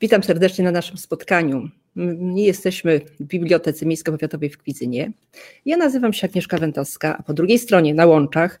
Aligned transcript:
Witam 0.00 0.22
serdecznie 0.22 0.64
na 0.64 0.70
naszym 0.70 0.96
spotkaniu. 0.96 1.68
My 1.94 2.40
jesteśmy 2.40 3.00
w 3.20 3.24
Bibliotece 3.24 3.86
Miejsko-Powiatowej 3.86 4.50
w 4.50 4.58
Kwidzynie. 4.58 5.12
Ja 5.66 5.76
nazywam 5.76 6.12
się 6.12 6.26
Agnieszka 6.26 6.58
Wentowska, 6.58 7.16
a 7.18 7.22
po 7.22 7.34
drugiej 7.34 7.58
stronie 7.58 7.94
na 7.94 8.06
łączach 8.06 8.60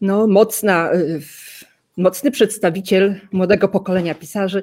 no, 0.00 0.26
mocna, 0.26 0.94
y, 0.94 1.20
mocny 1.96 2.30
przedstawiciel 2.30 3.20
młodego 3.32 3.68
pokolenia 3.68 4.14
pisarzy, 4.14 4.62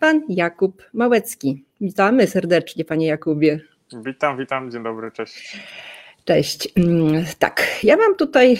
pan 0.00 0.22
Jakub 0.28 0.82
Małecki. 0.92 1.64
Witamy 1.80 2.26
serdecznie, 2.26 2.84
panie 2.84 3.06
Jakubie. 3.06 3.60
Witam, 4.04 4.38
witam, 4.38 4.70
dzień 4.70 4.82
dobry, 4.82 5.12
cześć. 5.12 5.56
Cześć. 6.24 6.68
Mm, 6.76 7.24
tak, 7.38 7.66
ja 7.82 7.96
mam 7.96 8.16
tutaj, 8.16 8.58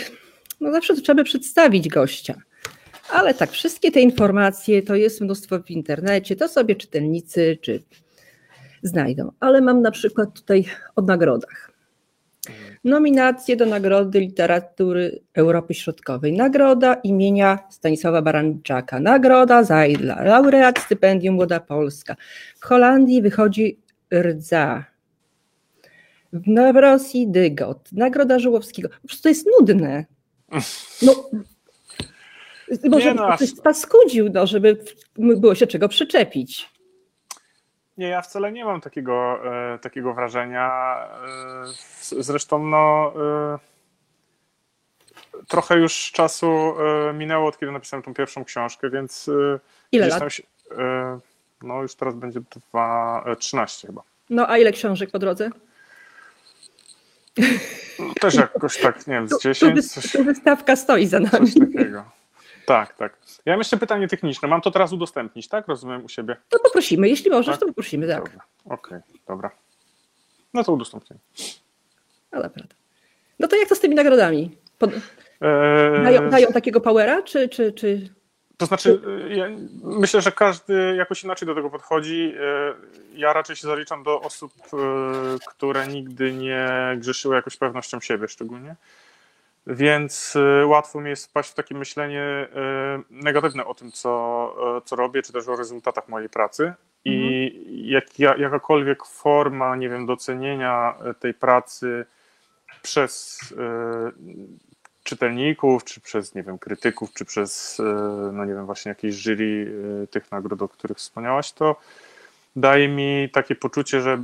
no 0.60 0.72
zawsze 0.72 0.94
trzeba 0.94 1.24
przedstawić 1.24 1.88
gościa. 1.88 2.34
Ale 3.12 3.34
tak, 3.34 3.50
wszystkie 3.50 3.92
te 3.92 4.00
informacje 4.00 4.82
to 4.82 4.94
jest 4.94 5.20
mnóstwo 5.20 5.58
w 5.58 5.70
internecie, 5.70 6.36
to 6.36 6.48
sobie 6.48 6.76
czytelnicy 6.76 7.58
czy 7.60 7.82
znajdą. 8.82 9.32
Ale 9.40 9.60
mam 9.60 9.82
na 9.82 9.90
przykład 9.90 10.34
tutaj 10.34 10.64
o 10.96 11.02
nagrodach. 11.02 11.70
Nominacje 12.84 13.56
do 13.56 13.66
Nagrody 13.66 14.20
Literatury 14.20 15.20
Europy 15.34 15.74
Środkowej. 15.74 16.32
Nagroda 16.32 16.94
imienia 16.94 17.58
Stanisława 17.70 18.22
Baranczaka. 18.22 19.00
Nagroda 19.00 19.64
Zajdla. 19.64 20.22
Laureat 20.22 20.78
stypendium 20.78 21.34
Młoda 21.34 21.60
Polska. 21.60 22.16
W 22.60 22.64
Holandii 22.64 23.22
wychodzi 23.22 23.78
Rdza. 24.14 24.84
W 26.32 26.76
Rosji 26.76 27.28
Dygot. 27.28 27.92
Nagroda 27.92 28.38
Żułowskiego. 28.38 28.88
Po 28.88 29.08
prostu 29.08 29.22
to 29.22 29.28
jest 29.28 29.46
nudne. 29.58 30.04
No, 31.02 31.30
może 32.90 33.14
no, 33.14 33.36
ktoś 33.36 33.48
spaskudził, 33.48 34.30
no, 34.34 34.46
żeby 34.46 34.84
było 35.18 35.54
się 35.54 35.66
czego 35.66 35.88
przyczepić. 35.88 36.70
Nie, 37.98 38.08
ja 38.08 38.22
wcale 38.22 38.52
nie 38.52 38.64
mam 38.64 38.80
takiego, 38.80 39.38
e, 39.74 39.78
takiego 39.78 40.14
wrażenia. 40.14 40.70
E, 42.12 42.22
zresztą 42.22 42.66
no, 42.66 43.12
e, 43.54 43.58
trochę 45.48 45.78
już 45.78 46.12
czasu 46.12 46.74
e, 47.08 47.12
minęło, 47.12 47.48
od 47.48 47.58
kiedy 47.58 47.72
napisałem 47.72 48.02
tą 48.02 48.14
pierwszą 48.14 48.44
książkę, 48.44 48.90
więc 48.90 49.28
e, 49.28 49.58
Ile 49.92 50.08
lat? 50.08 50.32
Się, 50.32 50.42
e, 50.78 51.18
no 51.62 51.82
już 51.82 51.94
teraz 51.94 52.14
będzie 52.14 52.40
dwa, 52.70 53.24
13 53.38 53.86
chyba. 53.86 54.02
No 54.30 54.50
a 54.50 54.58
ile 54.58 54.72
książek 54.72 55.10
po 55.10 55.18
drodze? 55.18 55.50
No, 57.98 58.14
też 58.20 58.34
jakoś 58.34 58.78
tak, 58.78 59.06
nie 59.06 59.14
wiem, 59.14 59.28
z 59.28 59.42
10. 59.42 59.94
Tu, 59.94 60.00
tu, 60.00 60.08
tu 60.08 60.24
wystawka 60.24 60.76
stoi 60.76 61.06
za 61.06 61.20
nami. 61.20 61.52
Coś 61.52 61.54
takiego. 61.54 62.04
Tak, 62.66 62.96
tak. 62.96 63.18
Ja 63.46 63.52
mam 63.52 63.60
jeszcze 63.60 63.76
pytanie 63.76 64.08
techniczne. 64.08 64.48
Mam 64.48 64.60
to 64.60 64.70
teraz 64.70 64.92
udostępnić, 64.92 65.48
tak? 65.48 65.68
Rozumiem 65.68 66.04
u 66.04 66.08
siebie. 66.08 66.36
No 66.52 66.58
poprosimy, 66.58 67.08
jeśli 67.08 67.30
możesz, 67.30 67.52
tak? 67.52 67.60
to 67.60 67.66
poprosimy, 67.66 68.08
tak. 68.08 68.22
Okej, 68.22 68.38
okay, 68.64 69.02
dobra. 69.28 69.50
No 70.54 70.64
to 70.64 70.72
udostępnię. 70.72 71.16
No 72.32 72.42
dobra. 72.42 72.64
No 73.38 73.48
to 73.48 73.56
jak 73.56 73.68
to 73.68 73.74
z 73.74 73.80
tymi 73.80 73.94
nagrodami? 73.94 74.56
Pod... 74.78 74.90
Eee... 74.92 76.04
Dają, 76.04 76.30
dają, 76.30 76.52
takiego 76.52 76.80
powera, 76.80 77.22
czy, 77.22 77.48
czy, 77.48 77.72
czy... 77.72 78.08
To 78.56 78.66
znaczy, 78.66 79.00
ja 79.28 79.46
myślę, 79.82 80.20
że 80.20 80.32
każdy 80.32 80.94
jakoś 80.96 81.24
inaczej 81.24 81.46
do 81.46 81.54
tego 81.54 81.70
podchodzi. 81.70 82.34
E, 82.40 82.74
ja 83.14 83.32
raczej 83.32 83.56
się 83.56 83.66
zaliczam 83.66 84.02
do 84.02 84.20
osób, 84.20 84.52
e, 84.72 84.76
które 85.48 85.86
nigdy 85.86 86.32
nie 86.32 86.68
grzeszyły 86.96 87.36
jakoś 87.36 87.56
pewnością 87.56 88.00
siebie 88.00 88.28
szczególnie. 88.28 88.76
Więc 89.66 90.36
y, 90.36 90.66
łatwo 90.66 91.00
mi 91.00 91.10
jest 91.10 91.26
wpaść 91.26 91.50
w 91.50 91.54
takie 91.54 91.74
myślenie 91.74 92.48
y, 92.48 93.04
negatywne 93.10 93.64
o 93.64 93.74
tym, 93.74 93.92
co, 93.92 94.54
y, 94.78 94.88
co 94.88 94.96
robię, 94.96 95.22
czy 95.22 95.32
też 95.32 95.48
o 95.48 95.56
rezultatach 95.56 96.08
mojej 96.08 96.28
pracy. 96.28 96.72
I 97.04 97.50
mhm. 97.54 97.86
jak, 97.86 98.18
jakakolwiek 98.18 99.04
forma, 99.04 99.76
nie 99.76 99.88
wiem, 99.88 100.06
docenienia 100.06 100.94
tej 101.20 101.34
pracy 101.34 102.06
przez 102.82 103.40
czytelników, 105.02 105.84
czy 105.84 106.00
przez, 106.00 106.34
nie 106.34 106.42
wiem, 106.42 106.58
krytyków, 106.58 107.12
czy 107.12 107.24
przez, 107.24 107.82
no 108.32 108.44
nie 108.44 108.54
wiem, 108.54 108.66
właśnie 108.66 108.88
jakieś 108.88 109.14
jury 109.14 109.72
tych 110.10 110.32
nagród, 110.32 110.62
o 110.62 110.68
których 110.68 110.98
wspomniałaś, 110.98 111.52
to 111.52 111.76
daje 112.56 112.88
mi 112.88 113.28
takie 113.32 113.54
poczucie, 113.54 114.00
że, 114.00 114.22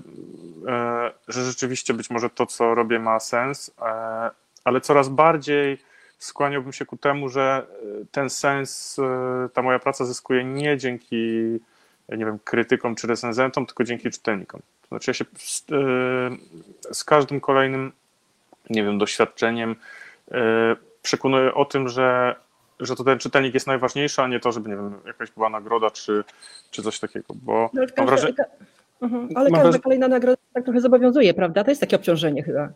że 1.28 1.44
rzeczywiście 1.44 1.94
być 1.94 2.10
może 2.10 2.30
to, 2.30 2.46
co 2.46 2.74
robię, 2.74 2.98
ma 2.98 3.20
sens, 3.20 3.74
ale 4.66 4.80
coraz 4.80 5.08
bardziej 5.08 5.78
skłaniałbym 6.18 6.72
się 6.72 6.86
ku 6.86 6.96
temu, 6.96 7.28
że 7.28 7.66
e, 8.02 8.04
ten 8.10 8.30
sens, 8.30 8.98
e, 8.98 9.48
ta 9.52 9.62
moja 9.62 9.78
praca 9.78 10.04
zyskuje 10.04 10.44
nie 10.44 10.78
dzięki, 10.78 11.16
nie 12.08 12.24
wiem, 12.24 12.38
krytykom 12.44 12.94
czy 12.94 13.06
recenzentom, 13.06 13.66
tylko 13.66 13.84
dzięki 13.84 14.10
czytelnikom. 14.10 14.60
To 14.82 14.88
znaczy 14.88 15.10
ja 15.10 15.14
się 15.14 15.24
z, 15.38 15.64
e, 15.72 16.94
z 16.94 17.04
każdym 17.04 17.40
kolejnym, 17.40 17.92
nie 18.70 18.84
wiem, 18.84 18.98
doświadczeniem 18.98 19.76
przekonuję 21.02 21.54
o 21.54 21.64
tym, 21.64 21.88
że 21.88 22.36
że 22.80 22.96
to 22.96 23.04
ten 23.04 23.18
czytelnik 23.18 23.54
jest 23.54 23.66
najważniejszy, 23.66 24.22
a 24.22 24.28
nie 24.28 24.40
to, 24.40 24.52
żeby, 24.52 24.68
nie 24.70 24.76
wiem, 24.76 24.94
jakaś 25.06 25.30
była 25.30 25.50
nagroda 25.50 25.90
czy, 25.90 26.24
czy 26.70 26.82
coś 26.82 27.00
takiego, 27.00 27.34
bo 27.34 27.70
no, 27.74 27.82
mam 27.96 28.06
wrażenie... 28.06 28.34
Mhm. 29.02 29.28
Ale 29.34 29.50
każda 29.50 29.78
kolejna 29.78 30.08
nagroda 30.08 30.42
tak 30.52 30.64
trochę 30.64 30.80
zobowiązuje, 30.80 31.34
prawda? 31.34 31.64
To 31.64 31.70
jest 31.70 31.80
takie 31.80 31.96
obciążenie 31.96 32.42
chyba 32.42 32.68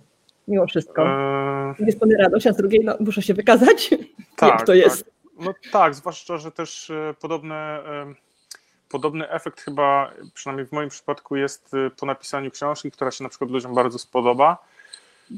mimo 0.50 0.66
wszystko. 0.66 1.02
Eee... 1.02 1.74
Jednej 1.78 1.92
strony 1.92 2.16
radość, 2.16 2.46
a 2.46 2.52
z 2.52 2.56
drugiej 2.56 2.84
no, 2.84 2.96
muszę 3.00 3.22
się 3.22 3.34
wykazać, 3.34 3.90
tak, 4.36 4.50
jak 4.58 4.66
to 4.66 4.74
jest. 4.74 5.04
Tak. 5.04 5.14
No 5.40 5.54
tak, 5.72 5.94
zwłaszcza, 5.94 6.38
że 6.38 6.52
też 6.52 6.90
e, 6.90 7.14
podobne, 7.20 7.82
podobny 8.88 9.30
efekt 9.30 9.60
chyba, 9.60 10.12
przynajmniej 10.34 10.66
w 10.66 10.72
moim 10.72 10.88
przypadku 10.88 11.36
jest 11.36 11.74
e, 11.74 11.90
po 11.90 12.06
napisaniu 12.06 12.50
książki, 12.50 12.90
która 12.90 13.10
się 13.10 13.24
na 13.24 13.30
przykład 13.30 13.50
ludziom 13.50 13.74
bardzo 13.74 13.98
spodoba, 13.98 14.58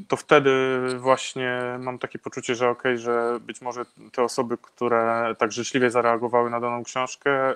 to 0.07 0.17
wtedy 0.17 0.79
właśnie 0.97 1.77
mam 1.79 1.99
takie 1.99 2.19
poczucie, 2.19 2.55
że 2.55 2.69
okej, 2.69 2.93
okay, 2.93 2.97
że 2.97 3.39
być 3.41 3.61
może 3.61 3.85
te 4.11 4.23
osoby, 4.23 4.57
które 4.61 5.35
tak 5.37 5.51
życzliwie 5.51 5.91
zareagowały 5.91 6.49
na 6.49 6.59
daną 6.59 6.83
książkę, 6.83 7.49
e, 7.49 7.55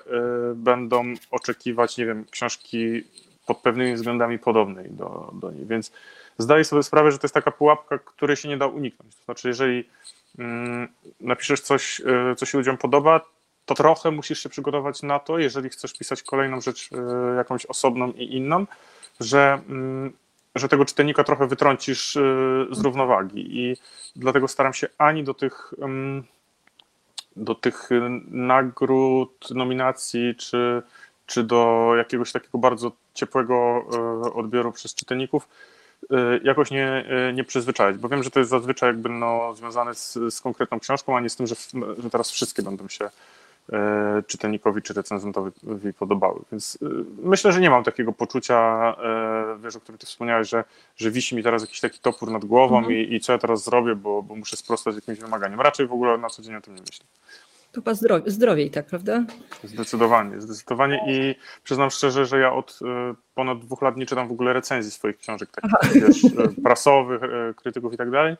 będą 0.54 1.14
oczekiwać, 1.30 1.96
nie 1.96 2.06
wiem, 2.06 2.24
książki 2.30 3.04
pod 3.48 3.58
pewnymi 3.58 3.94
względami 3.94 4.38
podobnej 4.38 4.90
do, 4.90 5.30
do 5.32 5.50
niej. 5.50 5.66
Więc 5.66 5.92
zdaję 6.38 6.64
sobie 6.64 6.82
sprawę, 6.82 7.12
że 7.12 7.18
to 7.18 7.24
jest 7.26 7.34
taka 7.34 7.50
pułapka, 7.50 7.98
której 7.98 8.36
się 8.36 8.48
nie 8.48 8.56
da 8.56 8.66
uniknąć. 8.66 9.16
To 9.16 9.24
znaczy, 9.24 9.48
jeżeli 9.48 9.88
mm, 10.38 10.88
napiszesz 11.20 11.60
coś, 11.60 12.00
y, 12.00 12.34
co 12.36 12.46
się 12.46 12.58
ludziom 12.58 12.76
podoba, 12.76 13.20
to 13.66 13.74
trochę 13.74 14.10
musisz 14.10 14.42
się 14.42 14.48
przygotować 14.48 15.02
na 15.02 15.18
to, 15.18 15.38
jeżeli 15.38 15.68
chcesz 15.68 15.92
pisać 15.94 16.22
kolejną 16.22 16.60
rzecz, 16.60 16.90
y, 16.92 17.36
jakąś 17.36 17.66
osobną 17.66 18.12
i 18.12 18.36
inną, 18.36 18.66
że, 19.20 19.60
mm, 19.68 20.12
że 20.54 20.68
tego 20.68 20.84
czytelnika 20.84 21.24
trochę 21.24 21.46
wytrącisz 21.46 22.16
y, 22.16 22.66
z 22.70 22.80
równowagi. 22.80 23.60
I 23.60 23.76
dlatego 24.16 24.48
staram 24.48 24.74
się 24.74 24.86
ani 24.98 25.24
do 25.24 25.34
tych 25.34 25.74
mm, 25.82 26.24
do 27.36 27.54
tych 27.54 27.88
nagród, 28.30 29.50
nominacji, 29.50 30.34
czy, 30.36 30.82
czy 31.28 31.44
do 31.44 31.92
jakiegoś 31.96 32.32
takiego 32.32 32.58
bardzo 32.58 32.92
ciepłego 33.14 33.84
odbioru 34.34 34.72
przez 34.72 34.94
czytelników 34.94 35.48
Y, 36.02 36.40
jakoś 36.44 36.70
nie, 36.70 37.04
y, 37.30 37.32
nie 37.32 37.44
przyzwyczaić, 37.44 37.98
bo 37.98 38.08
wiem, 38.08 38.22
że 38.22 38.30
to 38.30 38.38
jest 38.38 38.50
zazwyczaj 38.50 38.88
jakby 38.88 39.08
no, 39.08 39.54
związane 39.54 39.94
z, 39.94 40.18
z 40.30 40.40
konkretną 40.40 40.80
książką, 40.80 41.16
a 41.16 41.20
nie 41.20 41.30
z 41.30 41.36
tym, 41.36 41.46
że, 41.46 41.54
że 41.98 42.10
teraz 42.10 42.30
wszystkie 42.30 42.62
będą 42.62 42.88
się 42.88 43.10
czytelnikowi 44.26 44.82
czy 44.82 44.94
recenzentowi 44.94 45.52
podobały. 45.98 46.40
Więc 46.52 46.78
myślę, 47.22 47.52
że 47.52 47.60
nie 47.60 47.70
mam 47.70 47.84
takiego 47.84 48.12
poczucia, 48.12 48.96
wiesz, 49.62 49.76
o 49.76 49.80
którym 49.80 49.98
ty 49.98 50.06
wspomniałeś, 50.06 50.48
że, 50.48 50.64
że 50.96 51.10
wisi 51.10 51.36
mi 51.36 51.42
teraz 51.42 51.62
jakiś 51.62 51.80
taki 51.80 51.98
topór 51.98 52.30
nad 52.30 52.44
głową 52.44 52.78
mhm. 52.78 52.96
i, 52.96 53.14
i 53.14 53.20
co 53.20 53.32
ja 53.32 53.38
teraz 53.38 53.64
zrobię, 53.64 53.94
bo, 53.94 54.22
bo 54.22 54.36
muszę 54.36 54.56
sprostać 54.56 54.94
jakimś 54.94 55.18
wymaganiom. 55.18 55.60
Raczej 55.60 55.86
w 55.86 55.92
ogóle 55.92 56.18
na 56.18 56.30
co 56.30 56.42
dzień 56.42 56.54
o 56.54 56.60
tym 56.60 56.74
nie 56.74 56.80
myślę. 56.80 57.06
To 57.72 57.80
chyba 57.80 57.94
zdrowie, 57.94 58.30
zdrowiej, 58.30 58.70
tak, 58.70 58.86
prawda? 58.86 59.24
Zdecydowanie, 59.64 60.40
zdecydowanie 60.40 61.00
i 61.08 61.34
przyznam 61.64 61.90
szczerze, 61.90 62.26
że 62.26 62.38
ja 62.38 62.52
od 62.52 62.78
y, 62.82 62.84
ponad 63.34 63.58
dwóch 63.58 63.82
lat 63.82 63.96
nie 63.96 64.06
czytam 64.06 64.28
w 64.28 64.32
ogóle 64.32 64.52
recenzji 64.52 64.92
swoich 64.92 65.18
książek, 65.18 65.48
takich 65.50 66.02
wiesz, 66.02 66.24
y, 66.24 66.62
prasowych, 66.62 67.22
y, 67.22 67.54
krytyków 67.56 67.92
i 67.92 67.96
tak 67.96 68.10
dalej. 68.10 68.36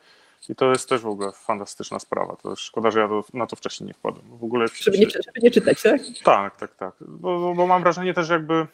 I 0.49 0.55
to 0.55 0.71
jest 0.71 0.89
też 0.89 1.01
w 1.01 1.07
ogóle 1.07 1.31
fantastyczna 1.31 1.99
sprawa. 1.99 2.35
To 2.35 2.55
szkoda, 2.55 2.91
że 2.91 2.99
ja 2.99 3.07
do, 3.07 3.23
na 3.33 3.47
to 3.47 3.55
wcześniej 3.55 3.87
nie 3.87 3.93
wpadłem. 3.93 4.25
W 4.37 4.43
ogóle 4.43 4.67
żeby, 4.67 4.97
nie, 4.97 5.09
żeby 5.09 5.39
nie 5.43 5.51
czytać, 5.51 5.81
tak? 5.81 6.01
Tak, 6.23 6.57
tak, 6.57 6.75
tak. 6.75 6.93
Bo, 7.01 7.53
bo 7.55 7.67
mam 7.67 7.81
wrażenie 7.83 8.13
też 8.13 8.29
jakby, 8.29 8.67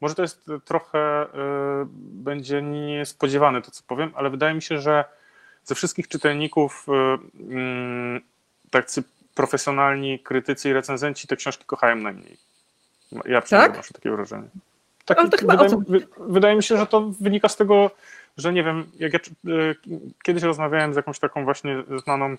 może 0.00 0.14
to 0.14 0.22
jest 0.22 0.46
trochę, 0.64 1.24
y, 1.24 1.28
będzie 1.96 2.62
niespodziewane 2.62 3.62
to, 3.62 3.70
co 3.70 3.82
powiem, 3.86 4.12
ale 4.14 4.30
wydaje 4.30 4.54
mi 4.54 4.62
się, 4.62 4.78
że 4.78 5.04
ze 5.64 5.74
wszystkich 5.74 6.08
czytelników 6.08 6.86
y, 6.88 6.92
y, 7.54 8.20
tacy 8.70 9.02
profesjonalni 9.40 10.18
krytycy 10.18 10.70
i 10.70 10.72
recenzenci 10.72 11.26
te 11.26 11.36
książki 11.36 11.64
kochają 11.64 11.96
najmniej. 11.96 12.36
Ja 13.24 13.40
przynajmniej 13.40 13.76
tak? 13.76 13.90
mam 13.90 13.94
takie 13.94 14.10
wrażenie. 14.10 14.48
Tak, 15.04 15.18
wydaje, 15.40 15.70
wydaje, 16.18 16.56
mi 16.56 16.62
się, 16.62 16.76
że 16.76 16.86
to 16.86 17.00
wynika 17.20 17.48
z 17.48 17.56
tego, 17.56 17.90
że 18.36 18.52
nie 18.52 18.64
wiem, 18.64 18.86
jak 18.98 19.12
ja 19.12 19.18
e, 19.18 19.74
kiedyś 20.22 20.42
rozmawiałem 20.42 20.92
z 20.94 20.96
jakąś 20.96 21.18
taką 21.18 21.44
właśnie 21.44 21.82
znaną 22.02 22.36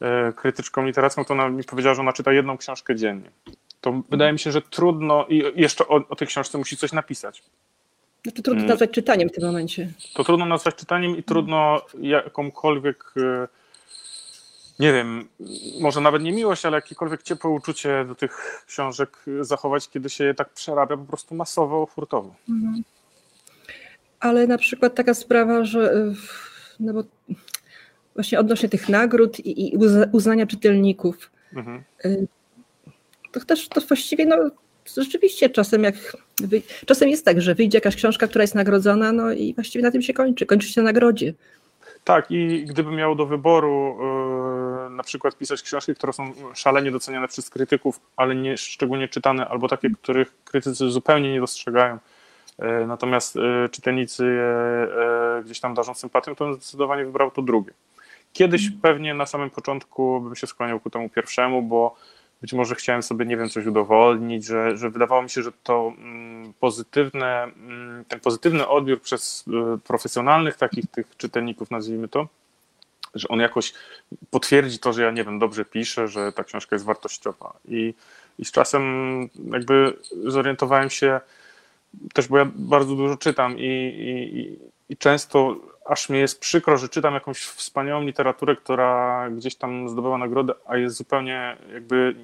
e, 0.00 0.32
krytyczką 0.32 0.86
literacką, 0.86 1.24
to 1.24 1.34
ona 1.34 1.48
mi 1.48 1.64
powiedziała, 1.64 1.94
że 1.94 2.00
ona 2.00 2.12
czyta 2.12 2.32
jedną 2.32 2.56
książkę 2.58 2.96
dziennie. 2.96 3.30
to 3.80 4.02
wydaje 4.10 4.32
mi 4.32 4.38
się, 4.38 4.52
że 4.52 4.62
trudno 4.62 5.26
i 5.28 5.44
jeszcze 5.54 5.88
o, 5.88 5.94
o 6.08 6.16
tej 6.16 6.28
książce 6.28 6.58
musi 6.58 6.76
coś 6.76 6.92
napisać. 6.92 7.42
Znaczy 8.22 8.42
trudno 8.42 8.60
mm. 8.60 8.68
nazwać 8.68 8.90
czytaniem 8.90 9.28
w 9.28 9.32
tym 9.32 9.44
momencie. 9.46 9.92
To 10.14 10.24
trudno 10.24 10.46
nazwać 10.46 10.74
czytaniem 10.74 11.16
i 11.16 11.22
trudno 11.22 11.82
jakąkolwiek, 12.00 13.04
e, 13.16 13.48
nie 14.80 14.92
wiem, 14.92 15.28
może 15.80 16.00
nawet 16.00 16.22
nie 16.22 16.32
miłość, 16.32 16.66
ale 16.66 16.76
jakiekolwiek 16.76 17.22
ciepłe 17.22 17.50
uczucie 17.50 18.04
do 18.08 18.14
tych 18.14 18.64
książek 18.66 19.24
zachować, 19.40 19.88
kiedy 19.88 20.10
się 20.10 20.24
je 20.24 20.34
tak 20.34 20.48
przerabia 20.52 20.96
po 20.96 21.04
prostu 21.04 21.34
masowo, 21.34 21.86
hurtowo. 21.86 22.34
Mhm. 22.48 22.82
Ale 24.20 24.46
na 24.46 24.58
przykład 24.58 24.94
taka 24.94 25.14
sprawa, 25.14 25.64
że 25.64 25.92
e, 25.92 26.14
no 26.80 26.92
bo 26.92 27.02
właśnie 28.14 28.40
odnośnie 28.40 28.68
tych 28.68 28.88
nagród 28.88 29.46
i, 29.46 29.78
uznania 30.12 30.46
czytelników, 30.46 31.30
mhm. 31.54 31.82
E, 32.04 32.16
to 33.32 33.40
też 33.40 33.68
to 33.68 33.80
właściwie 33.80 34.26
no, 34.26 34.36
rzeczywiście 34.96 35.50
czasem 35.50 35.84
jak 35.84 36.16
czasem 36.86 37.08
jest 37.08 37.24
tak, 37.24 37.40
że 37.40 37.54
wyjdzie 37.54 37.78
jakaś 37.78 37.96
książka, 37.96 38.28
która 38.28 38.42
jest 38.44 38.54
nagrodzona, 38.54 39.12
no 39.12 39.32
i 39.32 39.54
właściwie 39.54 39.82
na 39.82 39.90
tym 39.90 40.02
się 40.02 40.12
kończy, 40.12 40.46
kończy 40.46 40.68
się 40.68 40.80
na 40.80 40.84
nagrodzie. 40.84 41.34
Tak, 42.04 42.30
i 42.30 42.64
gdybym 42.64 42.94
miał 42.94 43.14
do 43.14 43.26
wyboru 43.26 43.98
yy, 44.84 44.90
na 44.90 45.02
przykład 45.02 45.36
pisać 45.36 45.62
książki, 45.62 45.94
które 45.94 46.12
są 46.12 46.32
szalenie 46.54 46.90
doceniane 46.90 47.28
przez 47.28 47.50
krytyków, 47.50 48.00
ale 48.16 48.34
nie 48.34 48.56
szczególnie 48.56 49.08
czytane, 49.08 49.48
albo 49.48 49.68
takie, 49.68 49.90
których 49.90 50.34
krytycy 50.44 50.90
zupełnie 50.90 51.32
nie 51.32 51.40
dostrzegają, 51.40 51.98
yy, 52.58 52.86
natomiast 52.86 53.36
yy, 53.36 53.68
czytelnicy 53.70 54.24
je 54.24 54.60
gdzieś 55.44 55.60
tam 55.60 55.74
darzą 55.74 55.94
sympatią, 55.94 56.34
to 56.34 56.44
bym 56.44 56.54
zdecydowanie 56.54 57.04
wybrał 57.04 57.30
to 57.30 57.42
drugie. 57.42 57.72
Kiedyś 58.32 58.64
mhm. 58.64 58.80
pewnie 58.80 59.14
na 59.14 59.26
samym 59.26 59.50
początku 59.50 60.20
bym 60.20 60.36
się 60.36 60.46
skłaniał 60.46 60.80
ku 60.80 60.90
temu 60.90 61.08
pierwszemu, 61.08 61.62
bo 61.62 61.96
być 62.40 62.52
może 62.52 62.74
chciałem 62.74 63.02
sobie, 63.02 63.26
nie 63.26 63.36
wiem, 63.36 63.48
coś 63.48 63.66
udowodnić, 63.66 64.44
że, 64.44 64.76
że 64.76 64.90
wydawało 64.90 65.22
mi 65.22 65.30
się, 65.30 65.42
że 65.42 65.52
to 65.62 65.92
mm, 65.98 66.52
pozytywne, 66.60 67.42
mm, 67.42 68.04
ten 68.04 68.20
pozytywny 68.20 68.68
odbiór 68.68 69.00
przez 69.00 69.44
y, 69.48 69.78
profesjonalnych 69.78 70.56
takich 70.56 70.86
tych 70.86 71.16
czytelników, 71.16 71.70
nazwijmy 71.70 72.08
to, 72.08 72.28
że 73.14 73.28
on 73.28 73.40
jakoś 73.40 73.72
potwierdzi 74.30 74.78
to, 74.78 74.92
że 74.92 75.02
ja 75.02 75.10
nie 75.10 75.24
wiem, 75.24 75.38
dobrze 75.38 75.64
piszę, 75.64 76.08
że 76.08 76.32
ta 76.32 76.44
książka 76.44 76.76
jest 76.76 76.84
wartościowa. 76.84 77.52
I, 77.68 77.94
i 78.38 78.44
z 78.44 78.52
czasem 78.52 78.82
jakby 79.52 79.96
zorientowałem 80.26 80.90
się 80.90 81.20
też, 82.14 82.28
bo 82.28 82.38
ja 82.38 82.46
bardzo 82.54 82.94
dużo 82.94 83.16
czytam 83.16 83.58
i, 83.58 83.62
i, 83.62 84.58
i 84.90 84.96
często 84.96 85.56
aż 85.84 86.08
mi 86.08 86.18
jest 86.18 86.40
przykro, 86.40 86.78
że 86.78 86.88
czytam 86.88 87.14
jakąś 87.14 87.38
wspaniałą 87.38 88.02
literaturę, 88.02 88.56
która 88.56 89.26
gdzieś 89.30 89.54
tam 89.54 89.88
zdobyła 89.88 90.18
nagrodę, 90.18 90.54
a 90.66 90.76
jest 90.76 90.96
zupełnie 90.96 91.56
jakby 91.74 92.14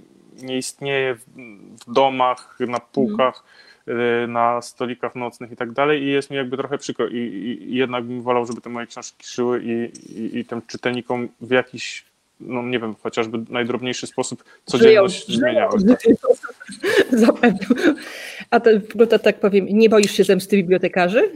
nie 0.42 0.58
istnieje 0.58 1.14
w, 1.14 1.92
domach, 1.92 2.58
na 2.60 2.80
półkach, 2.80 3.44
mm. 3.86 4.32
na 4.32 4.62
stolikach 4.62 5.14
nocnych 5.14 5.52
i 5.52 5.56
tak 5.56 5.72
dalej 5.72 6.02
i 6.02 6.06
jest 6.06 6.30
mi 6.30 6.36
jakby 6.36 6.56
trochę 6.56 6.78
przykro 6.78 7.08
i, 7.08 7.16
i, 7.16 7.72
i 7.72 7.76
jednak 7.76 8.04
bym 8.04 8.22
wolał, 8.22 8.46
żeby 8.46 8.60
te 8.60 8.70
moje 8.70 8.86
książki 8.86 9.26
żyły 9.26 9.62
i, 9.62 9.90
i, 10.20 10.38
i 10.38 10.44
tym 10.44 10.62
czytelnikom 10.66 11.28
w 11.40 11.50
jakiś 11.50 12.04
no 12.40 12.62
nie 12.62 12.78
wiem, 12.78 12.94
chociażby 13.02 13.38
najdrobniejszy 13.48 14.06
sposób 14.06 14.44
codzienność 14.64 15.26
żyją, 15.26 15.38
zmieniały. 15.38 15.78
Zapewne. 17.10 17.94
A 18.50 18.60
to, 18.60 18.70
to 19.10 19.18
tak 19.18 19.40
powiem, 19.40 19.66
nie 19.70 19.88
boisz 19.88 20.12
się 20.12 20.24
zemsty 20.24 20.56
bibliotekarzy? 20.56 21.30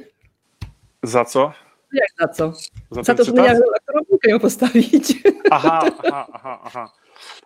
Za 1.02 1.25
co? 1.25 1.52
Jak 1.93 2.08
za 2.19 2.29
co? 2.29 2.52
Za, 2.91 3.02
za 3.02 3.14
to, 3.14 3.25
że 3.25 3.32
ja 3.32 3.55
kierownikę 3.87 4.31
ją 4.31 4.41
postawić. 4.41 5.23
Aha, 5.50 5.82
aha, 6.05 6.26
aha, 6.32 6.61
aha. 6.64 6.93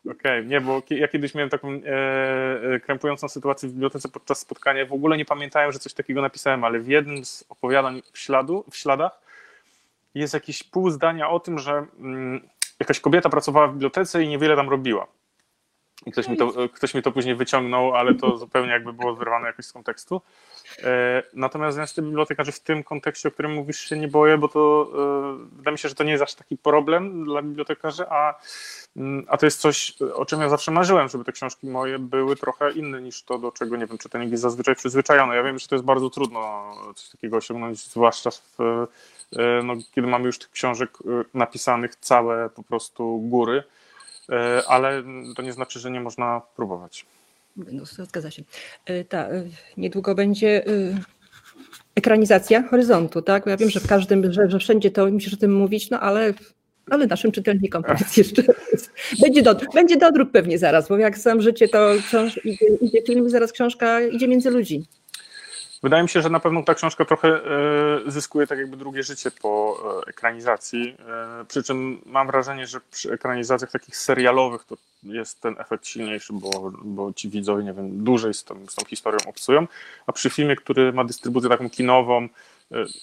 Okej, 0.00 0.12
okay. 0.16 0.44
nie, 0.44 0.60
bo 0.60 0.82
ja 0.90 1.08
kiedyś 1.08 1.34
miałem 1.34 1.50
taką 1.50 1.72
e, 1.72 1.78
e, 2.74 2.80
krępującą 2.80 3.28
sytuację 3.28 3.68
w 3.68 3.72
bibliotece 3.72 4.08
podczas 4.08 4.38
spotkania. 4.38 4.86
W 4.86 4.92
ogóle 4.92 5.16
nie 5.16 5.24
pamiętałem, 5.24 5.72
że 5.72 5.78
coś 5.78 5.94
takiego 5.94 6.22
napisałem, 6.22 6.64
ale 6.64 6.80
w 6.80 6.88
jednym 6.88 7.24
z 7.24 7.44
opowiadań 7.48 8.02
w, 8.12 8.18
śladu, 8.18 8.64
w 8.70 8.76
śladach 8.76 9.20
jest 10.14 10.34
jakieś 10.34 10.62
pół 10.62 10.90
zdania 10.90 11.30
o 11.30 11.40
tym, 11.40 11.58
że 11.58 11.86
mm, 11.98 12.48
jakaś 12.80 13.00
kobieta 13.00 13.28
pracowała 13.28 13.68
w 13.68 13.72
bibliotece 13.72 14.22
i 14.22 14.28
niewiele 14.28 14.56
tam 14.56 14.68
robiła. 14.68 15.06
I 16.06 16.12
ktoś 16.12 16.28
mi, 16.28 16.36
to, 16.36 16.52
ktoś 16.72 16.94
mi 16.94 17.02
to 17.02 17.12
później 17.12 17.34
wyciągnął, 17.34 17.94
ale 17.94 18.14
to 18.14 18.36
zupełnie 18.38 18.70
jakby 18.72 18.92
było 18.92 19.14
wyrwane 19.14 19.46
jakoś 19.46 19.66
z 19.66 19.72
kontekstu. 19.72 20.20
E, 20.82 21.22
natomiast 21.34 21.78
ja 21.78 21.86
z 21.86 21.94
tym 21.94 22.04
bibliotekarzy 22.04 22.52
w 22.52 22.60
tym 22.60 22.84
kontekście, 22.84 23.28
o 23.28 23.32
którym 23.32 23.54
mówisz, 23.54 23.80
się 23.80 23.98
nie 23.98 24.08
boję, 24.08 24.38
bo 24.38 24.48
to 24.48 24.90
e, 24.94 25.56
wydaje 25.56 25.72
mi 25.72 25.78
się, 25.78 25.88
że 25.88 25.94
to 25.94 26.04
nie 26.04 26.10
jest 26.10 26.22
aż 26.22 26.34
taki 26.34 26.56
problem 26.56 27.24
dla 27.24 27.42
bibliotekarzy, 27.42 28.04
a, 28.08 28.34
mm, 28.96 29.24
a 29.28 29.36
to 29.36 29.46
jest 29.46 29.60
coś, 29.60 29.94
o 30.14 30.24
czym 30.24 30.40
ja 30.40 30.48
zawsze 30.48 30.70
marzyłem, 30.70 31.08
żeby 31.08 31.24
te 31.24 31.32
książki 31.32 31.66
moje 31.66 31.98
były 31.98 32.36
trochę 32.36 32.72
inne 32.72 33.02
niż 33.02 33.22
to, 33.22 33.38
do 33.38 33.52
czego, 33.52 33.76
nie 33.76 33.86
wiem, 33.86 33.98
czytelnik 33.98 34.30
jest 34.30 34.42
zazwyczaj 34.42 34.74
przyzwyczajony. 34.74 35.36
Ja 35.36 35.42
wiem, 35.42 35.58
że 35.58 35.68
to 35.68 35.74
jest 35.74 35.84
bardzo 35.84 36.10
trudno 36.10 36.72
coś 36.94 37.08
takiego 37.08 37.36
osiągnąć, 37.36 37.78
zwłaszcza 37.78 38.30
w, 38.30 38.60
e, 38.60 39.62
no, 39.64 39.74
kiedy 39.94 40.08
mamy 40.08 40.26
już 40.26 40.38
tych 40.38 40.50
książek 40.50 40.90
napisanych 41.34 41.96
całe 41.96 42.50
po 42.50 42.62
prostu 42.62 43.18
góry 43.18 43.64
ale 44.68 45.02
to 45.36 45.42
nie 45.42 45.52
znaczy, 45.52 45.80
że 45.80 45.90
nie 45.90 46.00
można 46.00 46.42
próbować. 46.56 47.06
No, 47.56 47.84
zgadza 47.86 48.30
się. 48.30 48.42
E, 48.86 49.04
ta, 49.04 49.28
e, 49.28 49.44
niedługo 49.76 50.14
będzie 50.14 50.64
ekranizacja 51.94 52.68
horyzontu, 52.68 53.22
tak? 53.22 53.46
Ja 53.46 53.56
wiem, 53.56 53.70
że 53.70 53.80
w 53.80 53.86
każdym, 53.86 54.32
że, 54.32 54.50
że 54.50 54.58
wszędzie 54.58 54.90
to 54.90 55.10
musisz 55.10 55.34
o 55.34 55.36
tym 55.36 55.54
mówić, 55.56 55.90
no 55.90 56.00
ale, 56.00 56.34
ale 56.90 57.06
naszym 57.06 57.32
czytelnikom 57.32 57.82
powiedz 57.88 58.16
jeszcze. 58.16 58.42
Będzie, 59.20 59.42
do, 59.42 59.54
będzie 59.74 59.96
dodruk 59.96 60.30
pewnie 60.30 60.58
zaraz, 60.58 60.88
bo 60.88 60.98
jak 60.98 61.18
sam 61.18 61.40
życie, 61.40 61.68
to 61.68 61.90
książ, 62.08 62.44
idzie, 62.44 62.66
idzie 62.80 63.02
film 63.06 63.26
i 63.26 63.30
zaraz 63.30 63.52
książka 63.52 64.00
idzie 64.00 64.28
między 64.28 64.50
ludzi. 64.50 64.84
Wydaje 65.84 66.02
mi 66.02 66.08
się, 66.08 66.22
że 66.22 66.31
na 66.31 66.40
pewno 66.40 66.62
ta 66.62 66.75
książka 66.75 67.04
trochę 67.04 67.28
e, 67.28 67.40
zyskuje 68.06 68.46
tak 68.46 68.58
jakby 68.58 68.76
drugie 68.76 69.02
życie 69.02 69.31
po 69.31 69.76
e, 70.06 70.10
ekranizacji. 70.10 70.96
E, 71.40 71.44
przy 71.44 71.62
czym 71.62 72.00
mam 72.06 72.26
wrażenie, 72.26 72.66
że 72.66 72.81
przy 72.90 73.12
ekranizacjach 73.12 73.70
takich 73.70 73.96
serialowych 73.96 74.64
to 74.64 74.76
jest 75.02 75.40
ten 75.40 75.56
efekt 75.58 75.86
silniejszy, 75.86 76.32
bo, 76.32 76.72
bo 76.84 77.12
ci 77.12 77.28
widzowie, 77.28 77.64
nie 77.64 77.72
wiem, 77.72 78.04
dłużej 78.04 78.34
z 78.34 78.44
tą, 78.44 78.66
z 78.66 78.75
tą 78.75 78.84
historią 78.84 79.19
obcują. 79.26 79.66
A 80.06 80.12
przy 80.12 80.31
filmie, 80.31 80.56
który 80.56 80.92
ma 80.92 81.04
dystrybucję 81.04 81.50
taką 81.50 81.70
kinową, 81.70 82.28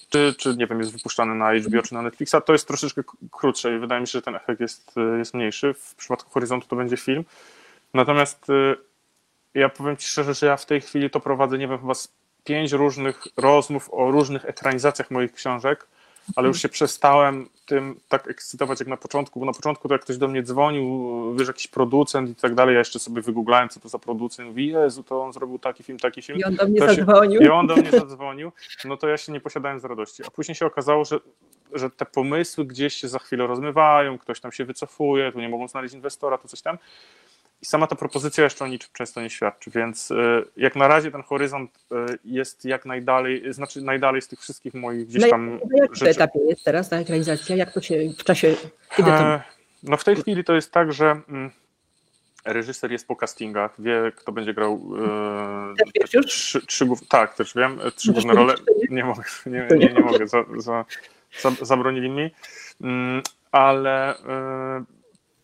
czy, 0.08 0.34
czy 0.38 0.56
nie 0.56 0.66
wiem, 0.66 0.78
jest 0.78 0.92
wypuszczany 0.92 1.34
na 1.34 1.54
HBO 1.54 1.82
czy 1.82 1.94
na 1.94 2.02
Netflixa, 2.02 2.36
to 2.46 2.52
jest 2.52 2.68
troszeczkę 2.68 3.02
krótsze 3.30 3.76
i 3.76 3.78
wydaje 3.78 4.00
mi 4.00 4.06
się, 4.06 4.12
że 4.12 4.22
ten 4.22 4.34
efekt 4.34 4.60
jest, 4.60 4.94
jest 5.18 5.34
mniejszy. 5.34 5.74
W 5.74 5.94
przypadku 5.94 6.30
Horyzontu 6.30 6.68
to 6.68 6.76
będzie 6.76 6.96
film. 6.96 7.24
Natomiast 7.94 8.46
ja 9.54 9.68
powiem 9.68 9.96
Ci 9.96 10.08
szczerze, 10.08 10.34
że 10.34 10.46
ja 10.46 10.56
w 10.56 10.66
tej 10.66 10.80
chwili 10.80 11.10
to 11.10 11.20
prowadzę, 11.20 11.58
nie 11.58 11.68
wiem, 11.68 11.78
chyba 11.78 11.94
z 11.94 12.08
pięć 12.44 12.72
różnych 12.72 13.24
rozmów 13.36 13.90
o 13.92 14.10
różnych 14.10 14.44
ekranizacjach 14.44 15.10
moich 15.10 15.32
książek, 15.32 15.86
ale 16.36 16.48
już 16.48 16.62
się 16.62 16.68
przestałem 16.68 17.48
tym 17.66 18.00
tak 18.08 18.28
ekscytować 18.28 18.80
jak 18.80 18.88
na 18.88 18.96
początku, 18.96 19.40
bo 19.40 19.46
na 19.46 19.52
początku 19.52 19.88
to 19.88 19.94
jak 19.94 20.02
ktoś 20.02 20.16
do 20.16 20.28
mnie 20.28 20.42
dzwonił, 20.42 21.34
wiesz, 21.38 21.48
jakiś 21.48 21.68
producent 21.68 22.30
i 22.30 22.34
tak 22.34 22.54
dalej, 22.54 22.72
ja 22.72 22.78
jeszcze 22.78 22.98
sobie 22.98 23.22
wygooglałem, 23.22 23.68
co 23.68 23.80
to 23.80 23.88
za 23.88 23.98
producent, 23.98 24.48
mówi, 24.48 24.66
Jezu, 24.66 25.02
to 25.02 25.22
on 25.22 25.32
zrobił 25.32 25.58
taki 25.58 25.82
film, 25.82 25.98
taki 25.98 26.22
film. 26.22 26.38
I 26.38 26.44
on 26.44 26.54
do 26.54 26.66
mnie 26.66 26.80
to 26.80 26.94
zadzwonił. 26.94 27.40
Się, 27.40 27.46
I 27.46 27.50
on 27.50 27.66
do 27.66 27.76
mnie 27.76 27.90
zadzwonił, 27.90 28.52
no 28.84 28.96
to 28.96 29.08
ja 29.08 29.16
się 29.16 29.32
nie 29.32 29.40
posiadałem 29.40 29.80
z 29.80 29.84
radości. 29.84 30.22
A 30.26 30.30
później 30.30 30.54
się 30.54 30.66
okazało, 30.66 31.04
że, 31.04 31.20
że 31.72 31.90
te 31.90 32.06
pomysły 32.06 32.64
gdzieś 32.64 32.94
się 32.94 33.08
za 33.08 33.18
chwilę 33.18 33.46
rozmywają, 33.46 34.18
ktoś 34.18 34.40
tam 34.40 34.52
się 34.52 34.64
wycofuje, 34.64 35.32
tu 35.32 35.40
nie 35.40 35.48
mogą 35.48 35.68
znaleźć 35.68 35.94
inwestora, 35.94 36.38
tu 36.38 36.48
coś 36.48 36.62
tam. 36.62 36.78
I 37.62 37.66
sama 37.66 37.86
ta 37.86 37.96
propozycja 37.96 38.44
jeszcze 38.44 38.64
o 38.64 38.68
niczym 38.68 38.90
często 38.92 39.22
nie 39.22 39.30
świadczy, 39.30 39.70
więc 39.70 40.10
y, 40.10 40.14
jak 40.56 40.76
na 40.76 40.88
razie 40.88 41.10
ten 41.10 41.22
horyzont 41.22 41.70
y, 41.92 42.18
jest 42.24 42.64
jak 42.64 42.86
najdalej, 42.86 43.52
znaczy 43.52 43.82
najdalej 43.82 44.22
z 44.22 44.28
tych 44.28 44.40
wszystkich 44.40 44.74
moich 44.74 45.06
gdzieś 45.06 45.30
tam 45.30 45.54
Na 45.54 45.82
jakim 45.82 46.08
etapie 46.08 46.38
jest 46.48 46.64
teraz 46.64 46.88
ta 46.88 47.02
realizacja? 47.02 47.56
Jak 47.56 47.72
to 47.72 47.80
się 47.80 48.08
w 48.18 48.24
czasie, 48.24 48.54
kiedy 48.96 49.10
to... 49.10 49.16
E, 49.16 49.42
no 49.82 49.96
w 49.96 50.04
tej 50.04 50.16
chwili 50.16 50.44
to 50.44 50.54
jest 50.54 50.72
tak, 50.72 50.92
że 50.92 51.20
mm, 51.28 51.50
reżyser 52.44 52.92
jest 52.92 53.06
po 53.06 53.16
castingach, 53.16 53.74
wie 53.78 54.12
kto 54.16 54.32
będzie 54.32 54.54
grał 54.54 54.80
e, 55.84 56.00
też 56.00 56.14
już? 56.14 56.26
Trzy, 56.26 56.66
trzy, 56.66 56.86
tak, 57.08 57.34
też 57.34 57.54
wiem, 57.54 57.80
trzy 57.96 58.12
główne 58.12 58.34
role, 58.34 58.54
nie 58.90 59.04
mogę, 59.04 59.22
nie, 59.46 59.68
nie, 59.78 59.94
nie 59.94 60.00
mogę, 60.00 60.28
za, 60.28 60.44
za, 60.56 60.84
za, 61.40 61.50
zabronili 61.62 62.10
mi, 62.10 62.30
mm, 62.80 63.22
ale 63.52 64.18
e, 64.18 64.84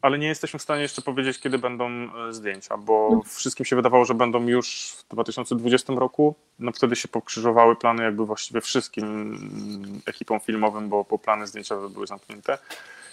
ale 0.02 0.18
nie 0.18 0.26
jesteśmy 0.26 0.58
w 0.58 0.62
stanie 0.62 0.82
jeszcze 0.82 1.02
powiedzieć, 1.02 1.40
kiedy 1.40 1.58
będą 1.58 1.86
e, 1.88 2.32
zdjęcia, 2.32 2.76
bo 2.76 3.04
mhm. 3.04 3.22
wszystkim 3.22 3.66
się 3.66 3.76
wydawało, 3.76 4.04
że 4.04 4.14
będą 4.14 4.46
już 4.46 4.94
w 4.98 5.08
2020 5.08 5.92
roku. 5.92 6.34
No 6.58 6.72
wtedy 6.72 6.96
się 6.96 7.08
pokrzyżowały 7.08 7.76
plany 7.76 8.02
jakby 8.02 8.26
właściwie 8.26 8.60
wszystkim 8.60 9.04
mm, 9.04 10.00
ekipom 10.06 10.40
filmowym, 10.40 10.88
bo, 10.88 11.04
bo 11.10 11.18
plany 11.18 11.46
zdjęciowe 11.46 11.88
były 11.88 12.06
zamknięte. 12.06 12.58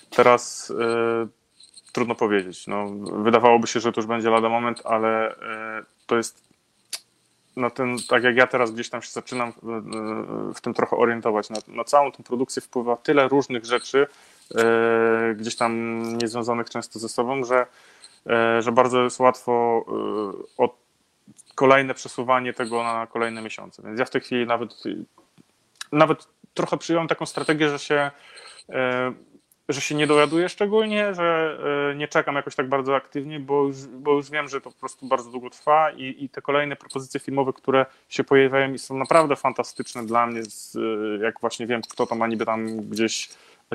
Teraz 0.09 0.69
y, 0.69 0.73
trudno 1.91 2.15
powiedzieć. 2.15 2.67
No, 2.67 2.89
wydawałoby 3.23 3.67
się, 3.67 3.79
że 3.79 3.91
to 3.91 4.01
już 4.01 4.07
będzie 4.07 4.29
lada 4.29 4.49
moment, 4.49 4.81
ale 4.85 5.31
y, 5.31 5.35
to 6.07 6.17
jest 6.17 6.45
na 7.55 7.69
ten, 7.69 7.97
tak 8.09 8.23
jak 8.23 8.35
ja 8.35 8.47
teraz 8.47 8.71
gdzieś 8.71 8.89
tam 8.89 9.01
się 9.01 9.11
zaczynam 9.11 9.53
w, 10.55 10.61
tym 10.61 10.73
trochę 10.73 10.97
orientować, 10.97 11.49
na, 11.49 11.57
na 11.67 11.83
całą 11.83 12.11
tę 12.11 12.23
produkcję 12.23 12.61
wpływa 12.61 12.95
tyle 12.95 13.27
różnych 13.27 13.65
rzeczy, 13.65 14.07
E, 14.07 14.34
gdzieś 15.35 15.55
tam 15.55 16.03
niezwiązanych 16.17 16.69
często 16.69 16.99
ze 16.99 17.09
sobą, 17.09 17.43
że, 17.43 17.65
e, 18.29 18.61
że 18.61 18.71
bardzo 18.71 19.03
jest 19.03 19.19
łatwo 19.19 19.85
e, 19.87 19.93
od, 20.57 20.85
kolejne 21.55 21.93
przesuwanie 21.93 22.53
tego 22.53 22.83
na 22.83 23.07
kolejne 23.07 23.41
miesiące. 23.41 23.83
Więc 23.83 23.99
ja 23.99 24.05
w 24.05 24.09
tej 24.09 24.21
chwili 24.21 24.45
nawet, 24.45 24.83
nawet 25.91 26.27
trochę 26.53 26.77
przyjąłem 26.77 27.07
taką 27.07 27.25
strategię, 27.25 27.69
że 27.69 27.79
się, 27.79 28.11
e, 28.69 29.13
że 29.69 29.81
się 29.81 29.95
nie 29.95 30.07
dojaduję 30.07 30.49
szczególnie, 30.49 31.13
że 31.13 31.57
e, 31.91 31.95
nie 31.95 32.07
czekam 32.07 32.35
jakoś 32.35 32.55
tak 32.55 32.69
bardzo 32.69 32.95
aktywnie, 32.95 33.39
bo 33.39 33.63
już, 33.63 33.77
bo 33.87 34.13
już 34.13 34.29
wiem, 34.29 34.47
że 34.47 34.61
to 34.61 34.71
po 34.71 34.79
prostu 34.79 35.07
bardzo 35.07 35.31
długo 35.31 35.49
trwa 35.49 35.91
i, 35.91 36.23
i 36.23 36.29
te 36.29 36.41
kolejne 36.41 36.75
propozycje 36.75 37.19
filmowe, 37.19 37.53
które 37.53 37.85
się 38.09 38.23
pojawiają 38.23 38.73
i 38.73 38.79
są 38.79 38.97
naprawdę 38.97 39.35
fantastyczne 39.35 40.05
dla 40.05 40.27
mnie, 40.27 40.41
jak 41.21 41.39
właśnie 41.39 41.67
wiem, 41.67 41.81
kto 41.81 42.05
to 42.05 42.15
ma 42.15 42.27
niby 42.27 42.45
tam 42.45 42.77
gdzieś 42.89 43.29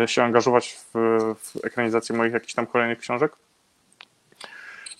się 0.06 0.22
angażować 0.22 0.78
w, 0.94 0.98
w 1.38 1.64
ekranizację 1.64 2.16
moich 2.16 2.32
jakichś 2.32 2.54
tam 2.54 2.66
kolejnych 2.66 2.98
książek 2.98 3.32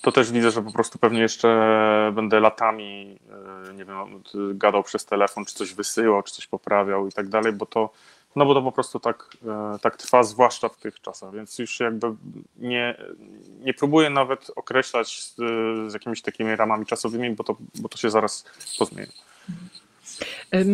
to 0.03 0.13
też 0.13 0.33
widzę, 0.33 0.51
że 0.51 0.63
po 0.63 0.73
prostu 0.73 0.99
pewnie 0.99 1.21
jeszcze 1.21 2.13
będę 2.15 2.41
latami, 2.41 3.19
e, 3.69 3.75
nie 3.75 3.85
wiem, 3.85 4.23
gadał 4.55 4.83
przez 4.83 5.05
telefon, 5.05 5.45
czy 5.45 5.55
coś 5.55 5.75
wysyłał, 5.75 6.23
czy 6.23 6.35
coś 6.35 6.47
poprawiał 6.47 7.07
i 7.07 7.13
tak 7.13 7.29
dalej, 7.29 7.53
bo 7.53 7.67
to, 7.67 7.91
no 8.37 8.47
bo 8.47 8.55
to 8.55 8.63
po 8.63 8.73
prostu 8.73 9.01
tak, 9.01 9.37
e, 9.47 9.79
tak 9.79 9.97
trwa, 9.97 10.23
zwłaszcza 10.23 10.69
w 10.69 10.77
tych 10.77 11.01
czasach, 11.01 11.35
więc 11.35 11.59
już 11.59 11.81
jakby 11.81 12.07
nie, 12.57 12.97
nie 13.61 13.75
próbuję 13.75 14.11
nawet 14.11 14.51
określać 14.57 15.23
z, 15.23 15.37
z 15.91 15.93
jakimiś 15.93 16.23
takimi 16.23 16.57
ramami 16.57 16.87
czasowymi, 16.87 17.31
bo 17.31 17.45
to, 17.45 17.57
bo 17.75 17.89
to 17.89 17.99
się 17.99 18.11
zaraz 18.11 18.45
pozmieni. 18.79 19.13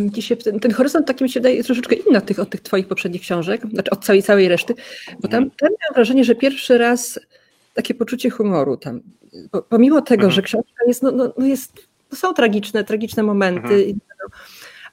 Dzisiaj 0.06 0.36
ten, 0.36 0.60
ten, 0.60 0.72
horyzont 0.72 1.06
taki 1.06 1.24
mi 1.24 1.30
się 1.30 1.40
daje 1.40 1.64
troszeczkę 1.64 1.94
inny 1.94 2.18
od 2.18 2.26
tych, 2.26 2.38
od 2.38 2.50
tych 2.50 2.60
twoich 2.60 2.88
poprzednich 2.88 3.22
książek, 3.22 3.62
znaczy 3.70 3.90
od 3.90 4.04
całej, 4.04 4.22
całej 4.22 4.48
reszty, 4.48 4.74
bo 5.20 5.28
tam, 5.28 5.50
tam 5.50 5.68
miałem 5.68 5.94
wrażenie, 5.94 6.24
że 6.24 6.34
pierwszy 6.34 6.78
raz 6.78 7.20
takie 7.74 7.94
poczucie 7.94 8.30
humoru 8.30 8.76
tam. 8.76 9.00
Pomimo 9.68 10.02
tego, 10.02 10.22
mhm. 10.22 10.32
że 10.32 10.42
książka 10.42 10.84
jest, 10.86 11.02
no, 11.02 11.10
no, 11.10 11.32
no 11.38 11.46
jest, 11.46 11.72
to 12.10 12.16
są 12.16 12.34
tragiczne, 12.34 12.84
tragiczne 12.84 13.22
momenty, 13.22 13.74
mhm. 13.74 13.98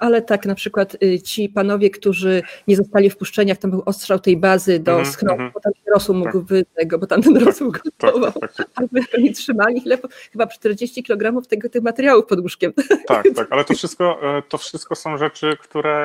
Ale 0.04 0.22
tak 0.22 0.46
na 0.46 0.56
przykład 0.56 0.98
y, 1.04 1.22
ci 1.22 1.50
panowie, 1.50 1.90
którzy 1.90 2.42
nie 2.68 2.76
zostali 2.76 3.10
wpuszczeni, 3.10 3.50
jak 3.50 3.58
tam 3.58 3.72
był 3.72 3.84
ostrzał 3.86 4.20
tej 4.20 4.38
bazy 4.38 4.80
do 4.80 4.92
mhm. 4.92 5.12
schronu, 5.12 5.34
mhm. 5.34 5.52
bo 5.54 5.60
tam 5.60 5.74
rosół 5.94 6.16
mógł 6.16 6.42
tak. 6.42 6.66
tego, 6.76 7.00
bo 7.00 7.08
tam 7.08 7.22
ten 7.22 7.38
rosół 7.38 7.72
tak, 7.72 7.82
gotował, 7.84 8.32
tak, 8.32 8.54
tak, 8.54 8.68
albo 8.76 8.98
jak 8.98 9.08
oni 9.18 9.34
trzymali 9.34 9.82
chleb, 9.82 10.08
chyba 10.32 10.48
40 10.48 11.04
kg 11.04 11.48
tego, 11.48 11.70
tych 11.70 11.84
materiałów 11.84 12.26
pod 12.26 12.40
łóżkiem. 12.40 12.74
Tak, 13.08 13.26
tak, 13.36 13.48
ale 13.50 13.66
to 13.66 13.74
wszystko, 13.74 14.38
e, 14.38 14.42
to 14.42 14.58
wszystko 14.58 14.96
są 14.96 15.18
rzeczy, 15.18 15.58
które, 15.62 16.04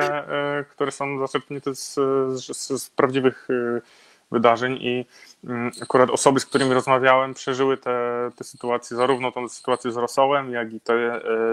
e, 0.59 0.65
które 0.69 0.91
są 0.91 1.19
zaczerpnięte 1.19 1.75
z, 1.75 1.95
z, 2.33 2.67
z 2.83 2.89
prawdziwych 2.89 3.47
e, 3.49 3.81
wydarzeń 4.31 4.77
i 4.81 5.05
mm, 5.43 5.71
akurat 5.81 6.09
osoby, 6.09 6.39
z 6.39 6.45
którymi 6.45 6.73
rozmawiałem, 6.73 7.33
przeżyły 7.33 7.77
te, 7.77 8.29
te 8.35 8.43
sytuacje, 8.43 8.97
zarówno 8.97 9.31
tą 9.31 9.49
sytuację 9.49 9.91
z 9.91 9.97
rosołem, 9.97 10.51
jak 10.51 10.73
i 10.73 10.79
te 10.79 10.93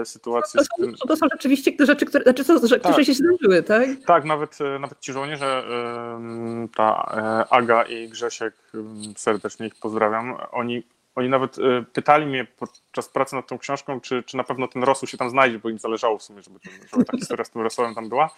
e, 0.01 0.05
sytuacje... 0.05 0.61
No 0.79 0.85
to, 0.87 0.97
są, 0.97 1.07
to 1.07 1.17
są 1.17 1.27
rzeczywiście 1.31 1.73
te 1.73 1.85
rzeczy, 1.85 2.05
które, 2.05 2.23
znaczy, 2.23 2.43
że, 2.63 2.79
tak. 2.79 2.91
które 2.91 3.05
się 3.05 3.13
zdarzyły, 3.13 3.63
tak? 3.63 3.89
Tak, 4.05 4.25
nawet, 4.25 4.57
e, 4.61 4.79
nawet 4.79 4.99
ci 4.99 5.13
żołnierze, 5.13 5.63
ta 6.75 7.13
e, 7.17 7.53
Aga 7.53 7.83
i 7.83 8.09
Grzesiek, 8.09 8.53
serdecznie 9.15 9.67
ich 9.67 9.75
pozdrawiam, 9.75 10.37
oni 10.51 10.83
oni 11.15 11.29
nawet 11.29 11.55
pytali 11.93 12.25
mnie 12.25 12.47
podczas 12.57 13.09
pracy 13.09 13.35
nad 13.35 13.47
tą 13.47 13.57
książką, 13.57 14.01
czy, 14.01 14.23
czy 14.23 14.37
na 14.37 14.43
pewno 14.43 14.67
ten 14.67 14.83
rosół 14.83 15.07
się 15.07 15.17
tam 15.17 15.29
znajdzie, 15.29 15.59
bo 15.59 15.69
im 15.69 15.79
zależało 15.79 16.17
w 16.17 16.23
sumie, 16.23 16.41
żeby, 16.41 16.59
żeby 16.91 17.05
ta 17.05 17.17
historia 17.17 17.45
z 17.45 17.49
tym 17.49 17.61
rosołem 17.61 17.95
tam 17.95 18.09
była 18.09 18.29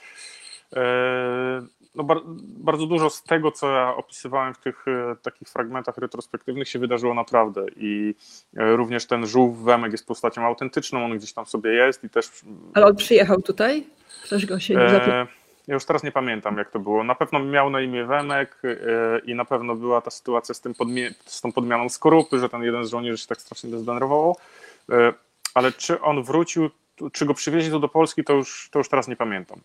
no, 1.95 2.03
bar 2.03 2.17
bardzo 2.57 2.85
dużo 2.85 3.09
z 3.09 3.23
tego, 3.23 3.51
co 3.51 3.71
ja 3.71 3.95
opisywałem 3.95 4.53
w 4.53 4.57
tych 4.57 4.87
e, 4.87 5.15
takich 5.21 5.47
fragmentach 5.47 5.97
retrospektywnych 5.97 6.69
się 6.69 6.79
wydarzyło 6.79 7.13
naprawdę 7.13 7.65
i 7.75 8.15
e, 8.57 8.75
również 8.75 9.05
ten 9.05 9.27
żółw 9.27 9.57
Wemek 9.57 9.91
jest 9.91 10.07
postacią 10.07 10.45
autentyczną, 10.45 11.05
on 11.05 11.17
gdzieś 11.17 11.33
tam 11.33 11.45
sobie 11.45 11.71
jest 11.71 12.03
i 12.03 12.09
też... 12.09 12.29
Ale 12.73 12.85
on 12.85 12.95
przyjechał 12.95 13.41
tutaj? 13.41 13.87
Ktoś 14.23 14.45
go 14.45 14.59
się 14.59 14.79
e, 14.79 15.27
Ja 15.67 15.73
już 15.73 15.85
teraz 15.85 16.03
nie 16.03 16.11
pamiętam, 16.11 16.57
jak 16.57 16.71
to 16.71 16.79
było. 16.79 17.03
Na 17.03 17.15
pewno 17.15 17.39
miał 17.39 17.69
na 17.69 17.81
imię 17.81 18.05
Wemek 18.05 18.61
e, 18.63 19.19
i 19.19 19.35
na 19.35 19.45
pewno 19.45 19.75
była 19.75 20.01
ta 20.01 20.11
sytuacja 20.11 20.55
z, 20.55 20.61
tym 20.61 20.73
z 21.25 21.41
tą 21.41 21.51
podmianą 21.51 21.89
skorupy, 21.89 22.39
że 22.39 22.49
ten 22.49 22.63
jeden 22.63 22.85
z 22.85 22.89
żołnierzy 22.89 23.17
się 23.17 23.27
tak 23.27 23.41
strasznie 23.41 23.77
zdenerwował. 23.77 24.35
E, 24.91 25.13
ale 25.53 25.71
czy 25.71 26.01
on 26.01 26.23
wrócił, 26.23 26.69
czy 27.11 27.25
go 27.25 27.33
przywieźli 27.33 27.71
tu 27.71 27.79
do 27.79 27.89
Polski, 27.89 28.23
to 28.23 28.33
już, 28.33 28.69
to 28.71 28.79
już 28.79 28.89
teraz 28.89 29.07
nie 29.07 29.15
pamiętam. 29.15 29.61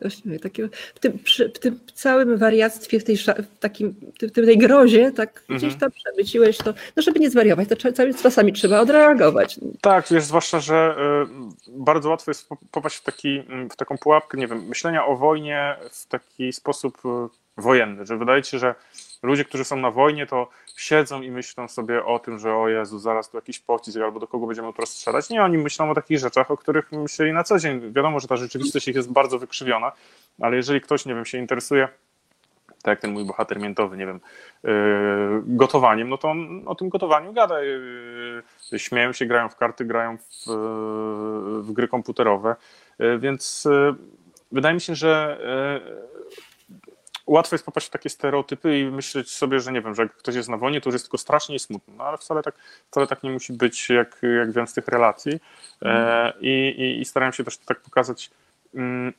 Właśnie, 0.00 0.38
takie, 0.38 0.68
w, 0.94 0.98
tym, 0.98 1.18
w 1.54 1.58
tym 1.58 1.80
całym 1.94 2.36
wariactwie, 2.36 3.00
w 3.00 3.04
tej, 3.04 3.16
w 3.16 3.58
takim, 3.60 3.94
w 4.22 4.32
tej 4.32 4.58
grozie, 4.58 5.12
tak 5.12 5.40
mhm. 5.40 5.58
gdzieś 5.58 5.74
tam 5.80 5.90
przemyciłeś 5.90 6.58
to, 6.58 6.74
no 6.96 7.02
żeby 7.02 7.20
nie 7.20 7.30
zwariować, 7.30 7.68
to 7.68 7.76
czasami 8.22 8.52
trzeba 8.52 8.80
odreagować. 8.80 9.60
Tak, 9.80 10.06
wiesz, 10.10 10.24
zwłaszcza, 10.24 10.60
że 10.60 10.96
y, 11.68 11.72
bardzo 11.78 12.08
łatwo 12.08 12.30
jest 12.30 12.48
popaść 12.70 12.96
w, 12.96 13.02
taki, 13.02 13.42
w 13.70 13.76
taką 13.76 13.98
pułapkę, 13.98 14.38
nie 14.38 14.46
wiem, 14.46 14.66
myślenia 14.66 15.06
o 15.06 15.16
wojnie 15.16 15.76
w 15.90 16.06
taki 16.06 16.52
sposób 16.52 16.98
y, 17.04 17.08
wojenny, 17.56 18.06
że 18.06 18.16
wydaje 18.16 18.42
ci 18.42 18.50
się, 18.50 18.58
że 18.58 18.74
ludzie, 19.22 19.44
którzy 19.44 19.64
są 19.64 19.76
na 19.76 19.90
wojnie, 19.90 20.26
to 20.26 20.48
siedzą 20.78 21.22
i 21.22 21.30
myślą 21.30 21.68
sobie 21.68 22.04
o 22.04 22.18
tym, 22.18 22.38
że 22.38 22.54
o 22.54 22.68
Jezu, 22.68 22.98
zaraz 22.98 23.30
tu 23.30 23.36
jakiś 23.36 23.58
pocisk, 23.58 23.98
albo 23.98 24.20
do 24.20 24.26
kogo 24.26 24.46
będziemy 24.46 24.72
teraz 24.72 24.90
strzelać. 24.90 25.30
Nie, 25.30 25.42
oni 25.42 25.58
myślą 25.58 25.90
o 25.90 25.94
takich 25.94 26.18
rzeczach, 26.18 26.50
o 26.50 26.56
których 26.56 26.92
myśleli 26.92 27.32
na 27.32 27.44
co 27.44 27.58
dzień. 27.58 27.92
Wiadomo, 27.92 28.20
że 28.20 28.28
ta 28.28 28.36
rzeczywistość 28.36 28.88
ich 28.88 28.96
jest 28.96 29.12
bardzo 29.12 29.38
wykrzywiona, 29.38 29.92
ale 30.40 30.56
jeżeli 30.56 30.80
ktoś, 30.80 31.06
nie 31.06 31.14
wiem, 31.14 31.24
się 31.24 31.38
interesuje 31.38 31.88
tak 32.82 32.92
jak 32.92 33.00
ten 33.00 33.12
mój 33.12 33.24
bohater 33.24 33.60
miętowy, 33.60 33.96
nie 33.96 34.06
wiem, 34.06 34.20
yy, 34.64 34.70
gotowaniem, 35.46 36.08
no 36.08 36.18
to 36.18 36.30
on 36.30 36.62
o 36.66 36.74
tym 36.74 36.88
gotowaniu 36.88 37.32
gada. 37.32 37.62
Yy, 37.62 38.78
śmieją 38.78 39.12
się, 39.12 39.26
grają 39.26 39.48
w 39.48 39.56
karty, 39.56 39.84
grają 39.84 40.18
w, 40.18 40.46
yy, 40.46 41.62
w 41.62 41.72
gry 41.72 41.88
komputerowe, 41.88 42.56
więc 43.18 43.68
wydaje 44.52 44.74
mi 44.74 44.80
się, 44.80 44.94
że 44.94 45.40
łatwo 47.28 47.54
jest 47.54 47.64
popaść 47.64 47.86
w 47.86 47.90
takie 47.90 48.08
stereotypy 48.08 48.78
i 48.78 48.84
myśleć 48.84 49.30
sobie, 49.30 49.60
że 49.60 49.72
nie 49.72 49.82
wiem, 49.82 49.94
że 49.94 50.02
jak 50.02 50.16
ktoś 50.16 50.34
jest 50.34 50.48
na 50.48 50.56
wojnie, 50.56 50.80
to 50.80 50.88
już 50.88 50.94
jest 50.94 51.04
tylko 51.04 51.18
strasznie 51.18 51.54
i 51.54 51.58
smutno, 51.58 51.94
no, 51.96 52.04
ale 52.04 52.18
wcale 52.18 52.42
tak, 52.42 52.54
wcale 52.90 53.06
tak 53.06 53.22
nie 53.22 53.30
musi 53.30 53.52
być, 53.52 53.88
jak, 53.90 54.20
jak 54.38 54.52
wiem 54.52 54.66
z 54.66 54.74
tych 54.74 54.88
relacji. 54.88 55.40
E, 55.82 56.32
i, 56.40 56.74
i, 56.78 57.00
i 57.00 57.04
starałem 57.04 57.32
się 57.32 57.44
też 57.44 57.58
tak 57.58 57.80
pokazać 57.80 58.30
mm, 58.74 59.12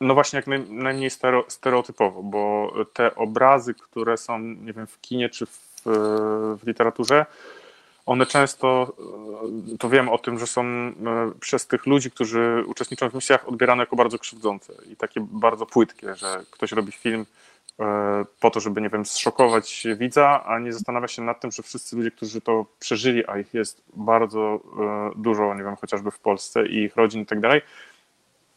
no 0.00 0.14
właśnie 0.14 0.36
jak 0.36 0.46
najmniej 0.68 1.10
stereotypowo, 1.48 2.22
bo 2.22 2.72
te 2.92 3.14
obrazy, 3.14 3.74
które 3.74 4.16
są, 4.16 4.38
nie 4.38 4.72
wiem, 4.72 4.86
w 4.86 5.00
kinie 5.00 5.28
czy 5.28 5.46
w, 5.46 5.82
w 6.62 6.66
literaturze, 6.66 7.26
one 8.06 8.26
często, 8.26 8.92
e, 9.74 9.78
to 9.78 9.88
wiem 9.88 10.08
o 10.08 10.18
tym, 10.18 10.38
że 10.38 10.46
są 10.46 10.62
e, 10.62 10.92
przez 11.40 11.66
tych 11.66 11.86
ludzi, 11.86 12.10
którzy 12.10 12.64
uczestniczą 12.66 13.10
w 13.10 13.14
misjach, 13.14 13.48
odbierane 13.48 13.82
jako 13.82 13.96
bardzo 13.96 14.18
krzywdzące 14.18 14.72
i 14.92 14.96
takie 14.96 15.20
bardzo 15.20 15.66
płytkie, 15.66 16.14
że 16.14 16.44
ktoś 16.50 16.72
robi 16.72 16.92
film 16.92 17.26
e, 17.80 18.24
po 18.40 18.50
to, 18.50 18.60
żeby, 18.60 18.80
nie 18.80 18.88
wiem, 18.90 19.06
zszokować 19.06 19.86
widza, 19.96 20.44
a 20.44 20.58
nie 20.58 20.72
zastanawia 20.72 21.08
się 21.08 21.22
nad 21.22 21.40
tym, 21.40 21.52
że 21.52 21.62
wszyscy 21.62 21.96
ludzie, 21.96 22.10
którzy 22.10 22.40
to 22.40 22.66
przeżyli, 22.78 23.26
a 23.26 23.38
ich 23.38 23.54
jest 23.54 23.82
bardzo 23.96 24.60
dużo, 25.16 25.54
nie 25.54 25.64
wiem, 25.64 25.76
chociażby 25.76 26.10
w 26.10 26.18
Polsce 26.18 26.66
i 26.66 26.82
ich 26.82 26.96
rodzin 26.96 27.22
i 27.22 27.26
tak 27.26 27.40
dalej, 27.40 27.62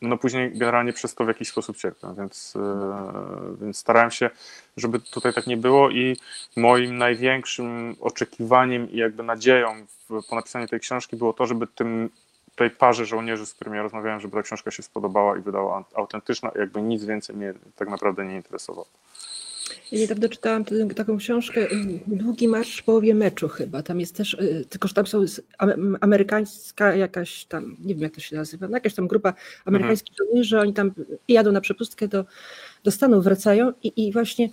no 0.01 0.17
później 0.17 0.51
generalnie 0.51 0.93
przez 0.93 1.15
to 1.15 1.25
w 1.25 1.27
jakiś 1.27 1.49
sposób 1.49 1.77
cierpią, 1.77 2.15
więc, 2.15 2.53
e, 2.55 3.55
więc 3.61 3.77
starałem 3.77 4.11
się, 4.11 4.29
żeby 4.77 4.99
tutaj 4.99 5.33
tak 5.33 5.47
nie 5.47 5.57
było 5.57 5.89
i 5.89 6.17
moim 6.55 6.97
największym 6.97 7.95
oczekiwaniem 7.99 8.91
i 8.91 8.97
jakby 8.97 9.23
nadzieją 9.23 9.85
po 10.29 10.35
napisaniu 10.35 10.67
tej 10.67 10.79
książki 10.79 11.15
było 11.15 11.33
to, 11.33 11.45
żeby 11.45 11.67
tym 11.67 12.09
tej 12.55 12.69
parze 12.69 13.05
żołnierzy, 13.05 13.45
z 13.45 13.53
którymi 13.53 13.77
ja 13.77 13.83
rozmawiałem, 13.83 14.19
żeby 14.19 14.37
ta 14.37 14.43
książka 14.43 14.71
się 14.71 14.83
spodobała 14.83 15.37
i 15.37 15.41
wydała 15.41 15.83
autentyczna, 15.93 16.51
jakby 16.55 16.81
nic 16.81 17.05
więcej 17.05 17.35
mnie 17.35 17.53
tak 17.75 17.89
naprawdę 17.89 18.25
nie 18.25 18.35
interesowało. 18.35 18.87
Ja 19.91 19.99
niedawno 19.99 20.29
czytałam 20.29 20.65
taką 20.95 21.17
książkę 21.17 21.71
y, 21.71 21.99
Długi 22.07 22.47
marsz 22.47 22.77
w 22.77 22.83
połowie 22.83 23.15
meczu 23.15 23.47
chyba. 23.47 23.83
Tam 23.83 23.99
jest 23.99 24.15
też, 24.15 24.33
y, 24.33 24.65
tylko 24.69 24.87
że 24.87 24.93
tam 24.93 25.07
są 25.07 25.25
amerykańska 26.01 26.95
jakaś 26.95 27.45
tam, 27.45 27.75
nie 27.79 27.95
wiem 27.95 28.03
jak 28.03 28.15
to 28.15 28.21
się 28.21 28.35
nazywa, 28.35 28.67
no 28.67 28.77
jakaś 28.77 28.93
tam 28.93 29.07
grupa 29.07 29.33
amerykańskich 29.65 30.13
mhm. 30.13 30.27
żołnierzy, 30.27 30.59
oni 30.59 30.73
tam 30.73 30.91
jadą 31.27 31.51
na 31.51 31.61
przepustkę 31.61 32.07
do, 32.07 32.25
do 32.83 32.91
Stanów, 32.91 33.23
wracają 33.23 33.73
i, 33.83 34.07
i 34.07 34.11
właśnie 34.11 34.49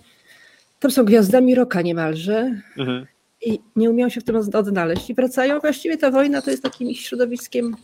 tam 0.79 0.91
są 0.91 1.05
gwiazdami 1.05 1.55
roka 1.55 1.81
niemalże. 1.81 2.61
Mhm. 2.77 3.05
I 3.41 3.59
nie 3.75 3.89
umieją 3.89 4.09
się 4.09 4.21
w 4.21 4.23
tym 4.23 4.35
odnaleźć 4.35 5.09
i 5.09 5.13
wracają. 5.13 5.59
Właściwie 5.59 5.97
ta 5.97 6.11
wojna 6.11 6.41
to 6.41 6.51
jest 6.51 6.63
takim 6.63 6.93
środowiskiem 6.93 7.75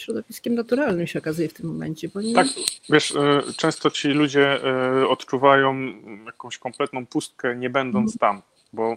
środowiskiem 0.00 0.54
naturalnym 0.54 1.06
się 1.06 1.18
okazuje 1.18 1.48
w 1.48 1.54
tym 1.54 1.66
momencie. 1.66 2.08
Bo 2.08 2.20
nie... 2.20 2.34
Tak, 2.34 2.46
wiesz, 2.90 3.16
e, 3.16 3.42
często 3.56 3.90
ci 3.90 4.08
ludzie 4.08 4.64
e, 4.64 5.08
odczuwają 5.08 5.76
jakąś 6.26 6.58
kompletną 6.58 7.06
pustkę, 7.06 7.56
nie 7.56 7.70
będąc 7.70 8.14
mhm. 8.14 8.18
tam, 8.18 8.42
bo 8.72 8.96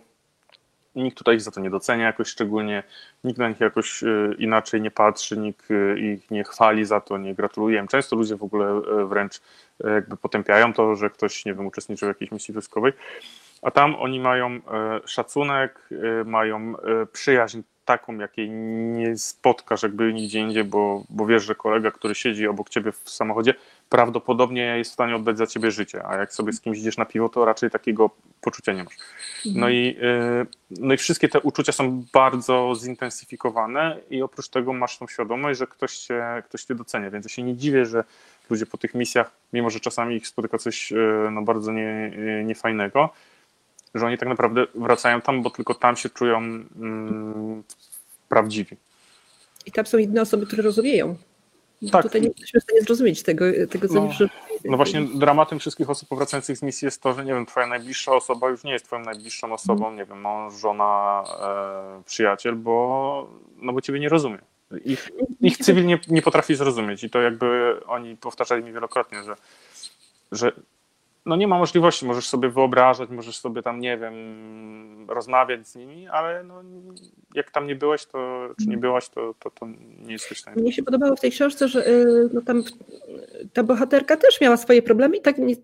nikt 0.95 1.17
tutaj 1.17 1.35
ich 1.35 1.41
za 1.41 1.51
to 1.51 1.61
nie 1.61 1.69
docenia 1.69 2.05
jakoś 2.05 2.27
szczególnie, 2.27 2.83
nikt 3.23 3.39
na 3.39 3.49
nich 3.49 3.59
jakoś 3.59 4.03
e, 4.03 4.07
inaczej 4.37 4.81
nie 4.81 4.91
patrzy, 4.91 5.37
nikt 5.37 5.67
ich 5.97 6.31
nie 6.31 6.43
chwali 6.43 6.85
za 6.85 7.01
to, 7.01 7.17
nie 7.17 7.35
gratuluje. 7.35 7.85
Często 7.89 8.15
ludzie 8.15 8.35
w 8.35 8.43
ogóle 8.43 8.81
wręcz 9.07 9.41
jakby 9.83 10.17
potępiają 10.17 10.73
to, 10.73 10.95
że 10.95 11.09
ktoś, 11.09 11.45
nie 11.45 11.53
wiem, 11.53 11.65
uczestniczył 11.65 12.07
w 12.07 12.09
jakiejś 12.09 12.31
misji 12.31 12.53
wojskowej. 12.53 12.93
A 13.61 13.71
tam 13.71 13.95
oni 13.95 14.19
mają 14.19 14.59
szacunek, 15.05 15.89
mają 16.25 16.73
przyjaźń 17.13 17.61
taką, 17.85 18.17
jakiej 18.17 18.49
nie 18.49 19.17
spotkasz 19.17 19.83
jakby 19.83 20.13
nigdzie 20.13 20.39
indziej, 20.39 20.63
bo, 20.63 21.03
bo 21.09 21.25
wiesz, 21.25 21.43
że 21.43 21.55
kolega, 21.55 21.91
który 21.91 22.15
siedzi 22.15 22.47
obok 22.47 22.69
ciebie 22.69 22.91
w 22.91 23.09
samochodzie, 23.09 23.53
prawdopodobnie 23.89 24.77
jest 24.77 24.91
w 24.91 24.93
stanie 24.93 25.15
oddać 25.15 25.37
za 25.37 25.47
ciebie 25.47 25.71
życie, 25.71 26.05
a 26.05 26.15
jak 26.15 26.33
sobie 26.33 26.53
z 26.53 26.61
kimś 26.61 26.77
idziesz 26.77 26.97
na 26.97 27.05
piwo, 27.05 27.29
to 27.29 27.45
raczej 27.45 27.69
takiego 27.69 28.09
poczucia 28.41 28.73
nie 28.73 28.83
masz. 28.83 28.93
No 29.55 29.69
i, 29.69 29.97
no 30.69 30.93
i 30.93 30.97
wszystkie 30.97 31.29
te 31.29 31.39
uczucia 31.39 31.71
są 31.71 32.03
bardzo 32.13 32.73
zintensyfikowane 32.79 33.97
i 34.09 34.21
oprócz 34.21 34.49
tego 34.49 34.73
masz 34.73 34.97
tą 34.97 35.07
świadomość, 35.07 35.59
że 35.59 35.67
ktoś 35.67 35.97
cię, 35.97 36.23
ktoś 36.45 36.63
cię 36.63 36.75
docenia, 36.75 37.11
więc 37.11 37.25
ja 37.25 37.29
się 37.29 37.43
nie 37.43 37.55
dziwię, 37.55 37.85
że 37.85 38.03
ludzie 38.49 38.65
po 38.65 38.77
tych 38.77 38.93
misjach, 38.93 39.31
mimo 39.53 39.69
że 39.69 39.79
czasami 39.79 40.15
ich 40.15 40.27
spotyka 40.27 40.57
coś 40.57 40.93
no, 41.31 41.41
bardzo 41.41 41.71
nie, 41.71 42.11
niefajnego, 42.45 43.09
że 43.95 44.05
oni 44.05 44.17
tak 44.17 44.29
naprawdę 44.29 44.67
wracają 44.75 45.21
tam, 45.21 45.41
bo 45.41 45.49
tylko 45.49 45.75
tam 45.75 45.95
się 45.95 46.09
czują 46.09 46.37
mm, 46.37 47.63
prawdziwi. 48.29 48.77
I 49.65 49.71
tam 49.71 49.85
są 49.85 49.97
inne 49.97 50.21
osoby, 50.21 50.45
które 50.45 50.63
rozumieją. 50.63 51.15
Tak. 51.91 52.03
Tutaj 52.03 52.21
nie 52.21 52.27
jesteśmy 52.27 52.59
w 52.59 52.63
stanie 52.63 52.81
zrozumieć 52.81 53.23
tego, 53.23 53.45
tego 53.69 53.87
co 53.87 53.93
no, 53.93 54.09
no 54.65 54.77
właśnie 54.77 55.01
dramatem 55.01 55.59
wszystkich 55.59 55.89
osób 55.89 56.09
powracających 56.09 56.57
z 56.57 56.63
misji 56.63 56.85
jest 56.85 57.01
to, 57.01 57.13
że 57.13 57.25
nie 57.25 57.33
wiem, 57.33 57.45
twoja 57.45 57.67
najbliższa 57.67 58.11
osoba 58.11 58.49
już 58.49 58.63
nie 58.63 58.71
jest 58.71 58.85
twoją 58.85 59.01
najbliższą 59.01 59.53
osobą, 59.53 59.85
mm. 59.85 59.97
nie 59.97 60.05
wiem, 60.05 60.21
mąż, 60.21 60.53
żona, 60.53 61.23
e, 61.41 62.03
przyjaciel, 62.03 62.55
bo, 62.55 63.29
no 63.57 63.73
bo 63.73 63.81
ciebie 63.81 63.99
nie 63.99 64.09
rozumie. 64.09 64.37
Ich, 64.85 65.11
ich 65.41 65.57
cywil 65.57 65.85
nie, 65.85 65.99
nie 66.07 66.21
potrafi 66.21 66.55
zrozumieć 66.55 67.03
i 67.03 67.09
to 67.09 67.21
jakby 67.21 67.75
oni 67.87 68.17
powtarzali 68.17 68.63
mi 68.63 68.73
wielokrotnie, 68.73 69.23
że, 69.23 69.35
że 70.31 70.51
no 71.25 71.35
nie 71.35 71.47
ma 71.47 71.57
możliwości, 71.57 72.05
możesz 72.05 72.27
sobie 72.27 72.49
wyobrażać, 72.49 73.09
możesz 73.09 73.37
sobie 73.37 73.61
tam, 73.63 73.79
nie 73.79 73.97
wiem, 73.97 74.15
rozmawiać 75.09 75.67
z 75.67 75.75
nimi, 75.75 76.07
ale 76.07 76.43
no, 76.43 76.63
jak 77.35 77.51
tam 77.51 77.67
nie 77.67 77.75
byłeś, 77.75 78.05
to, 78.05 78.49
czy 78.59 78.69
nie 78.69 78.77
byłaś, 78.77 79.09
to, 79.09 79.33
to, 79.39 79.49
to 79.49 79.65
nie 79.99 80.11
jesteś 80.11 80.37
w 80.37 80.41
stanie. 80.41 80.61
Mnie 80.61 80.73
się 80.73 80.83
podobało 80.83 81.15
w 81.15 81.19
tej 81.19 81.31
książce, 81.31 81.67
że 81.67 81.87
y, 81.87 82.29
no 82.33 82.41
tam 82.41 82.63
ta 83.53 83.63
bohaterka 83.63 84.17
też 84.17 84.41
miała 84.41 84.57
swoje 84.57 84.81
problemy 84.81 85.17
i 85.17 85.21
tak 85.21 85.37
nie, 85.37 85.55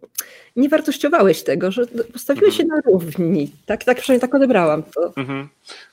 nie 0.55 0.69
wartościowałeś 0.69 1.43
tego, 1.43 1.71
że 1.71 1.85
postawiłeś 2.13 2.59
mhm. 2.59 2.69
się 2.69 2.75
na 2.75 2.91
równi. 2.91 3.51
Tak, 3.65 3.83
tak 3.83 3.97
przynajmniej 3.97 4.29
tak 4.29 4.35
odebrałam 4.35 4.83
to. 4.83 5.13
Mhm. 5.17 5.49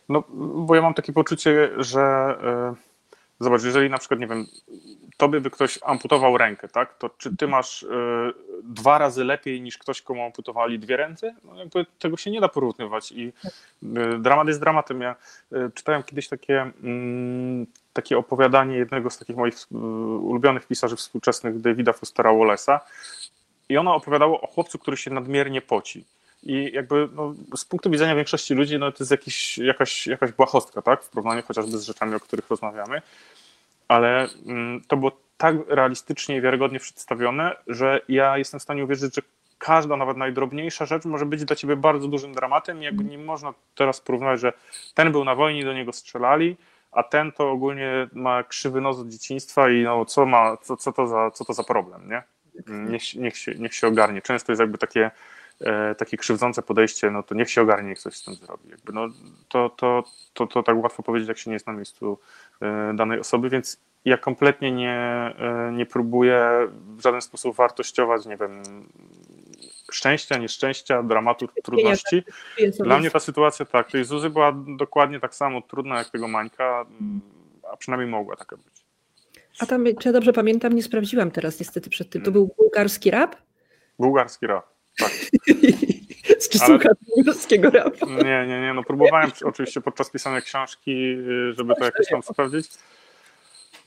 No, 0.09 0.25
bo 0.55 0.75
ja 0.75 0.83
mam 0.83 0.95
takie 0.95 1.13
poczucie, 1.13 1.71
że 1.79 2.35
y, 2.73 2.94
zobacz, 3.41 3.65
jeżeli 3.65 3.91
na 3.91 3.99
przykład, 3.99 4.21
nie 4.21 4.27
wiem, 4.27 4.47
tobie 5.17 5.41
by 5.41 5.51
ktoś 5.51 5.79
amputował 5.83 6.39
rękę, 6.39 6.69
tak? 6.69 6.99
To 6.99 7.11
czy 7.19 7.37
ty 7.37 7.49
masz 7.49 7.83
y, 7.83 7.89
dwa 8.63 8.99
razy 8.99 9.25
lepiej 9.25 9.61
niż 9.61 9.79
ktoś, 9.79 10.03
komu 10.03 10.25
amputowali 10.25 10.79
dwie 10.79 10.97
ręce? 10.97 11.35
No 11.45 11.57
jakby 11.57 11.87
tego 11.99 12.17
się 12.17 12.31
nie 12.31 12.41
da 12.41 12.49
porównywać 12.49 13.13
i 13.13 13.33
y, 13.83 14.19
dramat 14.19 14.49
jest 14.49 14.61
dramatem. 14.61 15.01
Ja 15.01 15.17
y, 15.53 15.71
czytałem 15.75 16.03
kiedyś 16.03 16.29
takie, 16.29 16.71
mm, 16.83 17.67
takie 17.93 18.19
opowiadanie 18.19 18.77
jednego 18.77 19.11
z 19.11 19.19
takich 19.19 19.37
moich 19.37 19.57
ulubionych 20.21 20.67
pisarzy 20.67 20.97
współczesnych, 20.97 21.61
Davida 21.61 21.93
Fostera 21.93 22.31
Wallace'a 22.31 22.81
i 23.69 23.77
ono 23.77 23.95
opowiadało 23.95 24.41
o 24.41 24.47
chłopcu, 24.47 24.79
który 24.79 24.97
się 24.97 25.11
nadmiernie 25.11 25.61
poci. 25.61 26.05
I 26.47 26.71
jakby 26.73 27.09
no, 27.13 27.35
z 27.57 27.65
punktu 27.65 27.91
widzenia 27.91 28.15
większości 28.15 28.55
ludzi 28.55 28.79
no, 28.79 28.93
to 28.93 28.97
jest 29.01 29.11
jakiś, 29.11 29.59
jakaś, 29.59 30.07
jakaś 30.07 30.33
błahostka, 30.33 30.83
tak? 30.83 31.03
W 31.03 31.09
porównaniu 31.09 31.43
chociażby 31.43 31.79
z 31.79 31.85
rzeczami, 31.85 32.15
o 32.15 32.21
których 32.21 32.51
rozmawiamy 32.51 33.03
ale 33.89 34.29
mm, 34.47 34.81
to 34.89 34.97
było 34.97 35.13
tak 35.37 35.57
realistycznie 35.69 36.37
i 36.37 36.41
wiarygodnie 36.41 36.81
przedstawione, 36.81 37.57
że 37.67 38.01
ja 38.09 38.39
jestem 38.39 38.61
w 38.61 38.63
stanie 38.63 38.85
uwierzyć, 38.85 39.15
że 39.15 39.23
każda, 39.59 39.97
nawet 39.97 40.17
najdrobniejsza 40.17 40.87
rzecz 40.87 41.05
może 41.05 41.27
być 41.27 41.45
dla 41.45 41.57
ciebie 41.57 41.77
bardzo 41.77 42.09
dużym 42.09 42.35
dramatem 42.35 42.83
jakby 42.83 43.05
nie 43.05 43.19
można 43.19 43.55
teraz 43.75 44.01
porównać, 44.01 44.41
że 44.41 44.53
ten 44.95 45.13
był 45.13 45.25
na 45.25 45.35
wojnie 45.35 45.65
do 45.65 45.73
niego 45.73 45.93
strzelali, 45.93 46.57
a 46.93 47.03
ten 47.03 47.33
to 47.33 47.51
ogólnie 47.51 48.09
ma 48.13 48.43
krzywy 48.43 48.81
nos 48.81 48.99
od 48.99 49.09
dzieciństwa 49.09 49.71
i 49.71 49.83
no 49.83 50.05
co 50.05 50.27
ma, 50.27 50.57
co, 50.57 50.77
co, 50.77 50.93
to, 50.93 51.07
za, 51.07 51.31
co 51.31 51.45
to 51.45 51.53
za 51.53 51.65
problem, 51.65 52.09
nie? 52.09 52.23
Niech, 52.67 53.15
niech, 53.15 53.37
się, 53.37 53.55
niech 53.55 53.75
się 53.75 53.87
ogarnie. 53.87 54.23
Często 54.23 54.53
jest 54.53 54.61
jakby 54.61 54.79
takie, 54.79 55.11
takie 55.99 56.17
krzywdzące 56.17 56.63
podejście, 56.63 57.11
no 57.11 57.23
to 57.23 57.35
niech 57.35 57.51
się 57.51 57.63
ogarnie, 57.63 57.89
niech 57.89 57.99
coś 57.99 58.17
z 58.17 58.25
tym 58.25 58.35
zrobi. 58.35 58.69
Jakby 58.69 58.93
no, 58.93 59.09
to, 59.49 59.69
to, 59.69 60.05
to, 60.33 60.47
to 60.47 60.63
tak 60.63 60.77
łatwo 60.77 61.03
powiedzieć, 61.03 61.29
jak 61.29 61.39
się 61.39 61.51
nie 61.51 61.55
jest 61.55 61.67
na 61.67 61.73
miejscu 61.73 62.19
E, 62.61 62.95
danej 62.95 63.21
osoby, 63.21 63.51
więc 63.51 63.81
ja 64.05 64.19
kompletnie 64.19 64.73
nie, 64.73 64.97
e, 65.39 65.73
nie 65.73 65.87
próbuję 65.87 66.69
w 66.97 67.03
żaden 67.03 67.21
sposób 67.21 67.57
wartościować, 67.57 68.27
nie 68.27 68.37
wiem, 68.37 68.63
szczęścia, 69.93 70.39
nieszczęścia, 70.39 71.03
dramatu, 71.03 71.49
trudności. 71.63 72.25
Dla 72.81 72.99
mnie 72.99 73.11
ta 73.11 73.21
sytuacja 73.21 73.65
tak, 73.65 73.91
tej 73.91 74.05
Zuzy 74.05 74.31
była 74.31 74.53
dokładnie 74.79 75.21
tak 75.21 75.35
samo 75.35 75.63
trudna 75.63 75.99
jak 75.99 76.11
tego 76.11 76.29
Mańka, 76.29 76.87
a 77.73 77.77
przynajmniej 77.77 78.11
mogła 78.11 78.37
taka 78.37 78.57
być. 78.57 78.85
A 79.61 79.67
tam, 79.67 79.85
czy 80.01 80.09
ja 80.09 80.13
dobrze 80.13 80.33
pamiętam, 80.33 80.73
nie 80.73 80.83
sprawdziłam 80.83 81.31
teraz 81.31 81.61
niestety 81.61 81.91
przed 81.91 82.11
tym, 82.11 82.23
to 82.23 82.31
był 82.31 82.55
bułgarski 82.59 83.11
rap? 83.11 83.37
Bułgarski 83.99 84.47
rap, 84.47 84.67
tak. 84.99 85.11
Czy 86.51 86.59
Ale... 86.61 86.67
słuchasz 86.67 86.97
bułgarskiego 87.17 87.71
rapu? 87.71 88.07
Nie, 88.07 88.47
nie, 88.47 88.61
nie. 88.61 88.75
No 88.75 88.83
próbowałem 88.83 89.31
oczywiście 89.45 89.81
podczas 89.81 90.11
pisania 90.11 90.41
książki, 90.41 91.17
żeby 91.53 91.75
to 91.75 91.85
jakoś 91.85 92.09
tam 92.09 92.23
sprawdzić. 92.33 92.71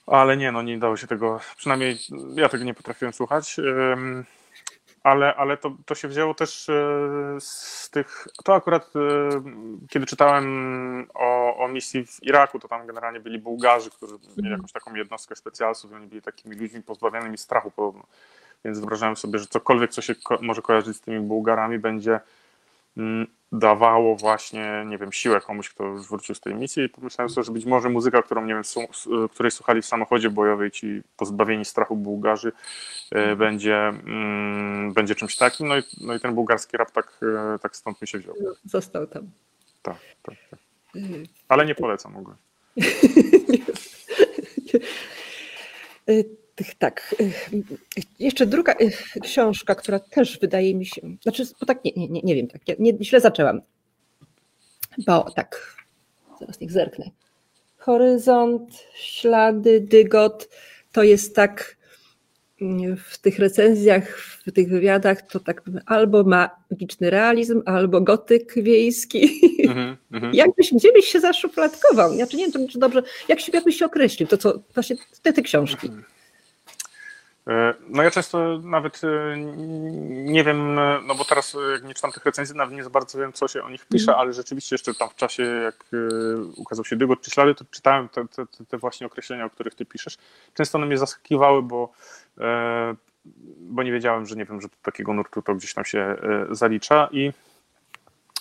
Ale 0.07 0.37
nie, 0.37 0.51
no 0.51 0.61
nie 0.61 0.77
dało 0.77 0.97
się 0.97 1.07
tego, 1.07 1.39
przynajmniej 1.57 1.97
ja 2.35 2.49
tego 2.49 2.63
nie 2.63 2.73
potrafiłem 2.73 3.13
słuchać. 3.13 3.55
Ale, 5.07 5.35
ale 5.35 5.57
to, 5.57 5.75
to 5.85 5.95
się 5.95 6.07
wzięło 6.07 6.33
też 6.33 6.69
e, 6.69 6.73
z 7.39 7.89
tych. 7.89 8.27
To 8.43 8.55
akurat, 8.55 8.93
e, 8.95 9.29
kiedy 9.89 10.05
czytałem 10.05 11.07
o, 11.13 11.57
o 11.57 11.67
misji 11.67 12.05
w 12.05 12.23
Iraku, 12.23 12.59
to 12.59 12.67
tam 12.67 12.87
generalnie 12.87 13.19
byli 13.19 13.39
Bułgarzy, 13.39 13.89
którzy 13.89 14.13
mieli 14.13 14.29
mhm. 14.37 14.51
jakąś 14.51 14.71
taką 14.71 14.95
jednostkę 14.95 15.35
specjalców 15.35 15.91
i 15.91 15.95
oni 15.95 16.07
byli 16.07 16.21
takimi 16.21 16.55
ludźmi 16.55 16.83
pozbawionymi 16.83 17.37
strachu 17.37 17.71
podobno. 17.71 18.03
Więc 18.65 18.79
wyobrażałem 18.79 19.17
sobie, 19.17 19.39
że 19.39 19.47
cokolwiek, 19.47 19.91
co 19.91 20.01
się 20.01 20.15
ko 20.15 20.37
może 20.41 20.61
kojarzyć 20.61 20.97
z 20.97 21.01
tymi 21.01 21.19
Bułgarami, 21.19 21.79
będzie 21.79 22.19
mm, 22.97 23.27
dawało 23.51 24.15
właśnie, 24.15 24.83
nie 24.87 24.97
wiem, 24.97 25.11
siłę 25.11 25.41
komuś, 25.41 25.69
kto 25.69 25.83
już 25.83 26.07
wrócił 26.07 26.35
z 26.35 26.39
tej 26.39 26.55
misji 26.55 26.83
i 26.83 26.89
pomyślałem 26.89 27.29
sobie, 27.29 27.45
że 27.45 27.51
być 27.51 27.65
może 27.65 27.89
muzyka, 27.89 28.21
którą, 28.21 28.45
nie 28.45 28.53
wiem, 28.53 28.63
której 29.31 29.51
słuchali 29.51 29.81
w 29.81 29.85
samochodzie 29.85 30.29
bojowej 30.29 30.71
ci 30.71 31.01
pozbawieni 31.17 31.65
strachu 31.65 31.95
Bułgarzy 31.95 32.51
e, 33.11 33.35
będzie, 33.35 33.75
mm, 33.75 34.93
będzie 34.93 35.15
czymś 35.15 35.35
takim, 35.35 35.67
no 35.67 35.77
i, 35.77 35.83
no 36.01 36.15
i 36.15 36.19
ten 36.19 36.35
bułgarski 36.35 36.77
rap 36.77 36.91
tak, 36.91 37.19
e, 37.55 37.59
tak 37.59 37.75
stąd 37.75 38.01
mi 38.01 38.07
się 38.07 38.19
wziął. 38.19 38.35
No, 38.43 38.51
został 38.65 39.07
tam. 39.07 39.31
Tak, 39.81 39.97
tak, 40.23 40.35
tak. 40.49 40.59
Y, 40.95 41.23
Ale 41.47 41.65
nie 41.65 41.75
polecam 41.75 42.17
ogólnie. 42.17 42.39
Tak. 46.79 47.15
Jeszcze 48.19 48.45
druga 48.45 48.75
książka, 49.21 49.75
która 49.75 49.99
też 49.99 50.39
wydaje 50.39 50.75
mi 50.75 50.85
się, 50.85 51.01
znaczy, 51.21 51.43
bo 51.59 51.65
tak 51.65 51.85
nie, 51.85 51.91
nie, 51.95 52.21
nie 52.21 52.35
wiem, 52.35 52.47
tak, 52.47 52.61
nie, 52.79 52.93
źle 53.01 53.21
zaczęłam. 53.21 53.61
Bo 55.07 55.31
tak, 55.31 55.75
zaraz 56.39 56.59
niech 56.59 56.71
zerknę. 56.71 57.09
Horyzont, 57.77 58.83
ślady, 58.95 59.81
dygot, 59.81 60.49
to 60.91 61.03
jest 61.03 61.35
tak 61.35 61.77
w 62.97 63.17
tych 63.17 63.39
recenzjach, 63.39 64.19
w 64.19 64.51
tych 64.51 64.69
wywiadach, 64.69 65.21
to 65.21 65.39
tak 65.39 65.61
albo 65.85 66.23
magiczny 66.23 67.09
realizm, 67.09 67.61
albo 67.65 68.01
gotyk 68.01 68.53
wiejski. 68.63 69.41
Mm 69.69 69.97
-hmm. 70.11 70.33
Jakbyś, 70.33 70.73
gdzie 70.73 70.91
byś 70.93 71.05
się 71.05 71.19
zaszufladkował? 71.19 72.13
Ja 72.13 72.27
czy 72.27 72.37
nie 72.37 72.49
wiem, 72.49 72.67
czy 72.67 72.79
dobrze, 72.79 73.03
jak 73.27 73.39
się, 73.39 73.51
jakbyś 73.53 73.77
się 73.77 73.85
określił, 73.85 74.27
to 74.27 74.37
co, 74.37 74.59
właśnie 74.73 74.95
te, 75.21 75.33
te 75.33 75.41
książki. 75.41 75.87
Mm 75.87 75.99
-hmm. 75.99 76.16
E, 77.47 77.73
no 77.89 78.03
ja 78.03 78.11
często 78.11 78.57
nawet 78.63 79.01
e, 79.03 79.37
nie 80.07 80.43
wiem, 80.43 80.75
no 81.07 81.15
bo 81.15 81.25
teraz 81.25 81.57
jak 81.71 81.83
nie 81.83 81.93
czytam 81.93 82.11
tych 82.11 82.25
recenzji, 82.25 82.55
nawet 82.55 82.75
nie 82.75 82.83
za 82.83 82.89
bardzo 82.89 83.19
wiem, 83.19 83.33
co 83.33 83.47
się 83.47 83.63
o 83.63 83.69
nich 83.69 83.85
pisze, 83.85 84.11
mhm. 84.11 84.19
ale 84.19 84.33
rzeczywiście 84.33 84.73
jeszcze 84.73 84.93
tam 84.93 85.09
w 85.09 85.15
czasie, 85.15 85.43
jak 85.43 85.85
e, 85.93 85.97
ukazał 86.57 86.85
się 86.85 86.95
Dygot 86.95 87.21
czy 87.21 87.31
Ślady, 87.31 87.55
to 87.55 87.65
czytałem 87.71 88.09
te, 88.09 88.27
te, 88.27 88.65
te, 88.65 88.77
właśnie 88.77 89.07
określenia, 89.07 89.45
o 89.45 89.49
których 89.49 89.75
ty 89.75 89.85
piszesz. 89.85 90.17
Często 90.53 90.77
one 90.77 90.87
mnie 90.87 90.97
zaskakiwały, 90.97 91.61
bo, 91.61 91.91
bo 93.59 93.83
nie 93.83 93.91
wiedziałem, 93.91 94.25
że 94.25 94.35
nie 94.35 94.45
wiem, 94.45 94.61
że 94.61 94.67
do 94.67 94.75
takiego 94.81 95.13
nurtu 95.13 95.41
to 95.41 95.55
gdzieś 95.55 95.73
tam 95.73 95.85
się 95.85 96.15
zalicza 96.51 97.09
i 97.11 97.31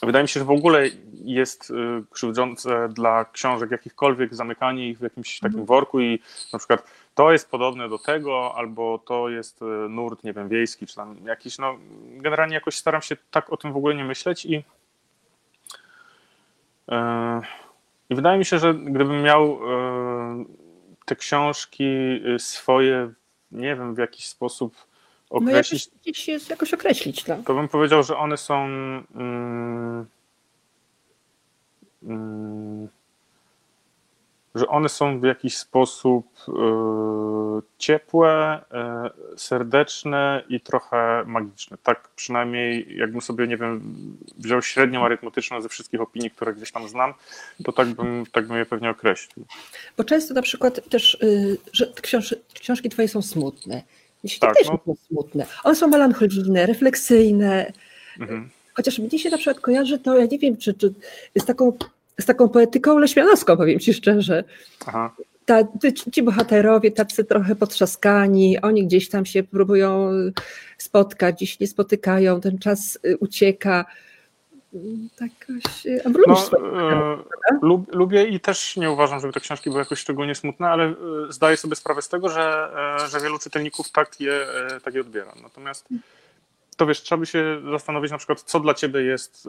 Wydaje 0.02 0.22
mi 0.22 0.28
się, 0.28 0.40
że 0.40 0.46
w 0.46 0.50
ogóle 0.50 0.88
jest 1.12 1.72
krzywdzące 2.10 2.88
dla 2.88 3.24
książek 3.24 3.70
jakichkolwiek 3.70 4.34
zamykanie 4.34 4.88
ich 4.88 4.98
w 4.98 5.02
jakimś 5.02 5.40
takim 5.40 5.60
mhm. 5.60 5.66
worku 5.66 6.00
i 6.00 6.22
na 6.52 6.58
przykład 6.58 6.84
to 7.14 7.32
jest 7.32 7.50
podobne 7.50 7.88
do 7.88 7.98
tego, 7.98 8.54
albo 8.54 8.98
to 8.98 9.28
jest 9.28 9.62
e, 9.62 9.64
nurt, 9.88 10.24
nie 10.24 10.32
wiem, 10.32 10.48
wiejski, 10.48 10.86
czy 10.86 10.96
tam 10.96 11.16
jakiś, 11.26 11.58
no 11.58 11.76
generalnie 12.06 12.54
jakoś 12.54 12.76
staram 12.76 13.02
się 13.02 13.16
tak 13.30 13.52
o 13.52 13.56
tym 13.56 13.72
w 13.72 13.76
ogóle 13.76 13.94
nie 13.94 14.04
myśleć 14.04 14.46
i 14.46 14.64
e, 16.88 17.42
i 18.10 18.14
wydaje 18.14 18.38
mi 18.38 18.44
się, 18.44 18.58
że 18.58 18.74
gdybym 18.74 19.22
miał 19.22 19.60
te 21.04 21.16
książki 21.16 21.84
swoje, 22.38 23.12
nie 23.52 23.76
wiem, 23.76 23.94
w 23.94 23.98
jakiś 23.98 24.26
sposób 24.26 24.76
określić. 25.30 25.86
No 25.86 25.92
jakoś, 25.94 26.24
gdzieś 26.24 26.50
jakoś 26.50 26.74
określić. 26.74 27.26
No. 27.26 27.36
To 27.46 27.54
bym 27.54 27.68
powiedział, 27.68 28.02
że 28.02 28.16
one 28.16 28.36
są. 28.36 28.64
Mm, 29.14 30.06
mm, 32.02 32.88
że 34.56 34.68
one 34.68 34.88
są 34.88 35.20
w 35.20 35.24
jakiś 35.24 35.56
sposób 35.56 36.26
y, 36.48 36.52
ciepłe, 37.78 38.60
y, 39.34 39.38
serdeczne 39.38 40.42
i 40.48 40.60
trochę 40.60 41.24
magiczne. 41.26 41.76
Tak 41.82 42.08
przynajmniej 42.16 42.96
jakbym 42.96 43.20
sobie, 43.20 43.46
nie 43.46 43.56
wiem, 43.56 43.96
wziął 44.38 44.62
średnią 44.62 45.04
arytmetyczną 45.04 45.60
ze 45.60 45.68
wszystkich 45.68 46.00
opinii, 46.00 46.30
które 46.30 46.54
gdzieś 46.54 46.72
tam 46.72 46.88
znam, 46.88 47.14
to 47.64 47.72
tak 47.72 47.88
bym, 47.88 48.24
tak 48.32 48.46
bym 48.46 48.56
je 48.56 48.66
pewnie 48.66 48.90
określił. 48.90 49.46
Bo 49.96 50.04
często 50.04 50.34
na 50.34 50.42
przykład 50.42 50.88
też, 50.88 51.14
y, 51.14 51.58
że 51.72 51.92
książ 52.02 52.34
książki 52.54 52.88
twoje 52.88 53.08
są 53.08 53.22
smutne. 53.22 53.82
Jeśli 54.26 54.40
tak, 54.40 54.54
też 54.56 54.66
no. 54.66 54.80
są 54.86 54.94
smutne. 55.08 55.46
One 55.64 55.76
są 55.76 55.88
melancholijne, 55.88 56.66
refleksyjne. 56.66 57.72
Mhm. 58.20 58.50
Chociaż 58.74 58.98
mnie 58.98 59.18
się 59.18 59.30
na 59.30 59.36
przykład 59.36 59.60
kojarzy 59.60 59.98
to, 59.98 60.18
ja 60.18 60.26
nie 60.26 60.38
wiem, 60.38 60.56
czy, 60.56 60.74
czy 60.74 60.94
z 61.36 61.44
taką 61.44 61.72
z 62.20 62.24
taką 62.24 62.48
poetyką 62.48 62.98
leśmianowską, 62.98 63.56
powiem 63.56 63.80
ci 63.80 63.94
szczerze. 63.94 64.44
Aha. 64.86 65.16
Ta, 65.44 65.58
ci 66.12 66.22
bohaterowie 66.22 66.90
tacy 66.90 67.24
trochę 67.24 67.56
potrzaskani, 67.56 68.60
oni 68.60 68.86
gdzieś 68.86 69.08
tam 69.08 69.26
się 69.26 69.42
próbują 69.42 70.10
spotkać, 70.78 71.36
gdzieś 71.36 71.60
nie 71.60 71.66
spotykają, 71.66 72.40
ten 72.40 72.58
czas 72.58 72.98
y, 73.06 73.16
ucieka. 73.16 73.84
Tak, 75.18 75.30
a 76.04 76.08
lubisz 76.08 76.50
no, 76.50 76.58
e, 76.58 77.58
lub, 77.62 77.94
Lubię 77.94 78.24
i 78.24 78.40
też 78.40 78.76
nie 78.76 78.90
uważam, 78.90 79.20
żeby 79.20 79.32
te 79.32 79.40
książki 79.40 79.70
były 79.70 79.82
jakoś 79.82 79.98
szczególnie 79.98 80.34
smutne, 80.34 80.68
ale 80.68 80.84
e, 80.84 80.94
zdaję 81.28 81.56
sobie 81.56 81.76
sprawę 81.76 82.02
z 82.02 82.08
tego, 82.08 82.28
że, 82.28 82.70
e, 83.04 83.08
że 83.08 83.20
wielu 83.20 83.38
czytelników 83.38 83.90
tak 83.90 84.20
je, 84.20 84.46
tak 84.84 84.94
je 84.94 85.00
odbiera. 85.00 85.32
Natomiast 85.42 85.88
to 86.76 86.86
wiesz, 86.86 87.02
trzeba 87.02 87.20
by 87.20 87.26
się 87.26 87.62
zastanowić 87.70 88.10
na 88.10 88.18
przykład, 88.18 88.42
co 88.42 88.60
dla 88.60 88.74
ciebie 88.74 89.02
jest 89.02 89.48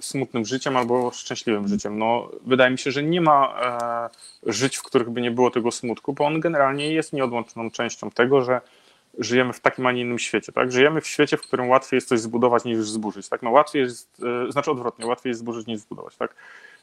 smutnym 0.00 0.44
życiem 0.44 0.76
albo 0.76 1.10
szczęśliwym 1.10 1.68
życiem. 1.68 1.98
No, 1.98 2.30
wydaje 2.46 2.70
mi 2.70 2.78
się, 2.78 2.92
że 2.92 3.02
nie 3.02 3.20
ma 3.20 3.54
żyć, 4.46 4.76
w 4.76 4.82
których 4.82 5.10
by 5.10 5.20
nie 5.20 5.30
było 5.30 5.50
tego 5.50 5.70
smutku, 5.70 6.12
bo 6.12 6.24
on 6.24 6.40
generalnie 6.40 6.92
jest 6.92 7.12
nieodłączną 7.12 7.70
częścią 7.70 8.10
tego, 8.10 8.42
że 8.42 8.60
żyjemy 9.18 9.52
w 9.52 9.60
takim, 9.60 9.86
a 9.86 9.92
nie 9.92 10.00
innym 10.00 10.18
świecie. 10.18 10.52
Tak? 10.52 10.72
Żyjemy 10.72 11.00
w 11.00 11.06
świecie, 11.06 11.36
w 11.36 11.40
którym 11.40 11.68
łatwiej 11.68 11.96
jest 11.96 12.08
coś 12.08 12.20
zbudować 12.20 12.64
niż 12.64 12.78
zburzyć. 12.78 13.28
Tak? 13.28 13.42
No, 13.42 13.50
łatwiej 13.50 13.82
jest, 13.82 14.22
e, 14.48 14.52
znaczy 14.52 14.70
odwrotnie, 14.70 15.06
łatwiej 15.06 15.30
jest 15.30 15.40
zburzyć 15.40 15.66
niż 15.66 15.80
zbudować. 15.80 16.16
Tak? 16.16 16.34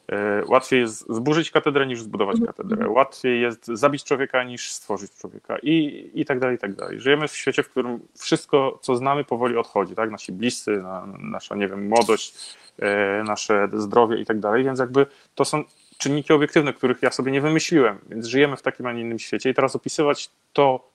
E, 0.08 0.44
łatwiej 0.46 0.80
jest 0.80 1.06
zburzyć 1.10 1.52
katedrę 1.52 1.88
niż 1.88 2.02
zbudować 2.02 2.36
mhm. 2.36 2.54
katedrę. 2.54 2.90
Łatwiej 2.90 3.42
jest 3.42 3.68
zabić 3.68 4.04
człowieka 4.04 4.44
niż 4.44 4.72
stworzyć 4.72 5.12
człowieka 5.12 5.58
i, 5.64 6.10
i 6.14 6.26
tak 6.26 6.40
dalej, 6.40 6.56
i 6.56 6.60
tak 6.60 6.74
dalej. 6.74 7.00
Żyjemy 7.00 7.28
w 7.28 7.36
świecie, 7.36 7.64
w 7.64 7.70
którym 7.70 8.00
wszystko, 8.18 8.80
co 8.82 8.96
znamy, 8.96 9.24
powoli 9.24 9.58
odchodzi. 9.58 9.96
Tak? 9.96 10.12
Nasi 10.12 10.32
bliscy, 10.32 10.72
na, 10.72 11.08
nasza, 11.20 11.56
nie 11.56 11.68
wiem, 11.68 11.88
młodość, 11.88 12.58
e, 12.80 13.24
nasze 13.24 13.68
zdrowie 13.74 14.18
i 14.18 14.26
tak 14.26 14.40
dalej, 14.40 14.64
więc 14.64 14.80
jakby 14.80 15.06
to 15.36 15.46
są 15.46 15.64
czynniki 15.98 16.34
obiektywne, 16.34 16.74
których 16.74 17.02
ja 17.02 17.12
sobie 17.12 17.32
nie 17.32 17.42
wymyśliłem, 17.42 18.00
więc 18.10 18.26
żyjemy 18.26 18.58
w 18.58 18.62
takim, 18.62 18.86
a 18.86 18.94
nie 18.94 19.02
innym 19.02 19.20
świecie 19.20 19.50
i 19.50 19.54
teraz 19.54 19.76
opisywać 19.76 20.30
to 20.54 20.90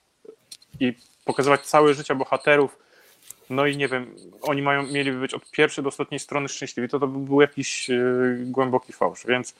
i 0.79 0.93
pokazywać 1.31 1.61
całe 1.61 1.93
życie 1.93 2.15
bohaterów. 2.15 2.77
No 3.49 3.65
i 3.65 3.77
nie 3.77 3.87
wiem, 3.87 4.15
oni 4.41 4.61
mają, 4.61 4.83
mieliby 4.87 5.19
być 5.19 5.33
od 5.33 5.51
pierwszej 5.51 5.83
do 5.83 5.87
ostatniej 5.87 6.19
strony 6.19 6.49
szczęśliwi, 6.49 6.89
to 6.89 6.99
to 6.99 7.07
by 7.07 7.19
był 7.19 7.41
jakiś 7.41 7.89
yy, 7.89 8.37
głęboki 8.45 8.93
fałsz, 8.93 9.25
więc 9.25 9.55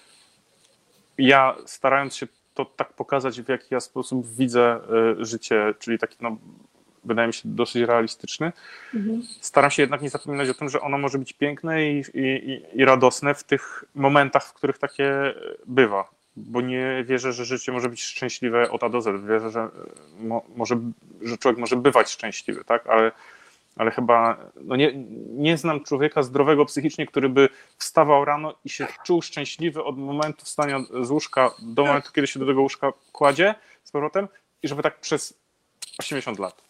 ja 1.17 1.55
starając 1.65 2.15
się 2.15 2.27
to 2.53 2.65
tak 2.65 2.93
pokazać, 2.93 3.41
w 3.41 3.49
jaki 3.49 3.67
ja 3.71 3.79
sposób 3.79 4.27
widzę 4.27 4.79
yy, 5.17 5.25
życie, 5.25 5.73
czyli 5.79 5.99
taki, 5.99 6.17
no, 6.21 6.37
wydaje 7.03 7.27
mi 7.27 7.33
się 7.33 7.41
dosyć 7.45 7.81
realistyczny, 7.83 8.51
mhm. 8.93 9.23
staram 9.41 9.71
się 9.71 9.83
jednak 9.83 10.01
nie 10.01 10.09
zapominać 10.09 10.49
o 10.49 10.53
tym, 10.53 10.69
że 10.69 10.81
ono 10.81 10.97
może 10.97 11.17
być 11.17 11.33
piękne 11.33 11.85
i, 11.85 12.03
i, 12.13 12.61
i 12.73 12.85
radosne 12.85 13.35
w 13.35 13.43
tych 13.43 13.83
momentach, 13.95 14.45
w 14.45 14.53
których 14.53 14.77
takie 14.77 15.33
bywa 15.65 16.20
bo 16.35 16.61
nie 16.61 17.03
wierzę, 17.07 17.33
że 17.33 17.45
życie 17.45 17.71
może 17.71 17.89
być 17.89 18.03
szczęśliwe 18.03 18.71
od 18.71 18.83
A 18.83 18.89
do 18.89 19.01
Z. 19.01 19.25
Wierzę, 19.25 19.51
że, 19.51 19.69
mo, 20.19 20.45
może, 20.55 20.79
że 21.21 21.37
człowiek 21.37 21.59
może 21.59 21.75
bywać 21.75 22.11
szczęśliwy, 22.11 22.63
tak? 22.63 22.87
ale 22.87 23.11
ale 23.75 23.91
chyba 23.91 24.37
no 24.61 24.75
nie, 24.75 24.93
nie 25.29 25.57
znam 25.57 25.83
człowieka 25.83 26.23
zdrowego 26.23 26.65
psychicznie, 26.65 27.05
który 27.05 27.29
by 27.29 27.49
wstawał 27.77 28.25
rano 28.25 28.55
i 28.65 28.69
się 28.69 28.87
czuł 29.03 29.21
szczęśliwy 29.21 29.83
od 29.83 29.97
momentu 29.97 30.45
wstania 30.45 30.79
z 31.01 31.11
łóżka 31.11 31.51
do 31.61 31.85
momentu, 31.85 32.11
kiedy 32.11 32.27
się 32.27 32.39
do 32.39 32.45
tego 32.45 32.61
łóżka 32.61 32.93
kładzie 33.11 33.55
z 33.83 33.91
powrotem 33.91 34.27
i 34.63 34.67
żeby 34.67 34.83
tak 34.83 34.99
przez 34.99 35.33
80 35.99 36.39
lat. 36.39 36.61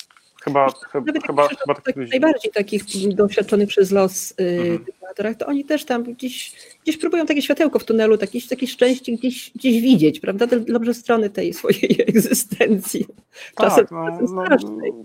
Chyba, 0.44 0.72
chyba, 0.92 1.12
chyba, 1.28 1.48
chyba 1.48 1.76
tak, 1.76 1.86
tak 1.86 1.96
Najbardziej 1.96 2.52
takich 2.52 2.84
doświadczonych 3.16 3.70
przez 3.70 3.92
los 3.92 4.32
y, 4.32 4.80
mhm. 5.18 5.36
to 5.36 5.46
oni 5.46 5.66
też 5.66 5.86
tam 5.86 6.04
gdzieś, 6.04 6.54
gdzieś 6.84 6.98
próbują 6.98 7.26
takie 7.26 7.42
światełko 7.42 7.80
w 7.80 7.84
tunelu, 7.84 8.18
takie, 8.18 8.40
takie 8.50 8.68
szczęście 8.68 9.12
gdzieś, 9.12 9.52
gdzieś 9.56 9.82
widzieć, 9.82 10.20
prawda? 10.20 10.48
Dobrze 10.68 10.94
strony 10.94 11.30
tej 11.30 11.54
swojej 11.54 11.96
egzystencji. 12.08 13.06
Czasem 13.58 13.88
tak, 13.88 13.92
no, 13.92 14.44
no, 14.44 14.58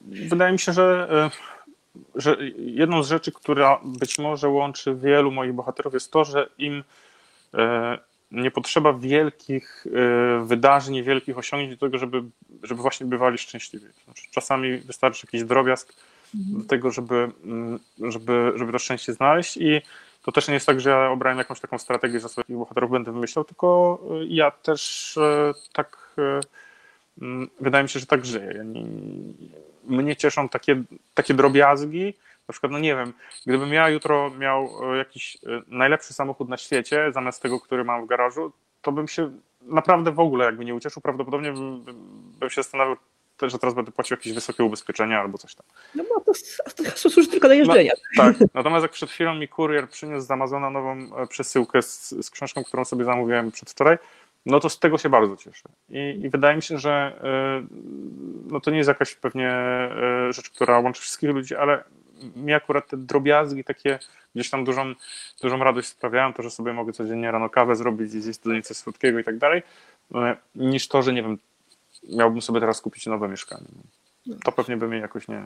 wydaje 0.09 0.53
mi 0.53 0.59
się, 0.59 0.73
że 0.73 1.09
y, 1.33 1.57
że 2.15 2.37
jedną 2.57 3.03
z 3.03 3.09
rzeczy, 3.09 3.33
która 3.33 3.81
być 3.85 4.19
może 4.19 4.49
łączy 4.49 4.95
wielu 4.95 5.31
moich 5.31 5.53
bohaterów, 5.53 5.95
jest 5.95 6.11
to, 6.11 6.25
że 6.25 6.49
im 6.59 6.85
e, 7.55 7.99
nie 8.31 8.51
potrzeba 8.51 8.93
wielkich 8.93 9.87
e, 9.87 10.45
wydarzeń, 10.47 11.03
wielkich 11.03 11.39
osiągnięć 11.39 11.77
do 11.77 11.87
tego, 11.87 11.99
żeby, 11.99 12.23
żeby 12.63 12.83
właśnie 12.83 13.07
bywali 13.07 13.39
szczęśliwi. 13.39 13.87
Znaczy, 14.05 14.23
czasami 14.31 14.79
wystarczy 14.79 15.27
jakiś 15.27 15.45
drobiazg. 15.45 15.95
Do 16.35 16.69
tego, 16.69 16.91
żeby, 16.91 17.31
mm, 17.45 17.79
żeby, 17.99 18.53
żeby 18.57 18.73
to 18.73 18.79
szczęście 18.79 19.13
znaleźć 19.13 19.57
i 19.57 19.81
to 20.23 20.33
też 20.33 20.49
nie 20.49 20.55
jest 20.55 20.67
tak, 20.67 20.81
że 20.81 20.91
ja 20.91 21.11
obrałem 21.11 21.39
jakąś 21.39 21.61
taką 21.61 21.79
strategię, 21.79 22.21
że 22.21 22.29
swoich 22.29 22.59
bohaterów 22.59 22.91
będę 22.91 23.13
wymyślał, 23.13 23.45
tylko 23.45 23.99
e, 24.11 24.25
ja 24.25 24.51
też 24.51 25.15
tak 25.73 26.17
mm, 27.23 27.49
wydaje 27.61 27.83
mi 27.83 27.89
się, 27.89 28.01
że 28.01 28.07
tak 28.07 28.27
żyję. 28.27 28.65
Mnie 29.85 30.17
cieszą 30.17 30.49
takie, 30.49 30.83
takie 31.15 31.35
drobiazgi. 31.35 32.15
Na 32.49 32.53
przykład, 32.53 32.73
no 32.73 32.79
nie 32.79 32.97
wiem, 32.97 33.13
gdybym 33.47 33.73
ja 33.73 33.89
jutro 33.89 34.31
miał 34.31 34.71
jakiś 34.97 35.39
najlepszy 35.69 36.15
samochód 36.15 36.49
na 36.49 36.57
świecie, 36.57 37.13
zamiast 37.13 37.43
tego, 37.43 37.61
który 37.61 37.85
mam 37.85 38.05
w 38.05 38.09
garażu, 38.09 38.53
to 38.83 38.93
bym 38.93 39.09
się 39.09 39.31
naprawdę 39.63 40.13
w 40.13 40.21
ogóle 40.21 40.45
jakby 40.45 40.65
nie 40.65 40.75
ucieszył. 40.75 41.03
Prawdopodobnie 41.03 41.53
bym, 41.53 41.85
bym 42.41 42.51
się 42.51 42.63
zastanawiał, 42.63 42.97
że 43.43 43.59
teraz 43.59 43.75
będę 43.75 43.93
płacił 43.93 44.17
jakieś 44.17 44.33
wysokie 44.33 44.65
ubezpieczenia 44.65 45.21
albo 45.21 45.39
coś 45.39 45.55
tam. 45.55 45.67
No 45.95 46.05
bo 46.09 46.21
to, 46.21 46.33
to 47.03 47.11
służy 47.11 47.29
tylko 47.29 47.49
do 47.49 47.55
jeżdżenia. 47.55 47.93
No, 48.17 48.25
tak, 48.25 48.37
natomiast 48.55 48.83
jak 48.83 48.93
przed 48.93 49.11
chwilą 49.11 49.35
mi 49.35 49.49
kurier 49.49 49.89
przyniósł 49.89 50.27
z 50.27 50.31
Amazona 50.31 50.71
nową 50.71 50.93
e, 50.93 51.27
przesyłkę 51.27 51.83
z, 51.83 52.11
z 52.11 52.31
książką, 52.31 52.65
którą 52.65 52.85
sobie 52.85 53.05
zamówiłem 53.05 53.51
przedwczoraj, 53.51 53.99
no 54.47 54.61
to 54.61 54.69
z 54.69 54.79
tego 54.79 54.99
się 54.99 55.09
bardzo 55.09 55.37
cieszę. 55.37 55.69
I, 55.91 56.21
i 56.25 56.31
wydaje 56.31 56.57
mi 56.57 56.63
się, 56.63 56.79
że 56.79 57.21
e, 57.23 57.67
no 58.51 58.61
to 58.61 58.71
nie 58.71 58.77
jest 58.77 58.89
jakaś 58.89 59.15
pewnie 59.15 59.51
e, 59.51 60.33
rzecz, 60.33 60.51
która 60.51 60.79
łączy 60.79 61.01
wszystkich 61.01 61.31
ludzi, 61.31 61.57
ale 61.57 61.85
mi 62.37 62.55
akurat 62.55 62.89
te 62.89 62.97
drobiazgi 62.97 63.65
takie 63.65 63.99
gdzieś 64.35 64.51
tam 64.51 64.65
dużą, 64.65 64.95
dużą 65.43 65.59
radość 65.59 65.89
sprawiają, 65.89 66.33
to, 66.33 66.43
że 66.43 66.51
sobie 66.51 66.73
mogę 66.73 66.93
codziennie 66.93 67.31
rano 67.31 67.51
kawę 67.51 67.77
zrobić 67.77 68.15
i 68.15 68.21
zjeść 68.21 68.39
do 68.39 68.53
niej 68.53 68.63
coś 68.63 68.77
słodkiego 68.77 69.19
i 69.19 69.25
tak 69.25 69.39
dalej, 69.39 69.63
niż 70.55 70.89
to, 70.89 71.03
że 71.03 71.13
nie 71.13 71.23
wiem, 71.23 71.39
miałbym 72.03 72.43
sobie 72.43 72.61
teraz 72.61 72.81
kupić 72.81 73.07
nowe 73.07 73.29
mieszkanie. 73.29 73.67
To 74.45 74.53
pewnie 74.53 74.77
by 74.77 74.89
mnie 74.89 74.99
jakoś 74.99 75.29
nie, 75.29 75.45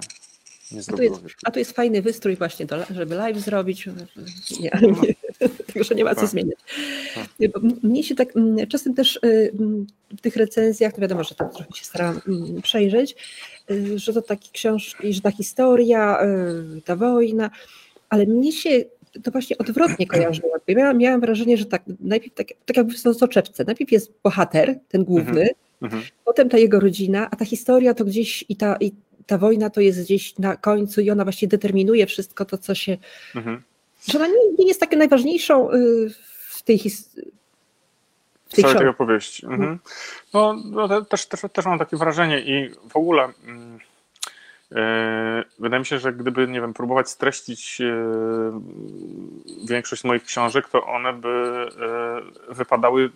nie 0.73 0.81
a, 0.89 0.97
tu 0.97 1.03
jest, 1.03 1.21
a 1.45 1.51
tu 1.51 1.59
jest 1.59 1.73
fajny 1.73 2.03
wystrój 2.03 2.37
właśnie, 2.37 2.67
do, 2.67 2.85
żeby 2.91 3.15
live 3.15 3.39
zrobić. 3.39 3.87
Nie, 3.87 4.71
nie, 4.83 5.49
tego, 5.73 5.85
że 5.85 5.95
nie 5.95 6.05
ma 6.05 6.15
co 6.15 6.21
tak. 6.21 6.31
zmieniać. 6.31 6.59
Tak. 7.15 7.27
Mnie 7.83 8.05
się 8.05 8.15
tak 8.15 8.29
czasem 8.69 8.95
też 8.95 9.17
y, 9.25 9.53
w 10.11 10.21
tych 10.21 10.37
recenzjach, 10.37 10.93
to 10.93 11.01
wiadomo, 11.01 11.25
że 11.25 11.35
tam 11.35 11.51
trochę 11.51 11.73
się 11.75 11.85
staram 11.85 12.21
przejrzeć, 12.63 13.17
y, 13.71 13.99
że 13.99 14.13
to 14.13 14.23
takie 14.23 14.49
książki, 14.53 15.13
że 15.13 15.21
ta 15.21 15.31
historia, 15.31 16.23
y, 16.79 16.83
ta 16.83 16.97
wojna, 16.97 17.51
ale 18.09 18.27
mnie 18.27 18.53
się 18.53 18.85
to 19.23 19.31
właśnie 19.31 19.59
odwrotnie 19.59 20.07
kojarzyło. 20.07 20.53
Miałam, 20.69 20.99
miałam 20.99 21.21
wrażenie, 21.21 21.57
że 21.57 21.65
tak, 21.65 21.83
najpierw 22.01 22.35
tak, 22.35 22.47
tak 22.67 22.77
jakby 22.77 22.95
w 22.95 22.99
soczewce. 22.99 23.65
Najpierw 23.65 23.93
jest 23.93 24.13
bohater, 24.23 24.79
ten 24.89 25.05
główny, 25.05 25.41
mhm. 25.41 25.49
Mhm. 25.83 26.03
potem 26.25 26.49
ta 26.49 26.59
jego 26.59 26.81
rodzina, 26.81 27.29
a 27.31 27.37
ta 27.37 27.45
historia 27.45 27.95
to 27.95 28.05
gdzieś 28.05 28.45
i 28.49 28.57
ta, 28.57 28.77
i 28.81 28.93
ta 29.27 29.39
wojna 29.39 29.71
to 29.71 29.81
jest 29.81 30.03
gdzieś 30.03 30.39
na 30.39 30.57
końcu 30.57 31.01
i 31.01 31.11
ona 31.11 31.25
właśnie 31.25 31.49
determinuje 31.49 32.07
wszystko 32.07 32.45
to, 32.45 32.59
co 32.59 32.75
się. 32.75 32.99
Mhm. 33.35 33.63
Że 34.09 34.19
ona 34.19 34.27
nie, 34.27 34.53
nie 34.59 34.67
jest 34.67 34.81
taką 34.81 34.97
najważniejszą 34.97 35.73
y, 35.73 36.11
w 36.49 36.63
tej 36.63 36.79
historii. 36.79 37.33
W 38.49 38.55
tej 38.55 38.65
tej 38.65 38.89
opowieści. 38.89 39.47
Mhm. 39.47 39.63
mhm. 39.63 39.79
No, 40.35 40.57
no 40.65 41.05
też, 41.05 41.27
też, 41.27 41.41
też 41.53 41.65
mam 41.65 41.79
takie 41.79 41.97
wrażenie 41.97 42.41
i 42.41 42.71
w 42.89 42.97
ogóle 42.97 43.29
mm, 43.47 43.79
wydaje 45.59 45.81
mi 45.81 45.87
się, 45.87 45.99
że 45.99 46.13
gdyby, 46.13 46.49
nie 46.49 46.61
wiem, 46.61 46.75
próbować 46.75 47.11
streścić 47.11 47.81
e, 47.81 48.61
większość 49.69 50.05
moich 50.05 50.25
książek, 50.25 50.69
to 50.69 50.87
one 50.87 51.13
by 51.13 51.69
e, 52.49 52.55
wypadały 52.55 53.11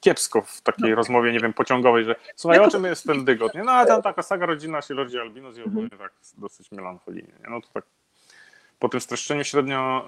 kiepsko 0.00 0.42
w 0.42 0.60
takiej 0.60 0.90
no. 0.90 0.96
rozmowie, 0.96 1.32
nie 1.32 1.40
wiem, 1.40 1.52
pociągowej, 1.52 2.04
że 2.04 2.16
słuchaj, 2.36 2.58
o 2.58 2.70
czym 2.70 2.84
jest 2.84 3.06
ten 3.06 3.24
dygot? 3.24 3.54
Nie? 3.54 3.62
No 3.62 3.72
a 3.72 3.86
tam 3.86 4.02
taka 4.02 4.22
saga 4.22 4.46
rodzina 4.46 4.82
się 4.82 4.94
rodzi 4.94 5.18
albinus 5.18 5.58
i 5.58 5.62
ogólnie 5.62 5.90
tak 5.90 6.12
dosyć 6.38 6.72
melancholijnie. 6.72 7.32
Nie? 7.44 7.50
No 7.50 7.60
to 7.60 7.68
tak 7.74 7.84
po 8.78 8.88
tym 8.88 9.00
streszczeniu 9.00 9.44
średnio, 9.44 10.06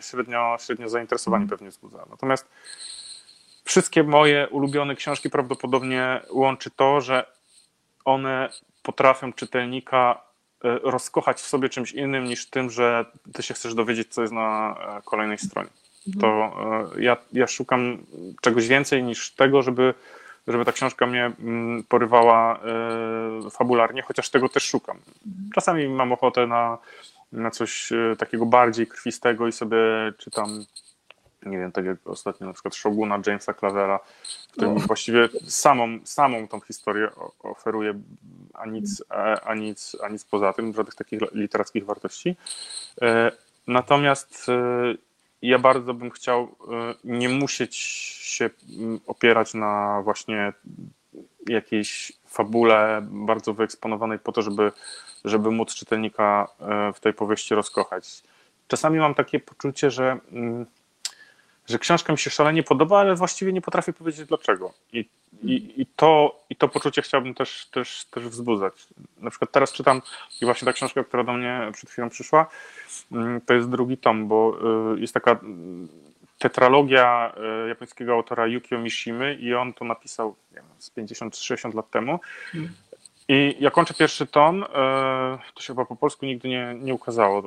średnio, 0.00 0.56
średnio 0.60 0.88
zainteresowanie 0.88 1.46
pewnie 1.46 1.70
wzbudza. 1.70 2.06
Natomiast 2.10 2.48
wszystkie 3.64 4.02
moje 4.02 4.48
ulubione 4.48 4.94
książki 4.94 5.30
prawdopodobnie 5.30 6.20
łączy 6.30 6.70
to, 6.70 7.00
że 7.00 7.24
one 8.04 8.48
potrafią 8.82 9.32
czytelnika 9.32 10.20
e, 10.64 10.78
rozkochać 10.78 11.40
w 11.40 11.46
sobie 11.46 11.68
czymś 11.68 11.92
innym 11.92 12.24
niż 12.24 12.46
tym, 12.46 12.70
że 12.70 13.04
ty 13.32 13.42
się 13.42 13.54
chcesz 13.54 13.74
dowiedzieć, 13.74 14.14
co 14.14 14.20
jest 14.20 14.32
na 14.32 14.76
e, 14.98 15.02
kolejnej 15.04 15.38
stronie. 15.38 15.68
Mhm. 16.06 16.20
To 16.20 16.52
e, 16.96 17.02
ja, 17.02 17.16
ja 17.32 17.46
szukam 17.46 17.98
czegoś 18.40 18.68
więcej 18.68 19.02
niż 19.02 19.30
tego, 19.34 19.62
żeby, 19.62 19.94
żeby 20.46 20.64
ta 20.64 20.72
książka 20.72 21.06
mnie 21.06 21.32
mm, 21.40 21.84
porywała 21.84 22.60
fabularnie, 23.50 24.02
chociaż 24.02 24.30
tego 24.30 24.48
też 24.48 24.62
szukam. 24.62 24.96
Mhm. 25.26 25.50
Czasami 25.54 25.88
mam 25.88 26.12
ochotę 26.12 26.46
na, 26.46 26.78
na 27.32 27.50
coś 27.50 27.92
takiego 28.18 28.46
bardziej 28.46 28.86
krwistego 28.86 29.48
i 29.48 29.52
sobie 29.52 29.78
czytam 30.18 30.64
nie 31.46 31.58
wiem, 31.58 31.72
tak 31.72 31.84
jak 31.84 31.96
ostatnio 32.04 32.46
na 32.46 32.52
przykład 32.52 32.74
Shoguna 32.74 33.18
Jamesa 33.26 33.54
Clavera, 33.54 34.00
który 34.52 34.68
mi 34.68 34.80
właściwie 34.80 35.28
samą, 35.48 35.98
samą 36.04 36.48
tą 36.48 36.60
historię 36.60 37.10
oferuje, 37.42 38.00
a 38.54 38.66
nic, 38.66 39.04
a, 39.44 39.54
nic, 39.54 39.96
a 40.04 40.08
nic 40.08 40.24
poza 40.24 40.52
tym, 40.52 40.74
żadnych 40.74 40.94
takich 40.94 41.20
literackich 41.32 41.84
wartości. 41.84 42.36
E, 43.02 43.32
natomiast 43.66 44.46
e, 44.48 44.94
ja 45.42 45.58
bardzo 45.58 45.94
bym 45.94 46.10
chciał 46.10 46.42
e, 46.42 46.94
nie 47.04 47.28
musieć 47.28 47.76
się 47.76 48.50
opierać 49.06 49.54
na 49.54 50.00
właśnie 50.04 50.52
jakiejś 51.48 52.12
fabule 52.26 53.02
bardzo 53.10 53.54
wyeksponowanej 53.54 54.18
po 54.18 54.32
to, 54.32 54.42
żeby, 54.42 54.72
żeby 55.24 55.50
móc 55.50 55.74
czytelnika 55.74 56.48
w 56.94 57.00
tej 57.00 57.14
powieści 57.14 57.54
rozkochać. 57.54 58.22
Czasami 58.68 58.98
mam 58.98 59.14
takie 59.14 59.40
poczucie, 59.40 59.90
że 59.90 60.18
że 61.68 61.78
książka 61.78 62.12
mi 62.12 62.18
się 62.18 62.30
szalenie 62.30 62.62
podoba, 62.62 63.00
ale 63.00 63.14
właściwie 63.14 63.52
nie 63.52 63.60
potrafię 63.60 63.92
powiedzieć 63.92 64.28
dlaczego. 64.28 64.72
I, 64.92 65.08
i, 65.42 65.80
i, 65.82 65.86
to, 65.86 66.40
i 66.50 66.56
to 66.56 66.68
poczucie 66.68 67.02
chciałbym 67.02 67.34
też, 67.34 67.66
też, 67.66 68.04
też 68.04 68.24
wzbudzać. 68.24 68.86
Na 69.18 69.30
przykład 69.30 69.52
teraz 69.52 69.72
czytam 69.72 70.02
i 70.40 70.44
właśnie 70.44 70.66
ta 70.66 70.72
książka, 70.72 71.04
która 71.04 71.24
do 71.24 71.32
mnie 71.32 71.70
przed 71.72 71.90
chwilą 71.90 72.10
przyszła, 72.10 72.46
mm, 73.12 73.40
to 73.40 73.54
jest 73.54 73.70
drugi 73.70 73.96
tom, 73.96 74.28
bo 74.28 74.58
y, 74.96 75.00
jest 75.00 75.14
taka 75.14 75.30
mm, 75.30 75.88
tetralogia 76.38 77.34
y, 77.64 77.68
japońskiego 77.68 78.12
autora 78.12 78.46
Yukio 78.46 78.78
Mishimy 78.78 79.34
i 79.34 79.54
on 79.54 79.72
to 79.72 79.84
napisał 79.84 80.36
nie 80.50 80.56
wiem, 80.56 80.64
z 80.78 80.90
50-60 80.90 81.74
lat 81.74 81.90
temu. 81.90 82.20
I 83.32 83.56
ja 83.60 83.70
kończę 83.70 83.94
pierwszy 83.94 84.26
tom, 84.26 84.62
e, 84.62 84.66
to 85.54 85.62
się 85.62 85.66
chyba 85.66 85.84
po 85.84 85.96
polsku 85.96 86.26
nigdy 86.26 86.48
nie, 86.48 86.74
nie 86.80 86.94
ukazało. 86.94 87.38
E, 87.38 87.44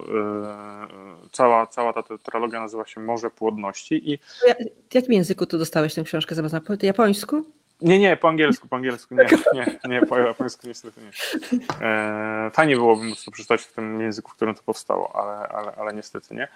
cała, 1.32 1.68
cała 1.68 1.94
ta 1.94 2.04
tetralogia 2.04 2.60
nazywa 2.60 2.86
się 2.86 3.02
Morze 3.02 3.30
Płodności. 3.30 4.14
I... 4.14 4.18
W 4.90 4.96
jakim 4.96 5.14
języku 5.14 5.46
tu 5.46 5.58
dostałeś 5.58 5.94
tę 5.94 6.04
książkę 6.04 6.36
zamiast 6.36 6.54
na 6.54 6.62
po 6.62 6.74
japońsku? 6.82 7.44
Nie, 7.82 8.00
nie, 8.00 8.18
po 8.18 8.30
angielsku, 8.30 8.68
po 8.68 8.76
angielsku, 8.76 9.16
nie, 9.16 9.28
nie, 9.54 9.80
nie 9.90 10.06
po 10.06 10.18
japońsku 10.18 10.68
niestety 10.68 11.02
nie. 11.02 11.12
E, 11.88 12.52
fajnie 12.54 12.76
byłoby 12.76 13.04
móc 13.04 13.26
to 13.26 13.32
przeczytać 13.32 13.62
w 13.62 13.74
tym 13.74 14.02
języku, 14.02 14.32
w 14.32 14.36
którym 14.36 14.56
to 14.56 14.64
powstało, 14.64 15.16
ale, 15.16 15.48
ale, 15.48 15.72
ale 15.76 15.94
niestety 15.94 16.36
nie. 16.36 16.48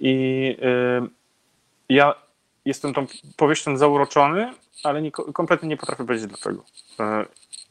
I 0.00 0.56
ja 1.88 2.14
jestem 2.64 2.94
tą 2.94 3.06
powieścią 3.36 3.76
zauroczony, 3.76 4.52
ale 4.84 5.02
nie, 5.02 5.10
kompletnie 5.10 5.68
nie 5.68 5.76
potrafię 5.76 6.04
powiedzieć 6.04 6.26
dlaczego. 6.26 6.64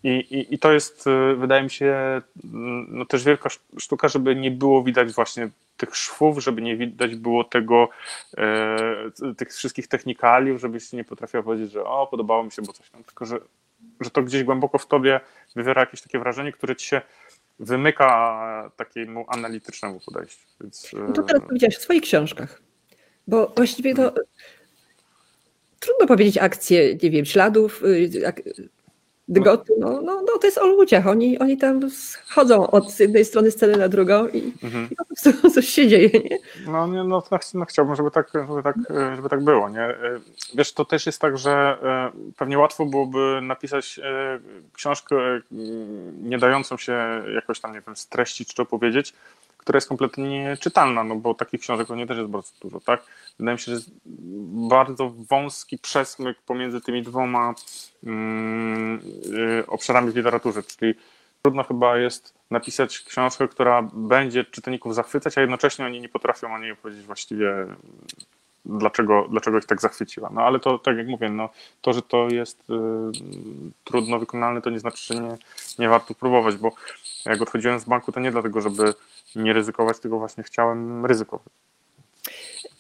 I, 0.04 0.10
i, 0.10 0.54
I 0.54 0.60
to 0.60 0.74
jest, 0.74 1.08
y, 1.08 1.36
wydaje 1.36 1.64
mi 1.64 1.70
się, 1.70 2.22
mm, 2.54 2.88
no 2.90 3.06
też 3.06 3.24
wielka 3.24 3.50
sztuka, 3.80 4.08
żeby 4.08 4.36
nie 4.36 4.52
było 4.52 4.84
widać 4.84 5.12
właśnie 5.14 5.50
tych 5.78 5.96
szwów, 5.96 6.44
żeby 6.44 6.62
nie 6.62 6.78
widać 6.78 7.16
było 7.16 7.44
tego, 7.44 7.90
e, 8.38 9.36
tych 9.38 9.54
wszystkich 9.54 9.88
technikaliów, 9.88 10.62
żebyś 10.62 10.94
nie 10.94 11.04
potrafiła 11.04 11.44
powiedzieć, 11.44 11.72
że 11.72 11.84
o, 11.84 12.08
podobało 12.08 12.44
mi 12.44 12.52
się, 12.52 12.62
bo 12.62 12.74
coś 12.74 12.90
tam, 12.90 13.04
tylko 13.04 13.26
że, 13.26 13.40
że 14.00 14.10
to 14.10 14.24
gdzieś 14.24 14.44
głęboko 14.44 14.78
w 14.78 14.88
tobie 14.88 15.20
wywiera 15.56 15.82
jakieś 15.82 16.02
takie 16.02 16.20
wrażenie, 16.20 16.52
które 16.52 16.76
ci 16.76 16.88
się 16.88 17.02
wymyka 17.60 18.72
takiemu 18.76 19.26
analitycznemu 19.28 20.00
podejściu. 20.06 20.48
Więc, 20.62 20.92
no 20.94 21.14
to 21.14 21.24
teraz 21.24 21.44
powiedziałeś 21.44 21.78
w 21.78 21.82
swoich 21.82 22.04
książkach, 22.04 22.62
bo 23.28 23.54
właściwie 23.56 23.96
to 23.96 24.02
hmm. 24.02 24.24
trudno 25.80 26.08
powiedzieć 26.08 26.38
akcję, 26.38 26.96
nie 27.04 27.10
wiem, 27.12 27.26
śladów, 27.26 27.84
Dygoty, 29.30 29.74
no, 29.80 30.02
no, 30.02 30.22
no 30.22 30.38
to 30.38 30.48
jest 30.48 30.58
o 30.58 30.68
ludziach. 30.68 31.08
Oni, 31.08 31.40
oni 31.40 31.58
tam 31.58 31.80
chodzą 32.30 32.68
od 32.68 33.00
jednej 33.00 33.26
strony 33.26 33.52
sceny 33.52 33.78
na 33.78 33.90
drugą 33.90 34.28
i, 34.28 34.54
mhm. 34.64 34.88
i 34.92 34.96
po 34.96 35.06
prostu 35.06 35.50
coś 35.56 35.70
się 35.70 35.88
dzieje. 35.88 36.10
Nie? 36.10 36.38
No, 36.68 36.88
nie, 36.88 37.04
no, 37.04 37.24
no, 37.32 37.40
no 37.54 37.66
chciałbym, 37.66 37.96
żeby 37.96 38.12
tak, 38.12 38.30
żeby, 38.34 38.64
tak, 38.64 38.76
żeby 39.16 39.30
tak 39.30 39.44
było. 39.44 39.70
Nie? 39.70 39.96
Wiesz, 40.56 40.74
to 40.74 40.86
też 40.86 41.06
jest 41.06 41.22
tak, 41.22 41.38
że 41.38 41.78
e, 41.84 42.12
pewnie 42.38 42.58
łatwo 42.58 42.86
byłoby 42.86 43.40
napisać 43.42 44.00
e, 44.04 44.40
książkę 44.74 45.16
nie 46.22 46.38
dającą 46.38 46.78
się 46.78 47.24
jakoś 47.36 47.60
tam, 47.60 47.74
nie 47.74 47.82
wiem, 47.82 47.96
streścić 47.96 48.54
czy 48.54 48.62
opowiedzieć, 48.62 49.14
która 49.58 49.78
jest 49.78 49.88
kompletnie 49.88 50.44
nieczytalna, 50.44 51.04
no 51.04 51.16
bo 51.16 51.34
takich 51.34 51.62
książek 51.62 51.88
pewnie 51.88 52.08
też 52.08 52.18
jest 52.18 52.30
bardzo 52.30 52.52
dużo, 52.62 52.80
tak? 52.80 53.02
Wydaje 53.40 53.56
mi 53.56 53.60
się, 53.60 53.66
że 53.66 53.72
jest 53.72 53.92
bardzo 54.70 55.10
wąski 55.10 55.78
przesmyk 55.78 56.38
pomiędzy 56.42 56.82
tymi 56.82 57.04
dwoma 57.04 57.54
mm, 58.04 59.00
y, 59.60 59.68
obszarami 59.68 60.12
w 60.12 60.16
literaturze, 60.16 60.64
czyli 60.64 60.94
trudno 61.42 61.64
chyba 61.64 61.98
jest 61.98 62.34
napisać 62.52 63.00
książkę, 63.00 63.48
która 63.48 63.82
będzie 63.94 64.46
czytelników 64.46 64.96
zachwycać, 64.96 65.38
a 65.38 65.42
jednocześnie 65.42 65.86
oni 65.86 66.02
nie 66.02 66.10
potrafią 66.10 66.54
o 66.54 66.60
niej 66.60 66.76
powiedzieć 66.76 67.06
właściwie 67.06 67.68
dlaczego, 68.66 69.28
dlaczego 69.30 69.58
ich 69.58 69.66
tak 69.66 69.82
zachwyciła. 69.82 70.30
No 70.34 70.42
ale 70.42 70.60
to, 70.60 70.80
tak 70.80 70.98
jak 70.98 71.08
mówię, 71.08 71.30
no, 71.30 71.50
to, 71.82 71.94
że 71.94 72.02
to 72.02 72.30
jest 72.30 72.70
y, 72.70 72.74
trudno 73.84 74.20
wykonalne, 74.20 74.62
to 74.62 74.70
nie 74.70 74.80
znaczy, 74.80 75.14
że 75.14 75.22
nie, 75.22 75.38
nie 75.80 75.90
warto 75.90 76.14
próbować, 76.14 76.56
bo 76.56 76.72
jak 77.26 77.42
odchodziłem 77.42 77.80
z 77.80 77.86
banku, 77.86 78.12
to 78.12 78.20
nie 78.20 78.32
dlatego, 78.32 78.62
żeby 78.62 78.94
nie 79.36 79.54
ryzykować, 79.54 80.00
tylko 80.00 80.20
właśnie 80.20 80.44
chciałem 80.44 81.06
ryzykować. 81.06 81.54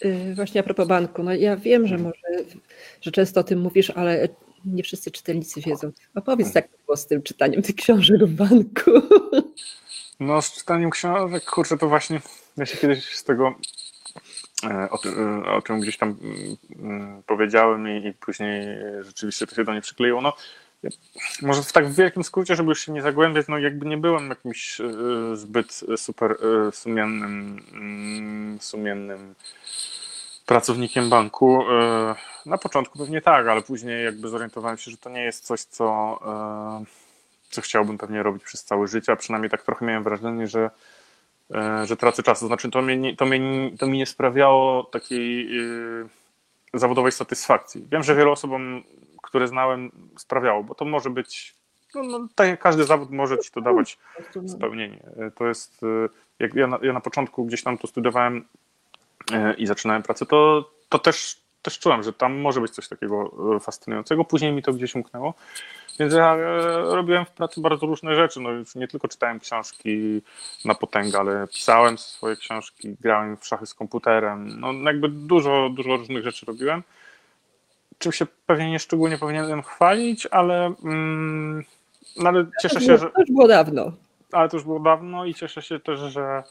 Y, 0.05 0.36
właśnie 0.36 0.62
a 0.62 0.63
propos 0.63 0.88
banku, 0.88 1.23
no 1.23 1.33
ja 1.33 1.57
wiem, 1.57 1.88
że 1.88 1.95
mhm. 1.95 2.03
może, 2.03 2.45
że 3.01 3.12
często 3.12 3.39
o 3.39 3.43
tym 3.43 3.60
mówisz, 3.60 3.89
ale 3.89 4.27
nie 4.65 4.83
wszyscy 4.83 5.12
czytelnicy 5.12 5.62
wiedzą. 5.62 5.91
Opowiedz, 6.15 6.55
jak 6.55 6.67
to 6.67 6.77
było 6.86 6.97
z 6.97 7.07
tym 7.07 7.23
czytaniem 7.23 7.62
tych 7.62 7.75
książek 7.75 8.25
w 8.25 8.33
banku. 8.33 8.91
No 10.19 10.41
z 10.41 10.53
czytaniem 10.53 10.89
książek, 10.89 11.45
kurczę, 11.45 11.77
to 11.77 11.88
właśnie 11.88 12.21
ja 12.57 12.65
się 12.65 12.77
kiedyś 12.77 13.15
z 13.15 13.23
tego 13.23 13.55
e, 14.63 14.89
o, 14.89 14.97
tym, 14.97 15.43
e, 15.45 15.51
o 15.51 15.62
tym 15.62 15.79
gdzieś 15.79 15.97
tam 15.97 16.17
mm, 16.21 16.57
mm, 16.79 17.23
powiedziałem 17.23 17.88
i, 17.88 18.07
i 18.07 18.13
później 18.13 18.67
rzeczywiście 19.01 19.47
to 19.47 19.55
się 19.55 19.63
do 19.63 19.71
mnie 19.71 19.81
przykleiło. 19.81 20.21
No, 20.21 20.33
może 21.41 21.63
w 21.63 21.73
tak 21.73 21.91
wielkim 21.91 22.23
skrócie, 22.23 22.55
żeby 22.55 22.69
już 22.69 22.85
się 22.85 22.91
nie 22.91 23.01
zagłębiać, 23.01 23.45
no 23.47 23.57
jakby 23.57 23.85
nie 23.85 23.97
byłem 23.97 24.29
jakimś 24.29 24.81
e, 24.81 24.85
zbyt 25.33 25.83
super 25.97 26.31
e, 26.31 26.71
sumiennym, 26.71 27.61
mm, 27.73 28.59
sumiennym 28.61 29.35
pracownikiem 30.45 31.09
banku. 31.09 31.61
E, 31.71 32.15
na 32.45 32.57
początku 32.57 32.99
pewnie 32.99 33.21
tak, 33.21 33.47
ale 33.47 33.61
później 33.61 34.05
jakby 34.05 34.29
zorientowałem 34.29 34.77
się, 34.77 34.91
że 34.91 34.97
to 34.97 35.09
nie 35.09 35.23
jest 35.23 35.45
coś, 35.45 35.61
co, 35.61 36.19
co 37.49 37.61
chciałbym 37.61 37.97
pewnie 37.97 38.23
robić 38.23 38.43
przez 38.43 38.63
całe 38.63 38.87
życie, 38.87 39.11
a 39.11 39.15
przynajmniej 39.15 39.49
tak 39.49 39.63
trochę 39.63 39.85
miałem 39.85 40.03
wrażenie, 40.03 40.47
że, 40.47 40.69
że 41.83 41.97
tracę 41.97 42.23
czas. 42.23 42.39
To 42.39 42.47
znaczy 42.47 42.71
to, 42.71 42.81
mnie, 42.81 43.15
to, 43.15 43.25
mnie, 43.25 43.71
to 43.79 43.87
mi 43.87 43.97
nie 43.97 44.05
sprawiało 44.05 44.83
takiej 44.83 45.49
zawodowej 46.73 47.11
satysfakcji. 47.11 47.87
Wiem, 47.91 48.03
że 48.03 48.15
wielu 48.15 48.31
osobom 48.31 48.83
które 49.27 49.47
znałem, 49.47 49.91
sprawiało, 50.17 50.63
bo 50.63 50.75
to 50.75 50.85
może 50.85 51.09
być, 51.09 51.55
no, 51.95 52.03
no 52.03 52.27
tak 52.35 52.47
jak 52.47 52.59
każdy 52.59 52.83
zawód 52.83 53.11
może 53.11 53.37
ci 53.37 53.51
to 53.51 53.61
dawać 53.61 53.97
spełnienie. 54.47 54.99
To 55.35 55.47
jest, 55.47 55.83
y, 55.83 56.09
jak 56.39 56.53
ja 56.53 56.67
na, 56.67 56.79
ja 56.81 56.93
na 56.93 57.01
początku 57.01 57.45
gdzieś 57.45 57.63
tam 57.63 57.77
to 57.77 57.87
studiowałem 57.87 58.45
y, 59.31 59.53
i 59.53 59.67
zaczynałem 59.67 60.03
pracę, 60.03 60.25
to, 60.25 60.69
to 60.89 60.99
też, 60.99 61.41
też 61.61 61.79
czułem, 61.79 62.03
że 62.03 62.13
tam 62.13 62.39
może 62.39 62.61
być 62.61 62.71
coś 62.71 62.87
takiego 62.87 63.31
fascynującego. 63.59 64.25
Później 64.25 64.51
mi 64.51 64.63
to 64.63 64.73
gdzieś 64.73 64.95
umknęło. 64.95 65.33
Więc 65.99 66.13
ja 66.13 66.35
robiłem 66.83 67.25
w 67.25 67.31
pracy 67.31 67.61
bardzo 67.61 67.85
różne 67.85 68.15
rzeczy. 68.15 68.39
No 68.39 68.51
już 68.51 68.75
nie 68.75 68.87
tylko 68.87 69.07
czytałem 69.07 69.39
książki 69.39 70.21
na 70.65 70.75
potęgę, 70.75 71.19
ale 71.19 71.47
pisałem 71.47 71.97
swoje 71.97 72.35
książki, 72.35 72.95
grałem 72.99 73.37
w 73.37 73.47
szachy 73.47 73.65
z 73.65 73.73
komputerem. 73.73 74.59
No 74.59 74.73
jakby 74.73 75.09
dużo, 75.09 75.69
dużo 75.69 75.97
różnych 75.97 76.23
rzeczy 76.23 76.45
robiłem 76.45 76.83
czym 77.99 78.12
się 78.12 78.25
pewnie 78.45 78.71
nie 78.71 78.79
szczególnie 78.79 79.17
powinienem 79.17 79.63
chwalić, 79.63 80.25
ale 80.25 80.73
mm, 80.83 81.63
no 82.17 82.29
ale 82.29 82.45
cieszę 82.62 82.81
się, 82.81 82.97
że. 82.97 83.10
To 83.12 83.21
już 83.21 83.31
było 83.31 83.47
dawno. 83.47 83.91
Ale 84.31 84.49
to 84.49 84.57
już 84.57 84.63
było 84.63 84.79
dawno 84.79 85.25
i 85.25 85.33
cieszę 85.33 85.62
się 85.62 85.79
też, 85.79 85.99
że. 85.99 86.43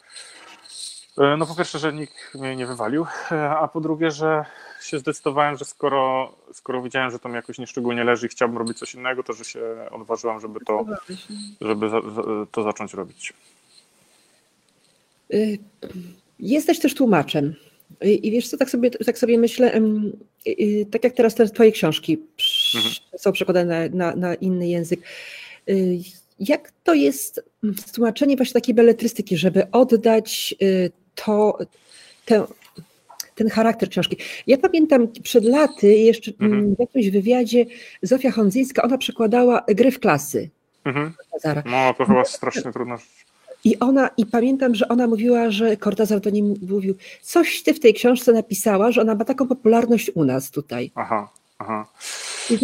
e, 1.19 1.37
No 1.37 1.47
po 1.47 1.55
pierwsze, 1.55 1.79
że 1.79 1.93
nikt 1.93 2.35
mnie 2.35 2.57
nie 2.57 2.67
wywalił, 2.67 3.07
e, 3.33 3.51
a 3.51 3.69
po 3.69 3.81
drugie, 3.81 4.11
że 4.11 4.45
się 4.81 4.99
zdecydowałem, 4.99 5.57
że 5.57 5.65
skoro, 5.65 6.33
skoro 6.53 6.83
widziałem, 6.83 7.11
że 7.11 7.19
to 7.19 7.29
mi 7.29 7.35
jakoś 7.35 7.59
nieszczególnie 7.59 8.05
leży 8.05 8.27
i 8.27 8.31
chciałbym 8.31 8.59
robić 8.59 8.79
coś 8.79 8.95
innego, 8.95 9.23
to 9.23 9.33
że 9.33 9.45
się 9.45 9.61
odważyłem, 9.91 10.41
żeby 10.41 10.61
to, 10.61 10.85
żeby 11.61 11.89
za, 11.89 12.01
za, 12.01 12.23
to 12.53 12.63
zacząć 12.63 12.95
robić. 12.95 13.33
Y, 15.35 15.59
Jesteś 16.39 16.81
też 16.81 16.95
tłumaczem. 16.95 17.55
Y, 18.05 18.11
I 18.13 18.31
wiesz 18.31 18.49
co, 18.49 18.57
tak 18.57 18.71
sobie, 18.71 18.91
tak 18.91 19.19
sobie 19.19 19.39
myślę, 19.39 19.81
tak 20.91 21.05
jak 21.05 21.13
teraz 21.13 21.35
te 21.35 21.47
twoje 21.49 21.73
książki 21.73 22.19
Mhm. 22.75 22.95
są 23.19 23.33
przekładane 23.33 23.89
na, 23.89 24.17
na, 24.17 24.35
inny 24.35 24.69
język. 24.69 25.01
Y, 25.69 25.99
Jak 26.41 26.73
to 26.85 26.95
jest 26.95 27.45
z 27.87 27.93
tłumaczeniem 27.93 28.37
właśnie 28.37 28.53
takiej 28.53 28.75
beletrystyki, 28.75 29.37
żeby 29.37 29.71
oddać 29.71 30.55
y, 30.63 30.91
to, 31.15 31.59
tę, 32.25 32.45
ten 33.35 33.49
charakter 33.51 33.89
książki? 33.91 34.17
Ja 34.47 34.59
pamiętam 34.59 35.09
przed 35.23 35.45
laty 35.45 35.95
jeszcze 35.95 36.33
Mhm. 36.41 36.75
w 36.77 36.81
jakimś 36.81 37.11
wywiadzie 37.11 37.67
Zofia 38.03 38.31
Hondzyńska, 38.31 38.83
ona 38.83 38.99
przekładała 38.99 39.65
gry 39.69 39.91
w 39.91 40.01
klasy. 40.01 40.51
Mhm. 40.85 41.13
No 41.67 41.95
to 41.99 42.05
chyba 42.05 42.25
strasznie 42.25 42.73
trudna 42.73 42.97
rzecz. 42.97 43.26
I 43.67 43.79
ona, 43.79 44.11
i 44.17 44.27
pamiętam, 44.27 44.75
że 44.75 44.89
ona 44.89 45.07
mówiła, 45.07 45.51
że 45.51 45.77
Cortazar 45.77 46.21
do 46.21 46.31
niej 46.31 46.43
mówił, 46.43 46.95
coś 47.23 47.63
ty 47.63 47.75
w 47.75 47.81
tej 47.81 47.95
książce 47.95 48.33
napisała, 48.33 48.93
że 48.93 49.01
ona 49.01 49.15
ma 49.15 49.25
taką 49.25 49.49
popularność 49.49 50.11
u 50.15 50.25
nas 50.25 50.51
tutaj. 50.51 50.91
Aha, 50.95 51.29
aha. 51.59 51.87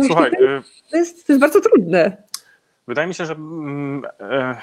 Słuchaj, 0.07 0.31
to, 0.31 0.45
y, 0.45 0.63
to, 0.91 0.97
jest, 0.97 1.27
to 1.27 1.33
jest 1.33 1.41
bardzo 1.41 1.61
trudne. 1.61 2.17
Wydaje 2.89 3.09
mi 3.09 3.15
się, 3.15 3.27
że 3.27 3.33
mm, 3.33 4.03
e, 4.21 4.57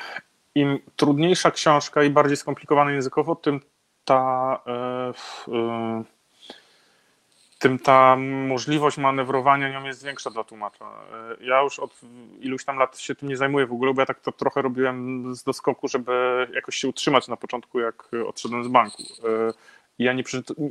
im 0.56 0.80
trudniejsza 0.95 1.52
książka 1.52 2.04
i 2.04 2.10
bardziej 2.10 2.38
skomplikowana 2.38 2.91
językowo, 2.91 3.36
tym 3.36 3.60
ta, 4.06 4.60
e, 4.67 5.54
e, 5.54 6.04
tym 7.60 7.80
ta 7.80 8.15
możliwość 8.48 8.98
manewrowania 8.98 9.69
nią 9.69 9.84
jest 9.84 10.06
większa 10.06 10.30
dla 10.30 10.43
tłumacza. 10.43 10.86
E, 10.86 11.45
Ja 11.45 11.62
już 11.62 11.80
od 11.80 12.02
iluś 12.39 12.65
tam 12.65 12.78
lat 12.78 13.00
się 13.00 13.15
tym 13.15 13.30
nie 13.30 13.38
zajmuję 13.38 13.65
w 13.65 13.72
ogóle, 13.72 13.93
bo 13.93 14.02
ja 14.02 14.06
tak 14.06 14.19
to 14.19 14.32
trochę 14.32 14.62
robiłem 14.62 15.26
z 15.36 15.43
doskoku, 15.43 15.88
żeby 15.88 16.48
jakoś 16.54 16.76
się 16.76 16.88
utrzymać 16.88 17.28
na 17.28 17.38
początku, 17.38 17.80
jak 17.80 18.10
odszedłem 18.28 18.63
z 18.63 18.67
banku. 18.67 19.04
E, 19.04 19.54
Ja 20.00 20.13
nie, 20.13 20.24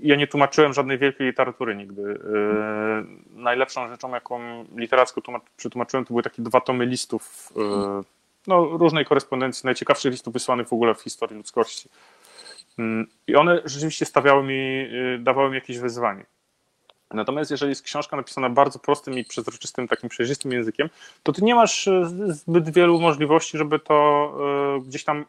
ja 0.02 0.16
nie 0.16 0.26
tłumaczyłem 0.26 0.72
żadnej 0.72 0.98
wielkiej 0.98 1.26
literatury 1.26 1.76
nigdy. 1.76 2.02
E, 2.02 3.04
Najlepszą 3.30 3.88
rzeczą, 3.88 4.14
jaką 4.14 4.64
literacko 4.76 5.20
tłumacz, 5.20 5.42
przetłumaczyłem, 5.56 6.04
to 6.04 6.08
były 6.08 6.22
takie 6.22 6.42
dwa 6.42 6.60
tomy 6.60 6.86
listów 6.86 7.52
no, 8.46 8.64
różnej 8.64 9.04
korespondencji, 9.04 9.66
najciekawszych 9.66 10.12
listów 10.12 10.32
wysłanych 10.32 10.68
w 10.68 10.72
ogóle 10.72 10.94
w 10.94 11.00
historii 11.02 11.36
ludzkości. 11.36 11.88
Mm, 12.78 13.06
I 13.26 13.36
one 13.36 13.62
rzeczywiście 13.64 14.04
stawiały 14.04 14.42
mi, 14.44 14.88
dawały 15.18 15.48
mi 15.48 15.54
jakieś 15.54 15.78
wyzwanie. 15.78 16.24
Natomiast 17.10 17.50
jeżeli 17.50 17.70
jest 17.70 17.82
książka 17.82 18.16
napisana 18.16 18.50
bardzo 18.50 18.78
prostym 18.78 19.18
i 19.18 19.24
przezroczystym, 19.24 19.88
takim 19.88 20.08
przejrzystym 20.08 20.52
językiem, 20.52 20.90
to 21.22 21.32
ty 21.32 21.44
nie 21.44 21.54
masz 21.54 21.88
e, 21.88 22.06
zbyt 22.28 22.70
wielu 22.70 23.00
możliwości, 23.00 23.58
żeby 23.58 23.78
to 23.78 24.34
e, 24.76 24.80
gdzieś 24.80 25.04
tam 25.04 25.24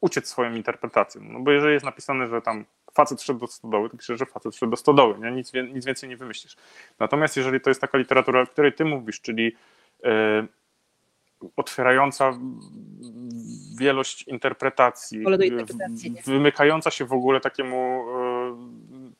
uciec 0.00 0.28
swoją 0.28 0.54
interpretacją. 0.54 1.22
No 1.24 1.40
bo 1.40 1.50
jeżeli 1.50 1.74
jest 1.74 1.84
napisane, 1.84 2.28
że 2.28 2.42
tam 2.42 2.64
facet 2.92 3.22
szedł 3.22 3.38
do 3.38 3.46
stodoły, 3.46 3.90
to 3.90 3.96
piszesz, 3.96 4.18
że 4.18 4.26
facet 4.26 4.56
szedł 4.56 4.70
do 4.70 4.76
stodoły, 4.76 5.18
nie? 5.18 5.30
Nic, 5.30 5.52
nic 5.72 5.84
więcej 5.84 6.08
nie 6.08 6.16
wymyślisz. 6.16 6.56
Natomiast 6.98 7.36
jeżeli 7.36 7.60
to 7.60 7.70
jest 7.70 7.80
taka 7.80 7.98
literatura, 7.98 8.40
o 8.40 8.46
której 8.46 8.72
ty 8.72 8.84
mówisz, 8.84 9.20
czyli 9.20 9.56
e, 10.04 10.46
otwierająca 11.56 12.38
wielość 13.78 14.22
interpretacji, 14.22 15.18
interpretacji, 15.18 16.14
wymykająca 16.26 16.90
się 16.90 17.04
w 17.04 17.12
ogóle 17.12 17.40
takiemu 17.40 18.04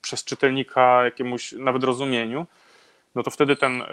przez 0.03 0.25
czytelnika 0.25 1.05
jakiemuś 1.05 1.53
nawet 1.53 1.85
rozumieniu, 1.85 2.47
no 3.15 3.23
to 3.23 3.31
wtedy 3.31 3.57
ten 3.57 3.83
e, 3.83 3.87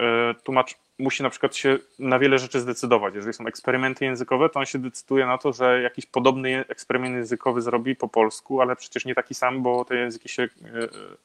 tłumacz 0.44 0.74
musi 0.98 1.22
na 1.22 1.30
przykład 1.30 1.56
się 1.56 1.78
na 1.98 2.18
wiele 2.18 2.38
rzeczy 2.38 2.60
zdecydować. 2.60 3.14
Jeżeli 3.14 3.34
są 3.34 3.46
eksperymenty 3.46 4.04
językowe, 4.04 4.48
to 4.48 4.60
on 4.60 4.66
się 4.66 4.78
decyduje 4.78 5.26
na 5.26 5.38
to, 5.38 5.52
że 5.52 5.82
jakiś 5.82 6.06
podobny 6.06 6.64
eksperyment 6.68 7.16
językowy 7.16 7.62
zrobi 7.62 7.96
po 7.96 8.08
polsku, 8.08 8.60
ale 8.60 8.76
przecież 8.76 9.04
nie 9.04 9.14
taki 9.14 9.34
sam, 9.34 9.62
bo 9.62 9.84
te 9.84 9.96
języki 9.96 10.28
się 10.28 10.42
e, 10.42 10.48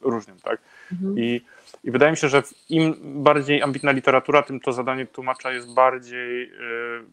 różnią, 0.02 0.36
tak? 0.44 0.62
Mhm. 0.92 1.20
I, 1.20 1.42
I 1.84 1.92
wydaje 1.92 2.12
mi 2.12 2.18
się, 2.18 2.30
że 2.30 2.44
im 2.70 2.96
bardziej 3.24 3.62
ambitna 3.62 3.92
literatura, 3.92 4.42
tym 4.42 4.60
to 4.60 4.74
zadanie 4.74 5.06
tłumacza 5.06 5.52
jest 5.52 5.74
bardziej 5.74 6.44
e, 6.44 6.50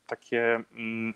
takie 0.07 0.61
mm, 0.75 1.15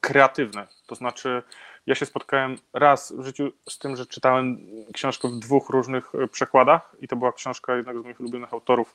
kreatywne. 0.00 0.66
To 0.86 0.94
znaczy, 0.94 1.42
ja 1.86 1.94
się 1.94 2.06
spotkałem 2.06 2.56
raz 2.72 3.12
w 3.12 3.24
życiu 3.24 3.52
z 3.68 3.78
tym, 3.78 3.96
że 3.96 4.06
czytałem 4.06 4.58
książkę 4.92 5.28
w 5.28 5.38
dwóch 5.38 5.70
różnych 5.70 6.14
e, 6.14 6.28
przekładach 6.28 6.96
i 7.00 7.08
to 7.08 7.16
była 7.16 7.32
książka 7.32 7.76
jednego 7.76 8.00
z 8.00 8.04
moich 8.04 8.20
ulubionych 8.20 8.52
autorów, 8.52 8.94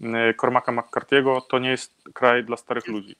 e, 0.00 0.34
Cormaca 0.34 0.72
McCarthy'ego, 0.72 1.40
To 1.48 1.58
nie 1.58 1.70
jest 1.70 1.92
kraj 2.14 2.44
dla 2.44 2.56
starych 2.56 2.86
ludzi. 2.86 3.16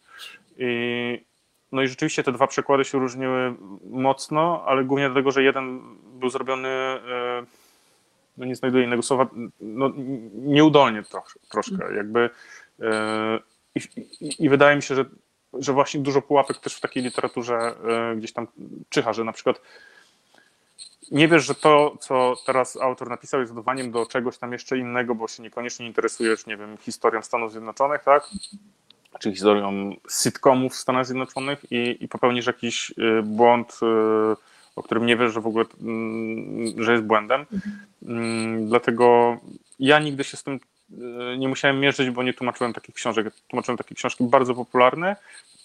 I, 0.59 1.25
no 1.73 1.83
i 1.83 1.89
rzeczywiście 1.89 2.23
te 2.23 2.33
dwa 2.33 2.47
przekłady 2.47 2.85
się 2.85 2.99
różniły 2.99 3.55
mocno, 3.91 4.65
ale 4.67 4.85
głównie 4.85 5.07
dlatego, 5.07 5.31
że 5.31 5.43
jeden 5.43 5.81
był 6.05 6.31
zrobiony, 6.31 6.69
e, 6.69 7.45
no 8.37 8.47
nie 8.47 8.57
znajduję 8.57 8.85
innego 8.85 9.03
słowa, 9.03 9.27
no 9.61 9.93
nieudolnie 10.35 11.03
trosz, 11.03 11.39
troszkę, 11.51 11.95
jakby 11.95 12.31
i, 13.75 13.81
i, 14.21 14.45
i 14.45 14.49
wydaje 14.49 14.77
mi 14.77 14.83
się, 14.83 14.95
że 14.95 15.05
że 15.55 15.73
właśnie 15.73 16.01
dużo 16.01 16.23
pułapek 16.23 16.59
też 16.59 16.75
w 16.75 16.81
takiej 16.81 17.03
literaturze 17.03 17.55
e, 17.55 18.17
gdzieś 18.17 18.33
tam 18.33 18.47
czyha, 18.89 19.13
że 19.13 19.25
na 19.25 19.33
przykład 19.33 19.61
nie 21.11 21.29
wiesz, 21.29 21.45
że 21.45 21.55
to, 21.55 21.97
co 22.01 22.35
teraz 22.47 22.77
autor 22.77 23.11
napisał, 23.11 23.41
jest 23.41 23.55
dodaniem 23.55 23.91
do 23.91 24.07
czegoś 24.07 24.39
tam 24.39 24.53
jeszcze 24.53 24.79
innego, 24.79 25.15
bo 25.15 25.29
się 25.29 25.43
niekoniecznie 25.43 25.87
interesujesz, 25.87 26.47
nie 26.47 26.57
wiem, 26.57 26.77
historią 26.77 27.23
Stanów 27.23 27.53
Zjednoczonych, 27.53 28.03
tak? 28.05 28.31
Czy 29.21 29.33
historią 29.33 29.97
sitcomów 30.11 30.73
w 30.73 30.77
Stanach 30.77 31.07
Zjednoczonych 31.07 31.73
i, 31.73 31.97
i 32.01 32.09
popełnisz 32.09 32.47
jakiś 32.47 32.91
e, 32.99 33.23
błąd, 33.23 33.79
e, 33.83 33.87
o 34.77 34.83
którym 34.83 35.07
nie 35.07 35.17
wiesz, 35.17 35.33
że 35.33 35.41
w 35.41 35.47
ogóle, 35.47 35.65
mm, 35.81 36.85
że 36.85 36.93
jest 36.93 37.05
błędem. 37.05 37.47
Mm, 38.03 38.69
Dlatego 38.69 39.37
ja 39.79 39.99
nigdy 39.99 40.25
się 40.25 40.37
z 40.37 40.43
tym 40.43 40.61
nie 41.39 41.49
musiałem 41.49 41.81
mierzyć, 41.81 42.11
bo 42.11 42.23
nie 42.23 42.35
tłumaczyłem 42.35 42.73
takich 42.73 42.95
książek. 42.95 43.35
Tłumaczyłem 43.49 43.79
takie 43.79 43.95
książki 43.95 44.25
bardzo 44.25 44.55
popularne, 44.55 45.17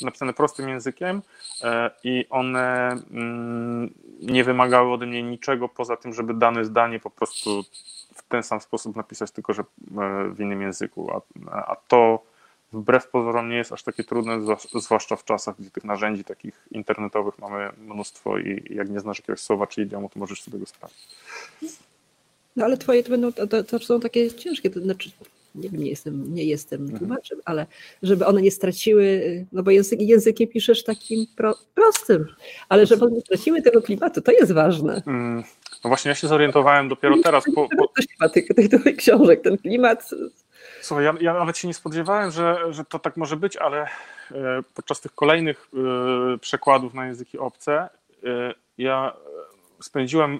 napisane 0.01 0.33
prostym 0.33 0.69
językiem 0.69 1.21
e, 1.63 1.91
i 2.03 2.25
one 2.29 2.89
mm, 3.11 3.93
nie 4.21 4.43
wymagały 4.43 4.93
ode 4.93 5.05
mnie 5.05 5.23
niczego 5.23 5.69
poza 5.69 5.97
tym, 5.97 6.13
żeby 6.13 6.33
dane 6.33 6.65
zdanie 6.65 6.99
po 6.99 7.09
prostu 7.09 7.63
w 8.15 8.23
ten 8.29 8.43
sam 8.43 8.61
sposób 8.61 8.95
napisać, 8.95 9.31
tylko 9.31 9.53
że 9.53 9.61
e, 9.61 9.65
w 10.29 10.39
innym 10.39 10.61
języku. 10.61 11.11
A, 11.51 11.75
to 11.87 12.23
wbrew 12.73 13.07
pozorom 13.07 13.49
nie 13.49 13.57
jest 13.57 13.71
aż 13.71 13.83
takie 13.83 14.03
trudne, 14.03 14.39
zwłasz- 14.39 14.79
zwłaszcza 14.81 15.15
w 15.15 15.25
czasach, 15.25 15.55
gdzie 15.59 15.71
tych 15.71 15.83
narzędzi 15.83 16.23
takich 16.23 16.67
internetowych 16.71 17.39
mamy 17.39 17.69
mnóstwo 17.77 18.37
i 18.37 18.63
jak 18.69 18.89
nie 18.89 18.99
znasz 18.99 19.19
jakiegoś 19.19 19.39
słowa 19.39 19.67
czy 19.67 19.81
idiomu, 19.81 20.09
to 20.09 20.19
możesz 20.19 20.41
sobie 20.41 20.59
go 20.59 20.65
sprawdzić. 20.65 21.07
No 22.55 22.65
ale 22.65 22.77
twoje 22.77 23.03
to 23.03 23.09
będą, 23.09 23.31
to, 23.33 23.63
to, 23.63 23.79
są 23.79 23.99
takie 23.99 24.31
ciężkie, 24.33 24.69
to 24.69 24.79
znaczy, 24.79 25.09
nie 25.55 25.69
wiem, 25.69 25.81
nie 25.83 25.89
jestem, 25.89 26.33
nie 26.33 26.43
jestem 26.43 26.81
Mhm. 26.81 26.99
tłumaczem, 26.99 27.39
ale 27.45 27.65
żeby 28.03 28.25
one 28.25 28.41
nie 28.41 28.51
straciły, 28.51 29.21
no 29.51 29.63
bo 29.63 29.71
język, 29.71 30.01
językiem 30.01 30.47
piszesz 30.47 30.83
takim 30.83 31.25
pro, 31.35 31.55
prostym, 31.75 32.25
ale 32.69 32.85
żeby 32.85 33.05
one 33.05 33.15
nie 33.15 33.21
straciły 33.21 33.61
tego 33.61 33.81
klimatu, 33.81 34.21
to 34.21 34.31
jest 34.31 34.51
ważne. 34.51 35.03
Mm, 35.07 35.43
No 35.83 35.87
właśnie, 35.87 36.09
ja 36.09 36.15
się 36.15 36.27
zorientowałem 36.27 36.89
dopiero 36.89 37.15
teraz 37.23 37.43
po, 37.55 37.69
po, 37.77 37.91
chyba 38.11 38.29
tych, 38.29 38.47
tych, 38.47 38.69
tych 38.69 38.95
książek, 38.95 39.41
ten 39.41 39.57
klimat, 39.57 40.09
Słuchaj, 40.81 41.05
ja, 41.05 41.13
ja 41.21 41.33
nawet 41.33 41.57
się 41.57 41.67
nie 41.67 41.73
spodziewałem, 41.73 42.31
że, 42.31 42.57
że 42.69 42.85
to 42.85 42.99
tak 42.99 43.17
może 43.17 43.35
być, 43.37 43.57
ale 43.57 43.81
e, 43.81 43.87
podczas 44.75 45.01
tych 45.01 45.15
kolejnych 45.15 45.67
e, 45.73 46.37
przekładów 46.37 46.93
na 46.93 47.07
języki 47.07 47.37
obce 47.37 47.89
e, 48.23 48.53
ja 48.77 49.13
spędziłem 49.81 50.39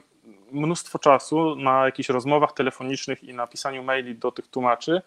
mnóstwo 0.52 1.00
czasu 1.00 1.56
na 1.56 1.86
jakichś 1.86 2.10
rozmowach 2.10 2.54
telefonicznych 2.54 3.24
i 3.24 3.34
na 3.34 3.48
pisaniu 3.48 3.84
maili 3.84 4.16
do 4.16 4.32
tych 4.32 4.48
tłumaczy, 4.48 5.02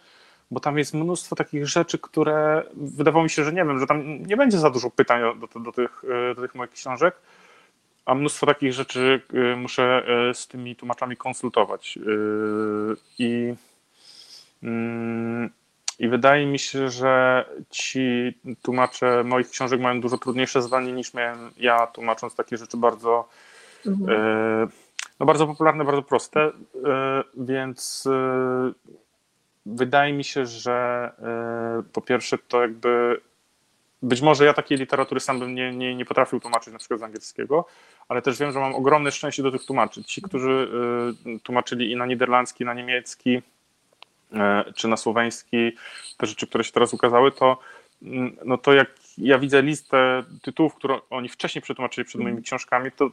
bo 0.51 0.61
tam 0.61 0.79
jest 0.79 0.95
mnóstwo 0.95 1.37
takich 1.37 1.67
rzeczy, 1.67 1.99
które 1.99 2.63
wydawało 2.75 3.25
mi 3.25 3.31
się, 3.31 3.45
że 3.45 3.53
nie 3.53 3.65
wiem, 3.65 3.81
że 3.81 3.87
tam 3.87 4.23
nie 4.23 4.37
będzie 4.37 4.59
za 4.59 4.71
dużo 4.71 4.91
pytań 4.91 5.21
do, 5.41 5.61
do, 5.61 5.73
tych, 5.73 6.03
e, 6.05 6.35
do 6.35 6.43
tych 6.43 6.55
moich 6.55 6.71
książek, 6.71 7.15
a 8.07 8.15
mnóstwo 8.15 8.47
takich 8.47 8.73
rzeczy 8.73 9.21
e, 9.35 9.57
muszę 9.57 10.03
e, 10.07 10.35
z 10.35 10.49
tymi 10.49 10.77
tłumaczami 10.77 11.17
konsultować. 11.17 11.99
I 13.19 13.55
Mm, 14.63 15.51
I 15.99 16.09
wydaje 16.09 16.47
mi 16.47 16.59
się, 16.59 16.91
że 16.91 17.45
ci 17.71 18.35
tłumacze 18.63 19.25
moich 19.25 19.51
książek 19.51 19.81
mają 19.81 20.01
dużo 20.01 20.19
trudniejsze 20.19 20.63
zadanie 20.63 20.93
niż 20.93 21.15
miałem 21.15 21.51
ja, 21.57 21.87
tłumacząc 21.87 22.35
takie 22.35 22.57
rzeczy 22.57 22.77
bardzo, 22.77 23.29
Mhm. 23.87 24.69
No 25.21 25.27
bardzo 25.27 25.47
popularne, 25.47 25.85
bardzo 25.85 26.03
proste. 26.03 26.41
e, 26.41 26.53
Więc 27.37 28.07
e, 28.07 28.73
wydaje 29.67 30.13
mi 30.13 30.25
się, 30.25 30.47
że 30.47 31.11
e, 31.19 31.83
po 31.93 32.01
pierwsze 32.01 32.39
to 32.39 32.63
jakby 32.63 33.21
być 34.03 34.23
może 34.23 34.45
ja 34.45 34.55
takiej 34.55 34.79
literatury 34.79 35.21
sam 35.21 35.39
bym 35.39 35.55
nie, 35.55 35.73
nie, 35.73 35.95
nie 35.95 36.05
potrafił 36.05 36.41
tłumaczyć 36.41 36.73
na 36.73 36.79
przykład 36.79 37.01
z 37.01 37.03
angielskiego, 37.03 37.67
ale 38.09 38.23
też 38.23 38.39
wiem, 38.39 38.53
że 38.53 38.61
mam 38.61 38.75
ogromne 38.75 39.13
szczęście 39.13 39.43
do 39.43 39.51
tych 39.51 39.65
tłumaczy. 39.65 40.05
Ci, 40.05 40.23
którzy 40.23 40.69
tłumaczyli 41.43 41.93
i 41.93 41.97
na 41.97 42.07
niderlandzki, 42.07 42.65
na 42.65 42.75
niemiecki, 42.75 43.43
czy 44.75 44.89
na 44.89 44.97
słoweński, 44.97 45.73
te 46.17 46.27
rzeczy, 46.27 46.47
które 46.47 46.65
się 46.65 46.73
teraz 46.73 46.95
ukazały, 46.95 47.33
to, 47.33 47.59
y, 48.03 48.07
no 48.45 48.59
to 48.59 48.73
jak 48.73 48.91
ja 49.19 49.39
widzę 49.39 49.63
listę 49.63 50.23
tytułów, 50.43 50.75
które 50.75 51.01
oni 51.11 51.29
wcześniej 51.29 51.63
przetłumaczyli 51.63 52.05
przed 52.05 52.21
moimi 52.21 52.43
książkami, 52.43 52.91
to, 52.93 53.11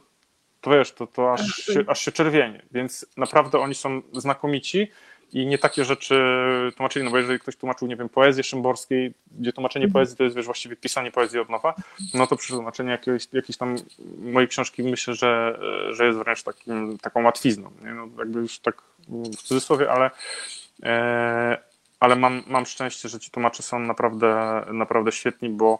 to 0.62 0.70
wiesz, 0.70 0.92
to, 0.92 1.06
to 1.06 1.32
aż, 1.32 1.56
się, 1.56 1.84
aż 1.86 2.00
się 2.00 2.12
czerwienie. 2.12 2.62
Więc 2.72 3.06
naprawdę 3.16 3.58
oni 3.58 3.74
są 3.74 4.02
znakomici 4.12 4.88
i 5.32 5.46
nie 5.46 5.58
takie 5.58 5.84
rzeczy 5.84 6.22
tłumaczyli, 6.76 7.04
no 7.04 7.10
bo 7.10 7.18
jeżeli 7.18 7.38
ktoś 7.38 7.56
tłumaczył, 7.56 7.88
nie 7.88 7.96
wiem, 7.96 8.08
poezję 8.08 8.44
szymborskiej, 8.44 9.14
gdzie 9.38 9.52
tłumaczenie 9.52 9.84
mhm. 9.84 9.92
poezji 9.92 10.16
to 10.16 10.24
jest, 10.24 10.36
wiesz, 10.36 10.44
właściwie 10.44 10.76
pisanie 10.76 11.10
poezji 11.10 11.38
od 11.38 11.48
nowa, 11.48 11.74
no 12.14 12.26
to 12.26 12.36
przy 12.36 12.52
tłumaczeniu 12.52 12.90
jakiejś, 12.90 13.28
jakiejś 13.32 13.56
tam 13.56 13.76
mojej 14.18 14.48
książki 14.48 14.82
myślę, 14.82 15.14
że, 15.14 15.58
że 15.90 16.06
jest 16.06 16.18
wręcz 16.18 16.42
takim, 16.42 16.98
taką 16.98 17.22
łatwizną, 17.22 17.70
nie? 17.84 17.94
No, 17.94 18.08
jakby 18.18 18.40
już 18.40 18.58
tak 18.58 18.82
w 19.08 19.36
cudzysłowie, 19.36 19.90
ale 19.90 20.10
e, 20.82 21.72
ale 22.00 22.16
mam, 22.16 22.42
mam 22.46 22.66
szczęście, 22.66 23.08
że 23.08 23.20
ci 23.20 23.30
tłumacze 23.30 23.62
są 23.62 23.78
naprawdę, 23.78 24.62
naprawdę 24.72 25.12
świetni, 25.12 25.48
bo 25.48 25.78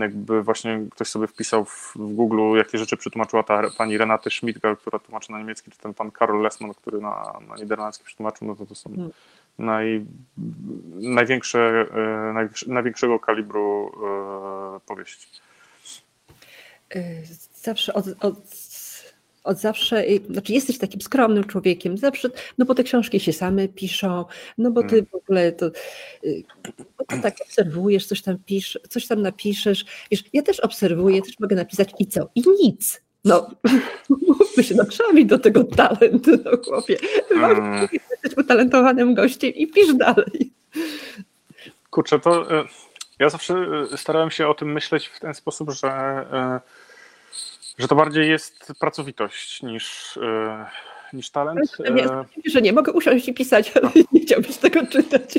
jakby 0.00 0.42
właśnie 0.42 0.80
ktoś 0.90 1.08
sobie 1.08 1.26
wpisał 1.26 1.64
w, 1.64 1.92
w 1.96 2.14
Google, 2.14 2.56
jakie 2.56 2.78
rzeczy 2.78 2.96
przetłumaczyła 2.96 3.42
ta 3.42 3.62
pani 3.78 3.98
Renate 3.98 4.30
Schmidgal, 4.30 4.76
która 4.76 4.98
tłumaczy 4.98 5.32
na 5.32 5.38
niemiecki, 5.38 5.70
czy 5.70 5.78
ten 5.78 5.94
pan 5.94 6.10
Karol 6.10 6.42
Lesman, 6.42 6.74
który 6.74 7.00
na, 7.00 7.40
na 7.48 7.56
niderlandzki 7.56 8.04
przetłumaczył, 8.04 8.48
no 8.48 8.56
to 8.56 8.66
to 8.66 8.74
są 8.74 8.90
hmm. 8.90 9.10
naj, 9.58 10.06
największe, 10.94 11.86
e, 12.66 12.66
największego 12.66 13.18
kalibru 13.20 13.92
e, 14.76 14.80
powieści. 14.80 15.28
E, 16.94 17.00
zawsze 17.54 17.94
od, 17.94 18.06
od 18.20 18.67
od 19.44 19.58
zawsze, 19.58 20.04
znaczy 20.30 20.52
jesteś 20.52 20.78
takim 20.78 21.00
skromnym 21.00 21.44
człowiekiem, 21.44 21.98
zawsze, 21.98 22.28
no 22.58 22.64
bo 22.64 22.74
te 22.74 22.84
książki 22.84 23.20
się 23.20 23.32
same 23.32 23.68
piszą, 23.68 24.24
no 24.58 24.70
bo 24.70 24.82
ty 24.82 24.94
mm. 24.94 25.06
w 25.06 25.14
ogóle 25.14 25.52
to, 25.52 25.66
y, 26.24 26.42
ty 27.08 27.20
tak 27.22 27.36
obserwujesz, 27.42 28.06
coś 28.06 28.22
tam 28.22 28.38
pisz, 28.46 28.78
coś 28.88 29.06
tam 29.06 29.22
napiszesz, 29.22 29.84
wiesz, 30.10 30.24
ja 30.32 30.42
też 30.42 30.60
obserwuję, 30.60 31.22
też 31.22 31.40
mogę 31.40 31.56
napisać 31.56 31.90
i 31.98 32.06
co? 32.06 32.28
I 32.34 32.42
nic. 32.62 33.02
No, 33.24 33.50
mówmy 34.28 34.64
się, 34.64 34.74
no 34.74 34.84
trzeba 34.84 35.12
mieć 35.12 35.26
do 35.26 35.38
tego 35.38 35.64
talent, 35.64 36.26
no 36.44 36.50
chłopie. 36.64 36.96
Mm. 37.30 37.88
Jesteś 37.92 38.44
utalentowanym 38.44 39.14
gościem 39.14 39.50
i 39.54 39.66
pisz 39.66 39.94
dalej. 39.94 40.52
Kurczę, 41.90 42.20
to 42.20 42.60
y, 42.60 42.64
ja 43.18 43.28
zawsze 43.28 43.54
y, 43.92 43.96
starałem 43.96 44.30
się 44.30 44.48
o 44.48 44.54
tym 44.54 44.72
myśleć 44.72 45.06
w 45.06 45.20
ten 45.20 45.34
sposób, 45.34 45.70
że 45.70 45.90
że 47.78 47.88
to 47.88 47.94
bardziej 47.94 48.28
jest 48.30 48.72
pracowitość 48.80 49.62
niż, 49.62 50.16
e, 50.16 50.66
niż 51.12 51.30
talent. 51.30 51.76
Ja, 51.96 52.24
że 52.46 52.62
nie 52.62 52.72
mogę 52.72 52.92
usiąść 52.92 53.28
i 53.28 53.34
pisać, 53.34 53.72
ale 53.76 53.90
nie 54.12 54.20
chciałbyś 54.20 54.56
tego 54.56 54.86
czytać. 54.86 55.38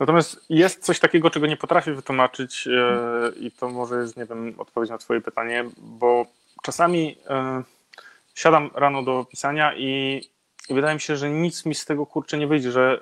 Natomiast 0.00 0.44
jest 0.50 0.84
coś 0.84 0.98
takiego, 1.00 1.30
czego 1.30 1.46
nie 1.46 1.56
potrafię 1.56 1.94
wytłumaczyć 1.94 2.68
e, 2.68 3.32
i 3.40 3.50
to 3.50 3.68
może 3.68 3.96
jest, 3.96 4.16
nie 4.16 4.26
wiem, 4.26 4.54
odpowiedź 4.58 4.90
na 4.90 4.98
twoje 4.98 5.20
pytanie, 5.20 5.64
bo 5.78 6.26
czasami 6.62 7.16
e, 7.26 7.62
siadam 8.34 8.70
rano 8.74 9.02
do 9.02 9.26
pisania 9.30 9.74
i, 9.76 10.22
i 10.68 10.74
wydaje 10.74 10.94
mi 10.94 11.00
się, 11.00 11.16
że 11.16 11.30
nic 11.30 11.66
mi 11.66 11.74
z 11.74 11.84
tego 11.84 12.06
kurczę 12.06 12.38
nie 12.38 12.46
wyjdzie, 12.46 12.70
że 12.70 13.00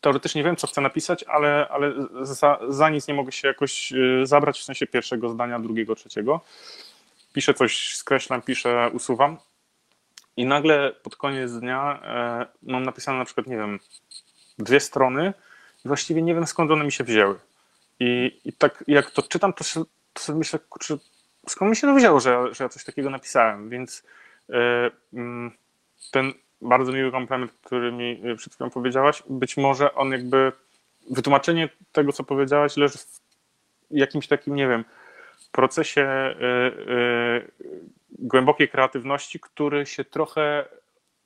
teoretycznie 0.00 0.44
wiem, 0.44 0.56
co 0.56 0.66
chcę 0.66 0.80
napisać, 0.80 1.24
ale, 1.24 1.68
ale 1.70 1.92
za, 2.22 2.58
za 2.68 2.90
nic 2.90 3.08
nie 3.08 3.14
mogę 3.14 3.32
się 3.32 3.48
jakoś 3.48 3.92
zabrać 4.22 4.60
w 4.60 4.64
sensie 4.64 4.86
pierwszego 4.86 5.28
zdania, 5.28 5.58
drugiego, 5.58 5.94
trzeciego 5.94 6.40
piszę 7.32 7.54
coś, 7.54 7.96
skreślam, 7.96 8.42
piszę, 8.42 8.90
usuwam 8.92 9.36
i 10.36 10.46
nagle 10.46 10.92
pod 11.02 11.16
koniec 11.16 11.52
dnia 11.52 12.00
e, 12.04 12.46
mam 12.62 12.82
napisane 12.82 13.18
na 13.18 13.24
przykład, 13.24 13.46
nie 13.46 13.56
wiem, 13.56 13.78
dwie 14.58 14.80
strony 14.80 15.34
i 15.84 15.88
właściwie 15.88 16.22
nie 16.22 16.34
wiem 16.34 16.46
skąd 16.46 16.70
one 16.70 16.84
mi 16.84 16.92
się 16.92 17.04
wzięły. 17.04 17.38
I, 18.00 18.40
i 18.44 18.52
tak 18.52 18.84
jak 18.86 19.10
to 19.10 19.22
czytam, 19.22 19.52
to, 19.52 19.64
to 20.12 20.22
sobie 20.22 20.38
myślę, 20.38 20.58
kurczę, 20.58 20.96
skąd 21.48 21.70
mi 21.70 21.76
się 21.76 21.86
to 21.86 21.94
wzięło, 21.94 22.20
że, 22.20 22.54
że 22.54 22.64
ja 22.64 22.68
coś 22.68 22.84
takiego 22.84 23.10
napisałem, 23.10 23.68
więc 23.68 24.02
e, 24.50 24.90
mm, 25.12 25.50
ten 26.10 26.32
bardzo 26.62 26.92
miły 26.92 27.12
komplement, 27.12 27.52
który 27.62 27.92
mi 27.92 28.22
przed 28.36 28.54
chwilą 28.54 28.70
powiedziałaś, 28.70 29.22
być 29.28 29.56
może 29.56 29.94
on 29.94 30.12
jakby, 30.12 30.52
wytłumaczenie 31.10 31.68
tego, 31.92 32.12
co 32.12 32.24
powiedziałaś, 32.24 32.76
leży 32.76 32.98
w 32.98 33.20
jakimś 33.90 34.26
takim, 34.26 34.54
nie 34.54 34.68
wiem, 34.68 34.84
procesie 35.52 36.34
y, 36.40 36.44
y, 36.92 37.50
głębokiej 38.18 38.68
kreatywności, 38.68 39.40
który 39.40 39.86
się 39.86 40.04
trochę 40.04 40.64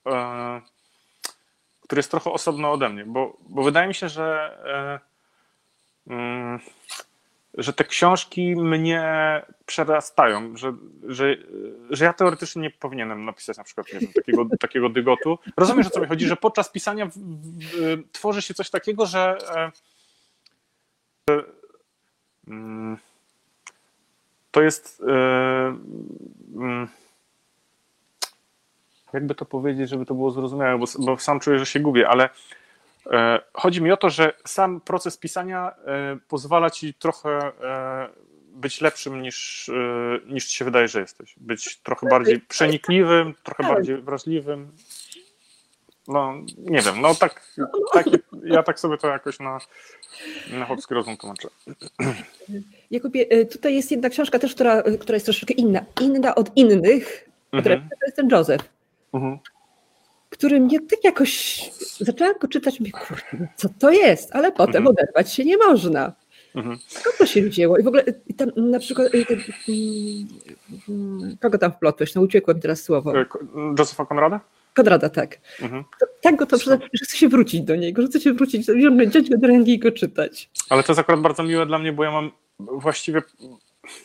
e, 0.06 0.60
który 1.84 1.98
jest 1.98 2.10
trochę 2.10 2.30
osobno 2.32 2.72
ode 2.72 2.88
mnie, 2.88 3.04
bo, 3.04 3.36
bo 3.48 3.62
wydaje 3.62 3.88
mi 3.88 3.94
się, 3.94 4.08
że 4.08 4.58
e, 6.06 6.12
mm, 6.12 6.60
że 7.54 7.72
te 7.72 7.84
książki 7.84 8.56
mnie 8.56 9.02
przerastają, 9.66 10.56
że, 10.56 10.74
że, 11.08 11.36
że 11.90 12.04
ja 12.04 12.12
teoretycznie 12.12 12.62
nie 12.62 12.70
powinienem 12.70 13.24
napisać 13.24 13.56
na 13.56 13.64
przykład 13.64 13.86
wiem, 13.92 14.12
takiego, 14.14 14.46
takiego 14.60 14.88
dygotu. 14.88 15.38
Rozumiem, 15.56 15.82
że 15.82 15.90
co 15.90 16.00
mi 16.00 16.06
chodzi, 16.06 16.26
że 16.26 16.36
podczas 16.36 16.70
pisania 16.70 17.06
w, 17.06 17.12
w, 17.16 18.02
tworzy 18.12 18.42
się 18.42 18.54
coś 18.54 18.70
takiego, 18.70 19.06
że, 19.06 19.38
e, 19.56 19.70
że 21.30 21.44
mm, 22.48 22.98
to 24.54 24.62
jest. 24.62 25.02
E, 25.08 25.14
mm, 26.54 26.88
jakby 29.12 29.34
to 29.34 29.44
powiedzieć, 29.44 29.90
żeby 29.90 30.06
to 30.06 30.14
było 30.14 30.30
zrozumiałe, 30.30 30.78
bo, 30.78 30.86
bo 30.98 31.18
sam 31.18 31.40
czuję, 31.40 31.58
że 31.58 31.66
się 31.66 31.80
gubię, 31.80 32.08
ale 32.08 32.28
e, 33.10 33.40
chodzi 33.52 33.82
mi 33.82 33.92
o 33.92 33.96
to, 33.96 34.10
że 34.10 34.32
sam 34.46 34.80
proces 34.80 35.16
pisania 35.18 35.72
e, 35.86 36.18
pozwala 36.28 36.70
ci 36.70 36.94
trochę 36.94 37.52
być 38.48 38.80
lepszym 38.80 39.22
niż, 39.22 39.70
niż 40.26 40.46
ci 40.46 40.56
się 40.56 40.64
wydaje, 40.64 40.88
że 40.88 41.00
jesteś. 41.00 41.34
Być 41.36 41.76
trochę 41.76 42.08
bardziej 42.08 42.40
przenikliwym, 42.40 43.34
trochę 43.42 43.62
bardziej 43.62 43.96
wrażliwym. 43.96 44.72
No, 46.08 46.34
nie 46.58 46.80
wiem, 46.80 47.00
no 47.00 47.14
tak, 47.14 47.56
tak 47.92 48.06
ja 48.44 48.62
tak 48.62 48.80
sobie 48.80 48.98
to 48.98 49.08
jakoś 49.08 49.40
na, 49.40 49.58
na 50.52 50.64
chłopski 50.64 50.94
rozum 50.94 51.16
tłumaczę. 51.16 51.48
Jakubie, 52.90 53.32
y, 53.32 53.46
tutaj 53.46 53.74
jest 53.74 53.90
jedna 53.90 54.08
książka 54.08 54.38
też, 54.38 54.54
która, 54.54 54.80
y, 54.80 54.98
która 54.98 55.16
jest 55.16 55.26
troszeczkę 55.26 55.54
inna, 55.54 55.84
inna 56.00 56.34
od 56.34 56.56
innych, 56.56 57.30
mhm. 57.52 57.88
to 57.88 58.06
jest 58.06 58.16
ten 58.16 58.28
Józef, 58.28 58.60
mhm. 59.14 59.38
który 60.30 60.60
mnie 60.60 60.80
tak 60.80 61.04
jakoś, 61.04 61.60
zaczęłam 62.00 62.34
go 62.40 62.48
czytać, 62.48 62.80
mówię, 62.80 62.92
kurde, 62.92 63.48
co 63.56 63.68
to 63.78 63.90
jest, 63.90 64.36
ale 64.36 64.52
potem 64.52 64.86
mhm. 64.86 64.86
oderwać 64.86 65.32
się 65.32 65.44
nie 65.44 65.56
można. 65.56 66.12
Mhm. 66.54 66.78
Skąd 66.86 67.16
to 67.18 67.26
się 67.26 67.42
wzięło? 67.42 67.78
I 67.78 67.82
w 67.82 67.88
ogóle 67.88 68.04
y, 68.04 68.34
tam 68.36 68.50
na 68.56 68.78
przykład 68.78 69.08
kogo 71.40 71.58
tam 71.58 71.72
wplotłeś? 71.72 72.14
No 72.14 72.22
uciekłem 72.22 72.60
teraz 72.60 72.82
słowo. 72.82 73.12
Józefa 73.78 74.06
Konrada? 74.06 74.40
Konrada, 74.74 75.08
tak. 75.08 75.38
Mhm. 75.62 75.84
Tak 76.20 76.36
go 76.36 76.46
to 76.46 76.58
że 76.58 76.78
chcę 77.04 77.16
się 77.16 77.28
wrócić 77.28 77.60
do 77.60 77.76
niego, 77.76 78.02
że 78.02 78.08
chcę 78.08 78.20
się 78.20 78.32
wrócić, 78.32 78.66
wziąć 79.06 79.30
go 79.30 79.38
do 79.38 79.46
ręki 79.46 79.74
i 79.74 79.78
go 79.78 79.92
czytać. 79.92 80.50
Ale 80.70 80.82
to 80.82 80.92
jest 80.92 81.00
akurat 81.00 81.20
bardzo 81.20 81.42
miłe 81.42 81.66
dla 81.66 81.78
mnie, 81.78 81.92
bo 81.92 82.04
ja 82.04 82.10
mam 82.10 82.30
właściwie, 82.58 83.22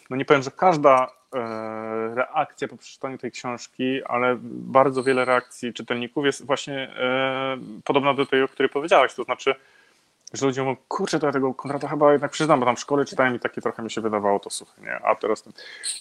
no 0.10 0.18
nie 0.18 0.26
powiem, 0.26 0.44
że 0.44 0.52
każda 0.52 1.12
e, 1.34 2.16
reakcja 2.16 2.68
po 2.68 2.78
przeczytaniu 2.78 3.18
tej 3.18 3.32
książki, 3.32 4.04
ale 4.06 4.38
bardzo 4.42 5.04
wiele 5.04 5.26
reakcji 5.26 5.74
czytelników 5.74 6.26
jest 6.26 6.46
właśnie 6.46 6.76
e, 6.76 7.58
podobna 7.84 8.14
do 8.14 8.26
tej, 8.26 8.44
o 8.44 8.48
której 8.48 8.70
powiedziałaś, 8.70 9.14
to 9.14 9.24
znaczy, 9.24 9.56
że 10.34 10.46
ludzie 10.46 10.62
mówią, 10.64 10.78
kurczę, 10.88 11.20
to 11.20 11.26
ja 11.26 11.34
tego 11.34 11.54
Konrada 11.54 11.88
chyba 11.88 12.12
jednak 12.12 12.32
przyznam, 12.32 12.60
bo 12.60 12.66
tam 12.66 12.76
w 12.76 12.80
szkole 12.80 13.06
czytałem 13.06 13.36
i 13.36 13.40
takie 13.40 13.62
trochę 13.62 13.84
mi 13.84 13.92
się 13.92 14.02
wydawało 14.02 14.40
to 14.40 14.50
suche, 14.50 14.82
nie? 14.82 14.96
A 14.96 15.16
teraz 15.16 15.44
ten... 15.44 15.54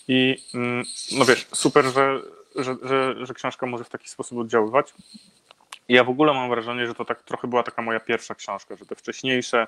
I 0.08 0.36
mm, 0.54 0.84
no 1.18 1.24
wiesz, 1.24 1.46
super, 1.52 1.84
że, 1.84 2.20
że, 2.59 2.76
że, 2.82 3.26
że 3.26 3.34
książka 3.34 3.66
może 3.66 3.84
w 3.84 3.88
taki 3.88 4.09
sposób 4.09 4.38
oddziaływać. 4.38 4.94
Ja 5.88 6.04
w 6.04 6.09
ogóle 6.09 6.34
mam 6.34 6.50
wrażenie, 6.50 6.86
że 6.86 6.94
to 6.94 7.04
tak 7.04 7.22
trochę 7.22 7.48
była 7.48 7.62
taka 7.62 7.82
moja 7.82 8.00
pierwsza 8.00 8.34
książka, 8.34 8.76
że 8.76 8.86
te 8.86 8.94
wcześniejsze 8.94 9.66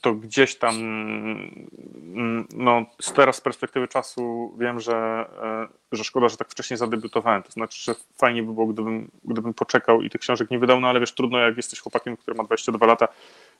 to 0.00 0.14
gdzieś 0.14 0.56
tam, 0.56 0.74
mm, 0.74 2.46
no 2.52 2.84
teraz 3.14 3.36
z 3.36 3.40
perspektywy 3.40 3.88
czasu 3.88 4.54
wiem, 4.58 4.80
że, 4.80 5.26
e, 5.42 5.96
że 5.96 6.04
szkoda, 6.04 6.28
że 6.28 6.36
tak 6.36 6.48
wcześnie 6.48 6.76
zadebiutowałem. 6.76 7.42
To 7.42 7.52
znaczy, 7.52 7.82
że 7.82 7.94
fajnie 8.18 8.42
by 8.42 8.52
było, 8.52 8.66
gdybym, 8.66 9.10
gdybym 9.24 9.54
poczekał 9.54 10.02
i 10.02 10.10
tych 10.10 10.20
książek 10.20 10.50
nie 10.50 10.58
wydał, 10.58 10.80
no 10.80 10.88
ale 10.88 11.00
wiesz, 11.00 11.12
trudno 11.12 11.38
jak 11.38 11.56
jesteś 11.56 11.80
chłopakiem, 11.80 12.16
który 12.16 12.36
ma 12.36 12.44
22 12.44 12.86
lata 12.86 13.08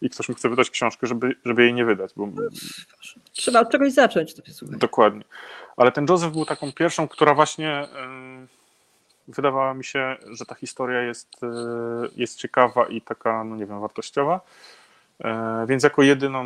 i 0.01 0.11
ktoś 0.11 0.29
mi 0.29 0.35
chce 0.35 0.49
wydać 0.49 0.71
książkę, 0.71 1.07
żeby, 1.07 1.37
żeby 1.45 1.63
jej 1.63 1.75
nie 1.75 1.85
wydać. 1.85 2.13
Bo... 2.17 2.29
Trzeba 3.33 3.61
od 3.61 3.71
czegoś 3.71 3.93
zacząć. 3.93 4.35
Dokładnie. 4.63 5.25
Ale 5.77 5.93
ten 5.93 6.07
Joseph 6.09 6.33
był 6.33 6.45
taką 6.45 6.73
pierwszą, 6.73 7.09
która 7.09 7.35
właśnie 7.35 7.89
wydawała 9.29 9.75
mi 9.75 9.85
się, 9.85 10.17
że 10.31 10.47
ta 10.47 10.55
historia 10.55 11.03
jest, 11.03 11.45
e, 11.45 11.47
jest 12.17 12.39
ciekawa 12.39 12.85
i 12.85 13.01
taka, 13.01 13.45
no 13.45 13.57
nie 13.57 13.67
wiem, 13.67 13.81
wartościowa. 13.81 14.41
E, 15.25 15.65
więc 15.69 15.83
jako 15.83 16.03
jedyną 16.03 16.45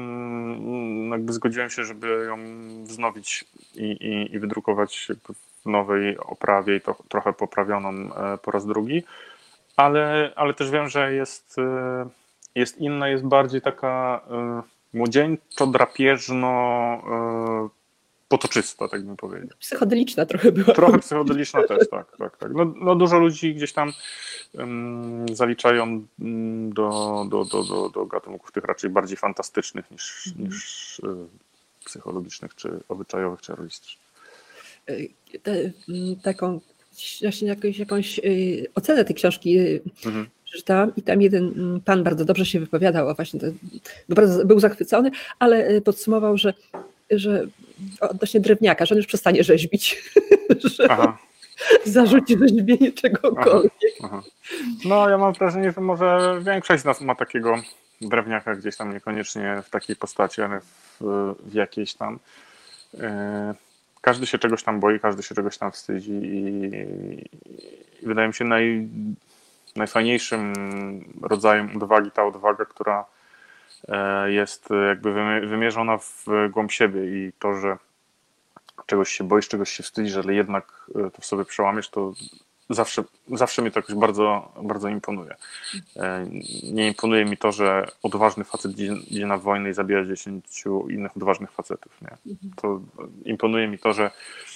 jakby 1.11 1.33
zgodziłem 1.33 1.71
się, 1.71 1.85
żeby 1.85 2.25
ją 2.27 2.39
wznowić 2.85 3.45
i, 3.75 3.85
i, 3.85 4.35
i 4.35 4.39
wydrukować 4.39 5.09
w 5.65 5.69
nowej 5.69 6.19
oprawie 6.19 6.77
i 6.77 6.81
to 6.81 6.97
trochę 7.09 7.33
poprawioną 7.33 7.91
e, 7.91 8.39
po 8.39 8.51
raz 8.51 8.67
drugi. 8.67 9.03
Ale, 9.77 10.33
ale 10.37 10.55
też 10.55 10.71
wiem, 10.71 10.89
że 10.89 11.13
jest, 11.15 11.57
jest 12.55 12.79
inna, 12.79 13.09
jest 13.09 13.25
bardziej 13.25 13.61
taka 13.61 14.21
młodzieńczo, 14.93 15.67
drapieżno, 15.67 16.51
potoczysta, 18.29 18.89
tak 18.89 19.05
bym 19.05 19.17
powiedział. 19.17 19.59
Psychodeliczna 19.59 20.27
trochę 20.27 20.53
była. 20.53 20.75
Trochę 20.75 20.99
psychodeliczna 20.99 21.63
też, 21.63 21.89
tak. 21.89 22.17
tak, 22.19 22.37
tak. 22.37 22.53
No, 22.55 22.75
no 22.81 22.95
dużo 22.95 23.19
ludzi 23.19 23.55
gdzieś 23.55 23.73
tam 23.73 23.93
um, 24.55 25.27
zaliczają 25.33 26.07
do, 26.69 27.27
do, 27.29 27.45
do, 27.45 27.65
do, 27.65 27.89
do 27.89 28.07
gatunków 28.07 28.53
tych 28.53 28.65
raczej 28.65 28.91
bardziej 28.91 29.17
fantastycznych 29.17 29.91
niż, 29.91 30.27
mhm. 30.27 30.49
niż 30.49 30.99
y, 30.99 31.03
psychologicznych, 31.85 32.55
czy 32.55 32.81
obyczajowych, 32.89 33.41
czy 33.41 33.55
realistycznych. 33.55 34.05
Te, 35.43 35.71
taką 36.23 36.61
właśnie 37.23 37.49
jakąś, 37.49 37.79
jakąś 37.79 38.19
y, 38.19 38.67
ocenę 38.75 39.05
tej 39.05 39.15
książki 39.15 39.59
y, 39.59 39.83
mhm 40.07 40.27
przeczytałam 40.55 40.93
i 40.97 41.03
tam 41.03 41.23
jeden 41.23 41.81
pan 41.85 42.05
bardzo 42.05 42.25
dobrze 42.25 42.47
się 42.47 42.61
wypowiadał, 42.61 43.09
a 43.09 43.15
właśnie 43.15 43.41
to, 43.41 43.47
był 44.45 44.61
zachwycony, 44.61 45.11
ale 45.39 45.81
podsumował, 45.81 46.39
że, 46.39 46.55
że 47.11 47.47
odnośnie 48.01 48.41
drewniaka, 48.41 48.87
że 48.87 48.95
on 48.95 48.97
już 48.97 49.07
przestanie 49.07 49.45
rzeźbić, 49.45 50.03
że 50.77 50.91
aha. 50.91 51.19
zarzuci 51.85 52.39
rzeźbienie 52.39 52.93
czegokolwiek. 52.93 53.73
Aha, 54.03 54.23
aha. 54.23 54.23
No 54.85 55.09
ja 55.09 55.19
mam 55.19 55.33
wrażenie, 55.33 55.73
że 55.73 55.81
może 55.81 56.41
większość 56.47 56.83
z 56.83 56.85
nas 56.85 57.01
ma 57.01 57.15
takiego 57.15 57.57
drewniaka 58.01 58.55
gdzieś 58.55 58.77
tam, 58.77 58.93
niekoniecznie 58.93 59.63
w 59.67 59.71
takiej 59.71 59.97
postaci, 59.97 60.43
ale 60.43 60.61
w, 60.61 61.35
w 61.47 61.55
jakiejś 61.55 61.95
tam. 61.95 62.19
E, 63.01 63.55
każdy 64.01 64.27
się 64.27 64.39
czegoś 64.39 64.63
tam 64.63 64.81
boi, 64.81 65.01
każdy 65.01 65.23
się 65.23 65.35
czegoś 65.35 65.59
tam 65.59 65.73
wstydzi 65.73 66.13
i, 66.13 66.71
i 68.03 68.07
wydaje 68.07 68.29
mi 68.29 68.35
się 68.35 68.45
naj, 68.45 68.89
najfajniejszym 69.77 70.53
rodzajem 71.23 71.77
odwagi 71.77 72.11
ta 72.11 72.25
odwaga, 72.25 72.65
która 72.65 73.05
E, 73.89 74.33
jest 74.33 74.69
jakby 74.89 75.13
wymierzona 75.47 75.99
w 75.99 76.27
głąb 76.51 76.73
siebie 76.73 77.05
i 77.05 77.33
to, 77.39 77.55
że 77.55 77.77
czegoś 78.87 79.13
się 79.13 79.25
boisz, 79.25 79.49
czegoś 79.49 79.71
się 79.71 79.83
wstydzisz, 79.83 80.17
ale 80.17 80.35
jednak 80.35 80.91
e, 80.95 81.11
to 81.11 81.23
w 81.23 81.27
sobie 81.27 81.45
przełamiesz, 81.45 81.89
to 81.89 82.13
zawsze, 82.71 83.05
zawsze 83.29 83.63
mi 83.63 83.71
to 83.71 83.79
jakoś 83.79 83.95
bardzo, 83.95 84.53
bardzo 84.63 84.89
imponuje. 84.89 85.35
E, 85.97 86.27
nie 86.73 86.89
imponuje 86.89 87.25
mi 87.25 87.37
to, 87.37 87.53
że 87.53 87.87
odważny 88.03 88.45
facet 88.45 88.73
idzie 88.79 89.27
na 89.27 89.39
wojnę 89.39 89.71
i 89.71 89.75
zabija 89.75 90.05
dziesięciu 90.05 90.89
innych 90.91 91.17
odważnych 91.17 91.53
facetów. 91.53 91.93
Nie? 92.03 92.37
To 92.57 92.81
imponuje 93.25 93.69
mi 93.69 93.79
to, 93.79 93.93
że 93.93 94.05
E, 94.05 94.54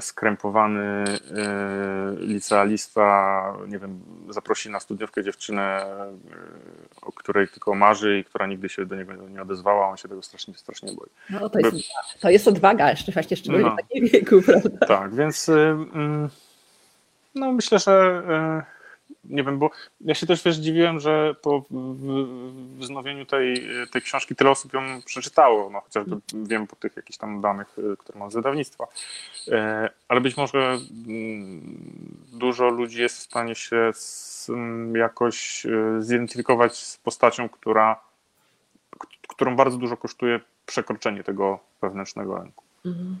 skrępowany 0.00 0.82
e, 0.82 1.06
licealista, 2.16 3.56
nie 3.68 3.78
wiem, 3.78 4.00
zaprosi 4.28 4.70
na 4.70 4.80
studniówkę 4.80 5.24
dziewczynę, 5.24 5.62
e, 5.62 6.12
o 7.02 7.12
której 7.12 7.48
tylko 7.48 7.74
marzy 7.74 8.18
i 8.18 8.24
która 8.24 8.46
nigdy 8.46 8.68
się 8.68 8.86
do 8.86 8.96
niego 8.96 9.12
nie 9.28 9.42
odezwała, 9.42 9.88
on 9.88 9.96
się 9.96 10.08
tego 10.08 10.22
strasznie, 10.22 10.54
strasznie 10.54 10.92
boi. 10.92 11.08
No 11.30 11.50
to 11.50 11.58
jest, 11.58 11.76
to 12.20 12.30
jest 12.30 12.48
odwaga, 12.48 12.90
jeszcze 12.90 13.12
właśnie 13.12 13.36
szczególnie 13.36 13.66
no, 13.66 13.72
w 13.74 13.76
takim 13.76 14.06
wieku, 14.06 14.42
prawda? 14.42 14.86
Tak, 14.86 15.14
więc 15.14 15.48
mm, 15.48 16.28
no 17.34 17.52
myślę, 17.52 17.78
że 17.78 18.22
nie 19.24 19.44
wiem, 19.44 19.58
bo 19.58 19.70
ja 20.00 20.14
się 20.14 20.26
też 20.26 20.44
wiesz, 20.44 20.56
dziwiłem, 20.56 21.00
że 21.00 21.34
po 21.42 21.64
wznowieniu 22.78 23.26
tej, 23.26 23.68
tej 23.92 24.02
książki 24.02 24.34
tyle 24.34 24.50
osób 24.50 24.72
ją 24.72 24.80
przeczytało, 25.04 25.70
no 25.70 25.80
chociażby 25.80 26.16
wiem 26.34 26.66
po 26.66 26.76
tych 26.76 26.96
jakichś 26.96 27.18
tam 27.18 27.40
danych, 27.40 27.78
y, 27.78 27.96
które 27.96 28.18
mam 28.18 28.30
z 28.30 28.34
wydawnictwa. 28.34 28.86
E, 29.48 29.90
ale 30.08 30.20
być 30.20 30.36
może 30.36 30.58
mm, 30.58 31.60
dużo 32.32 32.68
ludzi 32.68 33.00
jest 33.00 33.18
w 33.18 33.22
stanie 33.22 33.54
się 33.54 33.90
z, 33.94 34.50
mm, 34.50 34.96
jakoś 34.96 35.66
y, 35.66 36.02
zidentyfikować 36.02 36.76
z 36.76 36.96
postacią, 36.96 37.48
która, 37.48 38.00
którą 39.28 39.56
bardzo 39.56 39.76
dużo 39.76 39.96
kosztuje 39.96 40.40
przekroczenie 40.66 41.24
tego 41.24 41.58
wewnętrznego 41.82 42.38
ręku. 42.38 42.64
Mm 42.84 42.98
-hmm. 42.98 43.14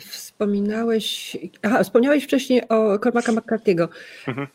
Wspominałeś, 0.00 1.36
aha, 1.62 1.84
wspomniałeś 1.84 2.24
wcześniej 2.24 2.68
o 2.68 2.98
Cormaca 2.98 3.32
McCarthy'ego. 3.32 3.88
Mhm. 4.28 4.46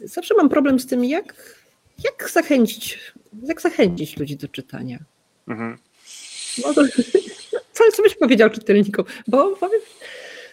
Zawsze 0.00 0.34
mam 0.34 0.48
problem 0.48 0.80
z 0.80 0.86
tym, 0.86 1.04
jak, 1.04 1.56
jak 2.04 2.30
zachęcić, 2.30 3.12
jak 3.42 3.60
zachęcić 3.60 4.16
ludzi 4.16 4.36
do 4.36 4.48
czytania. 4.48 4.98
Mhm. 5.48 5.78
Może, 6.64 6.82
co, 7.72 7.84
co 7.92 8.02
byś 8.02 8.14
powiedział 8.14 8.50
czytelnikom? 8.50 9.04
Bo 9.28 9.56
powiem, 9.56 9.80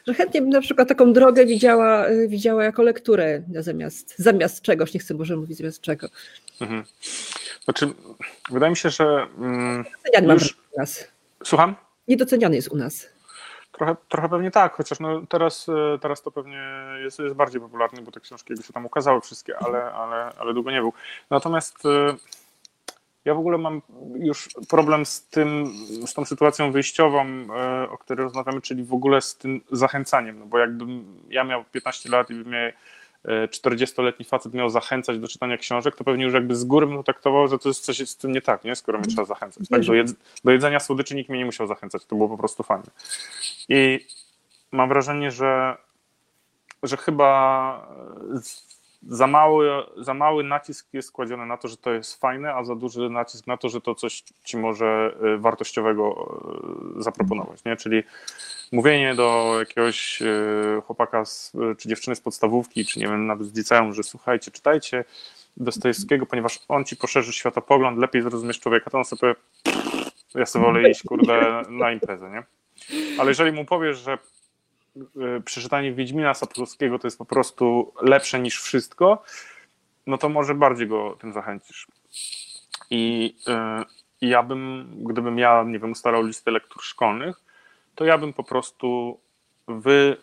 że 0.08 0.14
chętnie 0.14 0.42
bym 0.42 0.50
na 0.50 0.62
przykład 0.62 0.88
taką 0.88 1.14
drogę 1.14 1.46
widziała, 1.46 2.06
widziała 2.28 2.64
jako 2.64 2.84
lekturę 2.84 3.44
zamiast, 3.60 4.16
zamiast 4.18 4.62
czegoś, 4.62 4.94
nie 4.94 5.00
chcę 5.00 5.14
może 5.14 5.36
mówić 5.36 5.58
zamiast 5.58 5.82
czego. 5.82 6.10
Mhm. 6.62 6.84
Znaczy, 7.64 7.88
wydaje 8.52 8.70
mi 8.70 8.78
się, 8.78 8.90
że... 8.90 9.28
Mm, 9.38 9.86
ja 10.14 10.20
nie 10.20 10.34
już... 10.34 10.58
mam 10.78 10.86
Słucham? 11.44 11.76
Niedoceniany 12.08 12.56
jest 12.56 12.68
u 12.68 12.76
nas. 12.76 13.10
Trochę, 13.72 13.96
trochę 14.10 14.30
pewnie 14.30 14.52
tak, 14.52 14.74
chociaż 14.74 15.00
no 15.00 15.22
teraz, 15.30 15.70
e, 15.70 16.00
teraz 16.02 16.22
to 16.22 16.32
pewnie 16.32 16.64
jest, 17.04 17.20
jest 17.20 17.36
bardziej 17.36 17.62
popularny, 17.62 18.02
bo 18.02 18.12
te 18.12 18.20
książki 18.20 18.54
by 18.56 18.64
się 18.64 18.74
tam 18.74 18.86
ukazały 18.86 19.22
wszystkie, 19.22 19.58
ale, 19.58 19.94
ale, 19.94 20.32
ale 20.40 20.54
długo 20.54 20.72
nie 20.72 20.82
był. 20.82 20.94
Natomiast 21.30 21.86
e, 21.86 22.16
ja 23.26 23.36
w 23.36 23.40
ogóle 23.40 23.58
mam 23.58 23.82
już 24.16 24.50
problem 24.70 25.06
z 25.06 25.28
tym, 25.28 25.74
z 26.08 26.14
tą 26.14 26.26
sytuacją 26.26 26.72
wyjściową, 26.72 27.26
e, 27.26 27.90
o 27.90 27.98
której 27.98 28.24
rozmawiamy, 28.24 28.62
czyli 28.62 28.84
w 28.84 28.94
ogóle 28.94 29.22
z 29.22 29.38
tym 29.38 29.62
zachęcaniem, 29.72 30.40
no 30.40 30.46
bo 30.46 30.58
jakbym 30.58 31.20
ja 31.30 31.44
miał 31.44 31.64
15 31.64 32.10
lat 32.10 32.30
i 32.30 32.34
bym 32.34 32.50
miał 32.50 32.72
40-letni 33.28 34.26
facet 34.26 34.54
miał 34.54 34.70
zachęcać 34.70 35.20
do 35.20 35.28
czytania 35.28 35.58
książek, 35.58 35.96
to 35.96 36.04
pewnie 36.04 36.24
już 36.24 36.34
jakby 36.34 36.56
z 36.56 36.64
góry 36.64 36.88
bym 36.88 37.04
traktował, 37.04 37.48
że 37.48 37.60
to 37.60 37.70
jest 37.70 37.86
coś 37.86 38.10
z 38.10 38.18
tym 38.18 38.32
nie 38.32 38.42
tak, 38.42 38.64
nie? 38.64 38.76
skoro 38.76 39.00
mnie 39.00 39.08
trzeba 39.08 39.26
zachęcać. 39.26 39.70
Tak? 39.70 39.82
Do, 39.82 39.94
do 40.44 40.52
jedzenia 40.52 40.80
słodyczy 40.80 41.16
nikt 41.16 41.30
mnie 41.30 41.40
nie 41.40 41.46
musiał 41.46 41.68
zachęcać, 41.68 42.06
to 42.06 42.16
było 42.16 42.30
po 42.30 42.38
prostu 42.38 42.64
fajne. 42.64 42.86
I 43.70 44.00
mam 44.72 44.90
wrażenie, 44.90 45.32
że, 45.32 45.78
że 46.84 46.98
chyba 46.98 47.88
za 49.08 49.28
mały, 49.28 49.70
za 49.98 50.14
mały 50.14 50.44
nacisk 50.44 50.88
jest 50.94 51.12
kładziony 51.12 51.46
na 51.46 51.58
to, 51.58 51.68
że 51.68 51.78
to 51.78 51.92
jest 51.92 52.20
fajne, 52.20 52.54
a 52.54 52.64
za 52.64 52.76
duży 52.76 53.10
nacisk 53.10 53.48
na 53.48 53.58
to, 53.58 53.70
że 53.70 53.82
to 53.82 53.96
coś 53.96 54.24
ci 54.44 54.58
może 54.58 55.16
y, 55.36 55.38
wartościowego 55.38 56.40
zaproponować. 56.98 57.64
Nie? 57.66 57.76
Czyli 57.76 58.04
mówienie 58.74 59.16
do 59.16 59.56
jakiegoś 59.60 60.22
y, 60.22 60.82
chłopaka 60.86 61.26
z, 61.26 61.54
czy 61.78 61.90
dziewczyny 61.90 62.16
z 62.16 62.22
podstawówki, 62.22 62.86
czy 62.86 63.00
nie 63.00 63.08
wiem, 63.08 63.28
nawet 63.28 63.48
z 63.48 63.58
liceum, 63.58 63.94
że 63.94 64.04
słuchajcie, 64.04 64.52
czytajcie 64.52 65.06
Dostojewskiego, 65.58 66.26
ponieważ 66.26 66.60
on 66.68 66.86
ci 66.86 66.98
poszerzy 66.98 67.34
światopogląd, 67.34 68.00
lepiej 68.00 68.22
zrozumiesz 68.22 68.60
człowieka, 68.60 68.90
to 68.90 68.98
on 68.98 69.06
sobie 69.06 69.36
ja 70.36 70.46
sobie 70.46 70.66
wolę 70.66 70.90
iść, 70.90 71.04
kurde, 71.04 71.62
na 71.70 71.92
imprezę, 71.92 72.30
nie? 72.30 72.44
Ale 73.20 73.32
jeżeli 73.32 73.52
mu 73.52 73.66
powiesz, 73.66 73.98
że 73.98 74.18
Y, 74.98 75.42
przeczytanie 75.42 75.94
Wiedźmina 75.94 76.34
Sapkowskiego 76.34 77.00
to 77.00 77.08
jest 77.08 77.18
po 77.18 77.26
prostu 77.26 77.94
lepsze 78.02 78.40
niż 78.40 78.62
wszystko, 78.62 79.24
no 80.08 80.18
to 80.18 80.30
może 80.30 80.56
bardziej 80.56 80.88
go 80.88 81.18
tym 81.20 81.34
zachęcisz. 81.34 81.88
I, 82.90 83.36
ja 84.22 84.44
bym, 84.44 84.90
gdybym 84.98 85.38
ja, 85.38 85.64
nie 85.68 85.80
wiem, 85.80 85.92
ustalał 85.92 86.26
listę 86.26 86.52
lektur 86.52 86.84
szkolnych, 86.84 87.42
to 87.96 88.06
ja 88.06 88.18
bym 88.18 88.34
po 88.34 88.44
prostu 88.44 89.20
wy, 89.68 90.18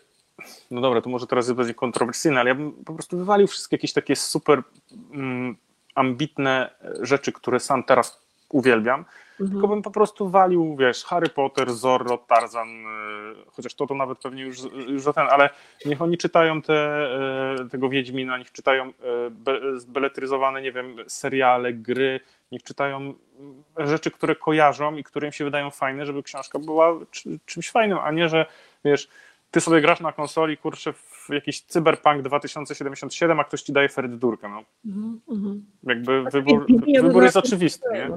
no 0.71 0.81
dobra, 0.81 1.01
to 1.01 1.11
może 1.11 1.27
teraz 1.27 1.53
bardziej 1.53 1.75
kontrowersyjne, 1.75 2.41
ale 2.41 2.49
ja 2.49 2.55
bym 2.55 2.73
po 2.85 2.95
prostu 2.95 3.19
wywalił 3.19 3.47
wszystkie 3.47 3.77
jakieś 3.77 3.93
takie 3.93 4.17
super 4.17 4.63
mm, 5.13 5.57
ambitne 5.95 6.71
rzeczy, 7.01 7.33
które 7.33 7.61
sam 7.61 7.85
teraz 7.85 8.23
uwielbiam, 8.51 9.05
mhm. 9.41 9.51
tylko 9.51 9.69
bym 9.69 9.83
po 9.83 9.91
prostu 9.91 10.29
walił, 10.29 10.77
wiesz, 10.77 11.05
Harry 11.05 11.29
Potter, 11.29 11.73
Zorro, 11.73 12.19
Tarzan, 12.19 12.69
y, 12.69 13.51
chociaż 13.53 13.75
to 13.75 13.87
to 13.87 13.95
nawet 13.95 14.19
pewnie 14.19 14.43
już, 14.43 14.59
już 14.89 15.03
za 15.03 15.13
ten, 15.13 15.27
ale 15.31 15.51
niech 15.87 16.03
oni 16.03 16.19
czytają 16.19 16.63
te, 16.63 17.09
y, 17.65 17.69
tego 17.69 17.89
Wiedźmina, 17.89 18.39
niech 18.39 18.53
czytają 18.53 18.89
y, 18.89 18.93
beletryzowane, 19.89 20.63
nie 20.63 20.73
wiem, 20.73 20.97
seriale, 21.07 21.73
gry, 21.73 22.21
niech 22.53 22.63
czytają 22.63 23.15
rzeczy, 23.77 24.11
które 24.11 24.37
kojarzą 24.37 24.97
i 24.97 25.05
które 25.05 25.27
im 25.27 25.33
się 25.33 25.45
wydają 25.45 25.71
fajne, 25.71 26.07
żeby 26.07 26.23
książka 26.23 26.59
była 26.59 26.99
czymś 27.47 27.71
fajnym, 27.71 27.99
a 27.99 28.11
nie, 28.11 28.29
że 28.29 28.47
wiesz, 28.85 29.09
ty 29.51 29.61
sobie 29.61 29.81
grasz 29.81 30.01
na 30.01 30.13
konsoli, 30.13 30.57
kurczę, 30.57 30.93
w 30.93 31.10
jakiś 31.29 31.63
Cyberpunk 31.63 32.23
2077, 32.23 33.41
a 33.41 33.45
ktoś 33.45 33.63
ci 33.63 33.73
daje 33.73 33.89
ferdydurkę. 33.89 34.49
No. 34.49 34.65
Mm 34.87 35.21
-hmm. 35.29 35.61
Jakby 35.83 36.25
wybór, 36.33 36.67
wybór 37.03 37.23
jest 37.23 37.37
oczywisty, 37.37 37.89
nie? 37.93 38.11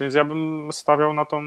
Więc 0.00 0.14
ja 0.14 0.24
bym 0.24 0.68
stawiał 0.72 1.14
na, 1.14 1.24
tą, 1.24 1.42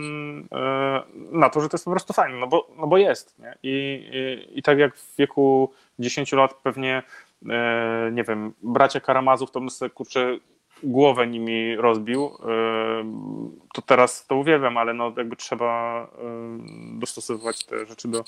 e, 0.52 1.04
na 1.32 1.50
to, 1.50 1.62
że 1.62 1.70
to 1.70 1.78
jest 1.78 1.86
po 1.86 1.92
prostu 1.92 2.14
fajne, 2.14 2.38
no 2.40 2.48
bo, 2.48 2.68
no 2.78 2.88
bo 2.88 2.98
jest. 2.98 3.40
Nie? 3.40 3.58
I, 3.64 3.70
i, 4.14 4.60
I 4.60 4.64
tak 4.64 4.78
jak 4.78 4.96
w 4.96 5.16
wieku 5.18 5.74
10 6.00 6.32
lat 6.32 6.54
pewnie 6.54 7.04
e, 7.50 8.12
nie 8.14 8.24
wiem, 8.24 8.54
bracia 8.64 9.00
Karamazów, 9.00 9.52
to 9.52 9.60
bym 9.60 9.70
sobie, 9.70 9.90
kurczę, 9.90 10.38
głowę 10.84 11.28
nimi 11.28 11.76
rozbił, 11.76 12.26
e, 12.26 12.30
to 13.74 13.82
teraz 13.82 14.28
to 14.28 14.36
uwielbiam, 14.36 14.78
ale 14.78 14.94
no 14.94 15.14
jakby 15.18 15.36
trzeba 15.36 16.08
dostosowywać 16.94 17.66
te 17.66 17.86
rzeczy 17.86 18.08
do, 18.08 18.24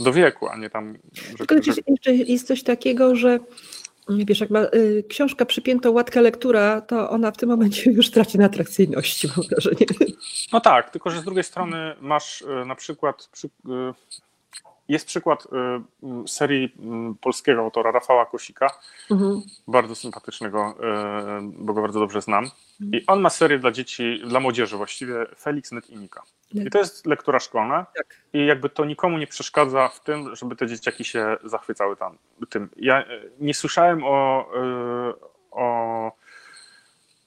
do 0.00 0.12
wieku, 0.12 0.48
a 0.48 0.56
nie 0.56 0.70
tam... 0.70 0.98
Że, 1.12 1.46
Tylko 1.46 1.62
że... 1.62 1.72
jeszcze 1.86 2.14
jest 2.14 2.46
coś 2.46 2.62
takiego, 2.62 3.16
że 3.16 3.38
wiesz, 4.08 4.40
jak 4.40 4.50
ma 4.50 4.60
y, 4.60 5.04
książka 5.08 5.44
przypiętą 5.44 5.90
łatkę 5.90 6.20
lektura, 6.20 6.80
to 6.80 7.10
ona 7.10 7.30
w 7.30 7.36
tym 7.36 7.48
momencie 7.48 7.90
już 7.92 8.10
traci 8.10 8.38
na 8.38 8.44
atrakcyjności, 8.44 9.28
mam 9.36 9.46
wrażenie. 9.46 9.86
No 10.52 10.60
tak, 10.60 10.90
tylko 10.90 11.10
że 11.10 11.20
z 11.20 11.24
drugiej 11.24 11.44
strony 11.44 11.94
masz 12.00 12.42
y, 12.42 12.66
na 12.66 12.74
przykład 12.74 13.28
przy, 13.32 13.46
y, 13.46 13.50
jest 14.88 15.06
przykład 15.06 15.46
y, 15.46 16.28
serii 16.28 16.76
polskiego 17.20 17.60
autora 17.60 17.90
Rafała 17.90 18.26
Kosika, 18.26 18.78
mhm. 19.10 19.42
bardzo 19.68 19.94
sympatycznego, 19.94 20.74
y, 21.38 21.42
bo 21.42 21.74
go 21.74 21.80
bardzo 21.82 22.00
dobrze 22.00 22.22
znam. 22.22 22.44
Mhm. 22.44 23.02
I 23.02 23.06
on 23.06 23.20
ma 23.20 23.30
serię 23.30 23.58
dla 23.58 23.70
dzieci, 23.70 24.20
dla 24.26 24.40
młodzieży 24.40 24.76
właściwie, 24.76 25.26
Felix, 25.38 25.72
Net 25.72 25.90
i 25.90 25.96
Nika. 25.96 26.22
I 26.50 26.70
to 26.70 26.78
jest 26.78 27.06
lektura 27.06 27.40
szkolna 27.40 27.86
tak. 27.96 28.06
i 28.32 28.46
jakby 28.46 28.68
to 28.68 28.84
nikomu 28.84 29.18
nie 29.18 29.26
przeszkadza 29.26 29.88
w 29.88 30.00
tym, 30.00 30.36
żeby 30.36 30.56
te 30.56 30.66
dzieciaki 30.66 31.04
się 31.04 31.36
zachwycały 31.44 31.96
tam, 31.96 32.18
tym. 32.50 32.68
Ja 32.76 33.00
y, 33.00 33.30
nie 33.40 33.54
słyszałem 33.54 34.04
o, 34.04 34.50
o 35.50 36.12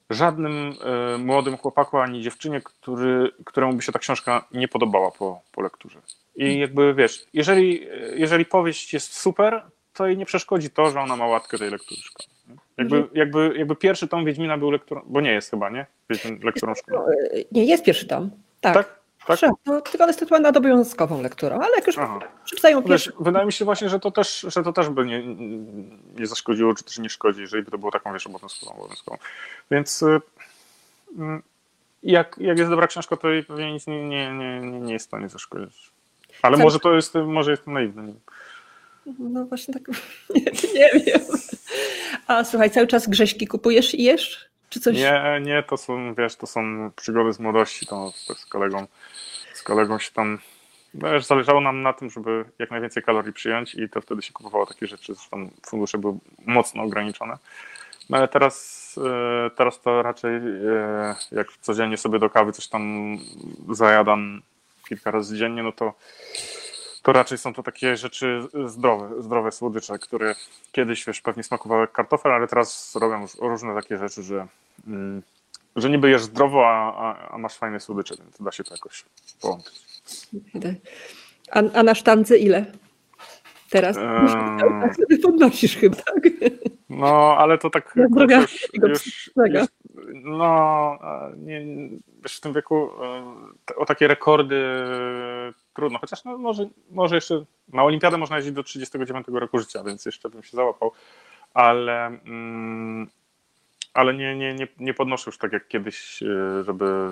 żadnym 0.10 0.74
młodym 1.20 1.58
chłopaku 1.58 1.98
ani 1.98 2.22
dziewczynie, 2.22 2.62
który, 2.62 3.32
któremu 3.46 3.74
by 3.74 3.82
się 3.82 3.92
ta 3.92 4.00
książka 4.00 4.46
nie 4.52 4.68
podobała 4.68 5.12
po, 5.12 5.42
po 5.52 5.62
lekturze. 5.62 6.00
I 6.36 6.60
jakby 6.60 6.94
wiesz, 6.94 7.26
jeżeli, 7.34 7.88
jeżeli 8.16 8.46
powieść 8.46 8.94
jest 8.94 9.16
super, 9.16 9.62
to 9.94 10.08
jej 10.08 10.18
nie 10.18 10.26
przeszkodzi 10.26 10.70
to, 10.70 10.92
że 10.92 11.00
ona 11.00 11.16
ma 11.16 11.28
łatkę 11.28 11.58
tej 11.58 11.70
lektury 11.72 12.02
szkolnej. 12.02 12.40
Jakby, 12.78 12.96
mhm. 12.96 13.16
jakby, 13.18 13.54
jakby 13.58 13.76
pierwszy 13.76 14.08
tom 14.08 14.26
Wiedźmina 14.26 14.58
był 14.58 14.72
lekturą, 14.72 15.02
bo 15.06 15.22
nie 15.22 15.32
jest 15.32 15.52
chyba, 15.52 15.70
nie? 15.70 15.86
Lekturą 16.44 16.76
szkolną. 16.76 17.06
Nie, 17.52 17.66
jest 17.66 17.84
pierwszy 17.84 18.08
tom. 18.08 18.32
Tak. 18.62 18.74
tak? 18.74 18.99
Tak? 19.28 19.40
To, 19.40 19.82
tylko 19.82 20.08
jest 20.08 20.20
tytułowana 20.20 20.50
obowiązkową 20.50 21.22
lekturą, 21.22 21.60
ale 21.60 21.76
jak 21.76 21.88
już 21.88 21.96
przeczytają 22.46 22.84
pierwszy... 22.84 23.12
Wydaje 23.20 23.46
mi 23.46 23.54
się 23.54 23.66
właśnie, 23.66 23.90
że 23.90 24.00
to 24.00 24.12
też, 24.12 24.46
że 24.50 24.64
to 24.64 24.74
też 24.74 24.90
by 24.90 25.06
nie, 25.06 25.24
nie 26.20 26.28
zaszkodziło, 26.28 26.76
czy 26.76 26.84
też 26.84 26.98
nie 26.98 27.10
szkodzi, 27.10 27.42
jeżeli 27.42 27.64
by 27.64 27.72
to 27.72 27.78
było 27.78 27.92
taką, 27.92 28.14
wiesz, 28.14 28.28
obowiązkową, 28.28 28.74
obowiązkową. 28.74 29.18
Więc 29.72 30.02
y, 30.02 30.22
mm, 31.18 31.44
jak, 32.04 32.36
jak 32.38 32.58
jest 32.58 32.70
dobra 32.70 32.88
książka, 32.88 33.18
to 33.18 33.30
jej 33.30 33.44
pewnie 33.44 33.74
nic 33.74 33.88
nie, 33.88 34.10
nie, 34.10 34.34
nie, 34.34 34.62
nie 34.62 34.94
jest 34.94 35.06
w 35.06 35.10
stanie 35.10 35.30
zaszkodzić. 35.30 35.92
Ale 36.42 36.58
może 36.58 36.80
to 36.80 36.96
jest, 36.96 37.14
może 37.16 37.52
jestem 37.52 37.74
naiwny. 37.74 38.14
No 39.20 39.46
właśnie 39.46 39.74
tak, 39.74 39.88
nie, 40.36 40.72
nie 40.74 41.02
wiem. 41.06 41.22
A 42.28 42.44
słuchaj, 42.44 42.72
cały 42.72 42.88
czas 42.88 43.10
grześki 43.10 43.48
kupujesz 43.48 43.96
i 43.96 44.04
jesz? 44.04 44.50
Czy 44.70 44.80
coś? 44.80 44.98
Nie, 44.98 45.40
nie, 45.42 45.64
to 45.64 45.78
są, 45.78 46.14
wiesz, 46.14 46.36
to 46.36 46.48
są 46.48 46.92
przygody 46.96 47.34
z 47.34 47.40
młodości, 47.40 47.86
to 47.86 48.12
z 48.36 48.46
kolegą, 48.46 48.88
z 49.54 49.64
kolegą 49.64 50.00
się 50.00 50.12
tam, 50.12 50.40
wiesz, 50.94 51.26
zależało 51.26 51.62
nam 51.62 51.82
na 51.82 51.94
tym, 51.94 52.10
żeby 52.10 52.46
jak 52.60 52.72
najwięcej 52.72 53.04
kalorii 53.04 53.34
przyjąć 53.34 53.76
i 53.76 53.90
to 53.90 54.02
wtedy 54.02 54.22
się 54.22 54.34
kupowało 54.34 54.66
takie 54.66 54.88
rzeczy, 54.88 55.14
zresztą 55.16 55.50
fundusze 55.66 55.98
były 55.98 56.18
mocno 56.46 56.84
ograniczone. 56.84 57.38
No 58.10 58.18
ale 58.18 58.28
teraz, 58.28 58.96
e, 59.46 59.50
teraz 59.50 59.82
to 59.82 60.02
raczej 60.02 60.36
e, 60.36 61.16
jak 61.32 61.48
codziennie 61.62 61.98
sobie 61.98 62.20
do 62.20 62.30
kawy 62.30 62.52
coś 62.52 62.68
tam 62.68 63.18
zajadam 63.70 64.42
kilka 64.90 65.12
razy 65.12 65.38
dziennie, 65.38 65.64
no 65.64 65.72
to, 65.72 65.94
to 67.10 67.14
raczej 67.14 67.38
są 67.38 67.54
to 67.54 67.64
takie 67.64 67.98
rzeczy 67.98 68.42
zdrowe, 68.66 69.24
zdrowe 69.24 69.52
słodycze, 69.52 70.00
które 70.00 70.36
kiedyś 70.72 71.06
wiesz, 71.06 71.22
pewnie 71.22 71.44
smakowały 71.44 71.82
jak 71.82 71.92
kartofel, 71.92 72.32
ale 72.32 72.48
teraz 72.48 72.96
robią 72.96 73.22
już 73.22 73.36
różne 73.36 73.76
takie 73.76 73.98
rzeczy, 73.98 74.24
że, 74.24 74.48
mm, 74.88 75.22
że 75.76 75.90
niby 75.90 76.10
jesz 76.10 76.22
zdrowo, 76.22 76.68
a, 76.68 77.30
a, 77.30 77.38
masz 77.38 77.58
fajne 77.58 77.80
słodycze, 77.80 78.16
więc 78.20 78.42
da 78.42 78.52
się 78.52 78.64
to 78.64 78.74
jakoś 78.74 79.06
połączyć. 79.42 79.82
A, 81.52 81.60
a 81.74 81.84
na 81.84 81.96
sztance 81.96 82.38
ile? 82.38 82.66
Teraz 83.70 83.98
eee... 83.98 84.94
sobie 85.02 85.18
podnosisz 85.18 85.78
chyba, 85.78 85.96
tak? 85.96 86.24
No, 86.90 87.36
ale 87.38 87.58
to 87.58 87.70
tak 87.70 87.94
już, 87.96 88.68
już, 88.74 89.28
już, 89.38 89.68
no, 90.14 91.00
nie, 91.38 91.66
wiesz, 92.24 92.38
w 92.38 92.42
tym 92.42 92.54
wieku 92.54 92.90
e, 93.72 93.76
o 93.76 93.86
takie 93.86 94.08
rekordy 94.08 94.64
trudno, 95.80 96.00
chociaż 96.00 96.24
no, 96.24 96.38
może, 96.38 96.70
może 96.92 97.16
jeszcze 97.16 97.46
na 97.68 97.84
olimpiadę 97.84 98.18
można 98.18 98.36
jeździć 98.36 98.54
do 98.54 98.64
39 98.64 99.28
roku 99.28 99.60
życia, 99.60 99.84
więc 99.84 100.06
jeszcze 100.06 100.30
bym 100.30 100.44
się 100.44 100.58
załapał, 100.58 100.92
ale, 101.54 102.06
mm, 102.06 103.08
ale 103.94 104.14
nie, 104.14 104.36
nie, 104.36 104.54
nie, 104.54 104.68
nie 104.80 104.94
podnoszę 104.94 105.24
już 105.28 105.38
tak 105.38 105.54
jak 105.54 105.68
kiedyś, 105.68 106.24
e, 106.24 106.64
żeby, 106.64 107.10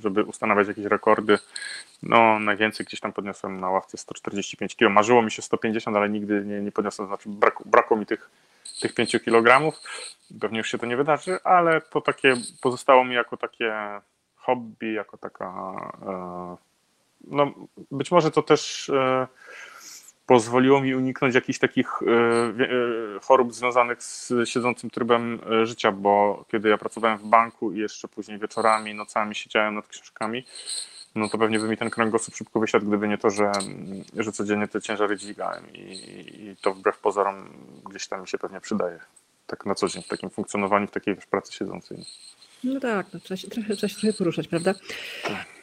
żeby 0.00 0.24
ustanawiać 0.24 0.68
jakieś 0.68 0.84
rekordy. 0.84 1.38
No, 2.02 2.38
najwięcej 2.38 2.86
gdzieś 2.86 3.00
tam 3.00 3.12
podniosłem 3.12 3.60
na 3.60 3.70
ławce 3.70 3.98
145 3.98 4.76
kg. 4.76 4.94
Marzyło 4.94 5.22
mi 5.22 5.30
się 5.30 5.42
150, 5.42 5.96
ale 5.96 6.08
nigdy 6.08 6.44
nie, 6.46 6.60
nie 6.60 6.72
podniosłem, 6.72 7.08
znaczy 7.08 7.28
brak, 7.28 7.62
brakło 7.66 7.96
mi 7.96 8.06
tych 8.06 8.30
tych 8.80 8.94
5 8.94 9.16
kg. 9.24 9.76
Pewnie 10.40 10.58
już 10.58 10.70
się 10.70 10.78
to 10.78 10.86
nie 10.86 10.96
wydarzy, 10.96 11.38
ale 11.44 11.80
to 11.80 12.00
takie 12.00 12.34
pozostało 12.60 13.04
mi 13.04 13.14
jako 13.14 13.36
takie 13.36 13.74
hobby, 14.36 14.92
jako 14.92 15.18
taka. 15.18 15.74
E, 16.06 16.67
no, 17.24 17.54
być 17.90 18.10
może 18.10 18.30
to 18.30 18.42
też 18.42 18.88
e, 18.88 19.26
pozwoliło 20.26 20.80
mi 20.80 20.94
uniknąć 20.94 21.34
jakichś 21.34 21.58
takich 21.58 21.88
e, 22.02 23.20
chorób 23.20 23.54
związanych 23.54 24.02
z 24.02 24.32
siedzącym 24.44 24.90
trybem 24.90 25.40
życia, 25.64 25.92
bo 25.92 26.44
kiedy 26.48 26.68
ja 26.68 26.78
pracowałem 26.78 27.18
w 27.18 27.24
banku 27.24 27.72
i 27.72 27.78
jeszcze 27.78 28.08
później 28.08 28.38
wieczorami, 28.38 28.94
nocami 28.94 29.34
siedziałem 29.34 29.74
nad 29.74 29.88
książkami, 29.88 30.44
no 31.14 31.28
to 31.28 31.38
pewnie 31.38 31.58
by 31.58 31.68
mi 31.68 31.76
ten 31.76 31.90
kręgosłup 31.90 32.36
szybko 32.36 32.60
wysiadł, 32.60 32.86
gdyby 32.86 33.08
nie 33.08 33.18
to, 33.18 33.30
że, 33.30 33.52
że 34.16 34.32
codziennie 34.32 34.68
te 34.68 34.82
ciężary 34.82 35.16
dźwigałem 35.16 35.72
i, 35.72 35.80
i 36.40 36.56
to 36.62 36.74
wbrew 36.74 36.98
pozorom 36.98 37.48
gdzieś 37.90 38.08
tam 38.08 38.20
mi 38.20 38.28
się 38.28 38.38
pewnie 38.38 38.60
przydaje. 38.60 38.98
Tak 39.46 39.66
na 39.66 39.74
co 39.74 39.88
dzień, 39.88 40.02
w 40.02 40.08
takim 40.08 40.30
funkcjonowaniu, 40.30 40.86
w 40.86 40.90
takiej 40.90 41.14
wiesz, 41.14 41.26
pracy 41.26 41.52
siedzącej. 41.52 42.04
No 42.64 42.80
tak, 42.80 43.06
no, 43.12 43.20
trzeba, 43.20 43.38
się, 43.38 43.48
trochę, 43.48 43.74
trzeba 43.76 43.88
się 43.88 44.00
trochę 44.00 44.18
poruszać, 44.18 44.48
prawda? 44.48 44.74
Tak. 45.22 45.57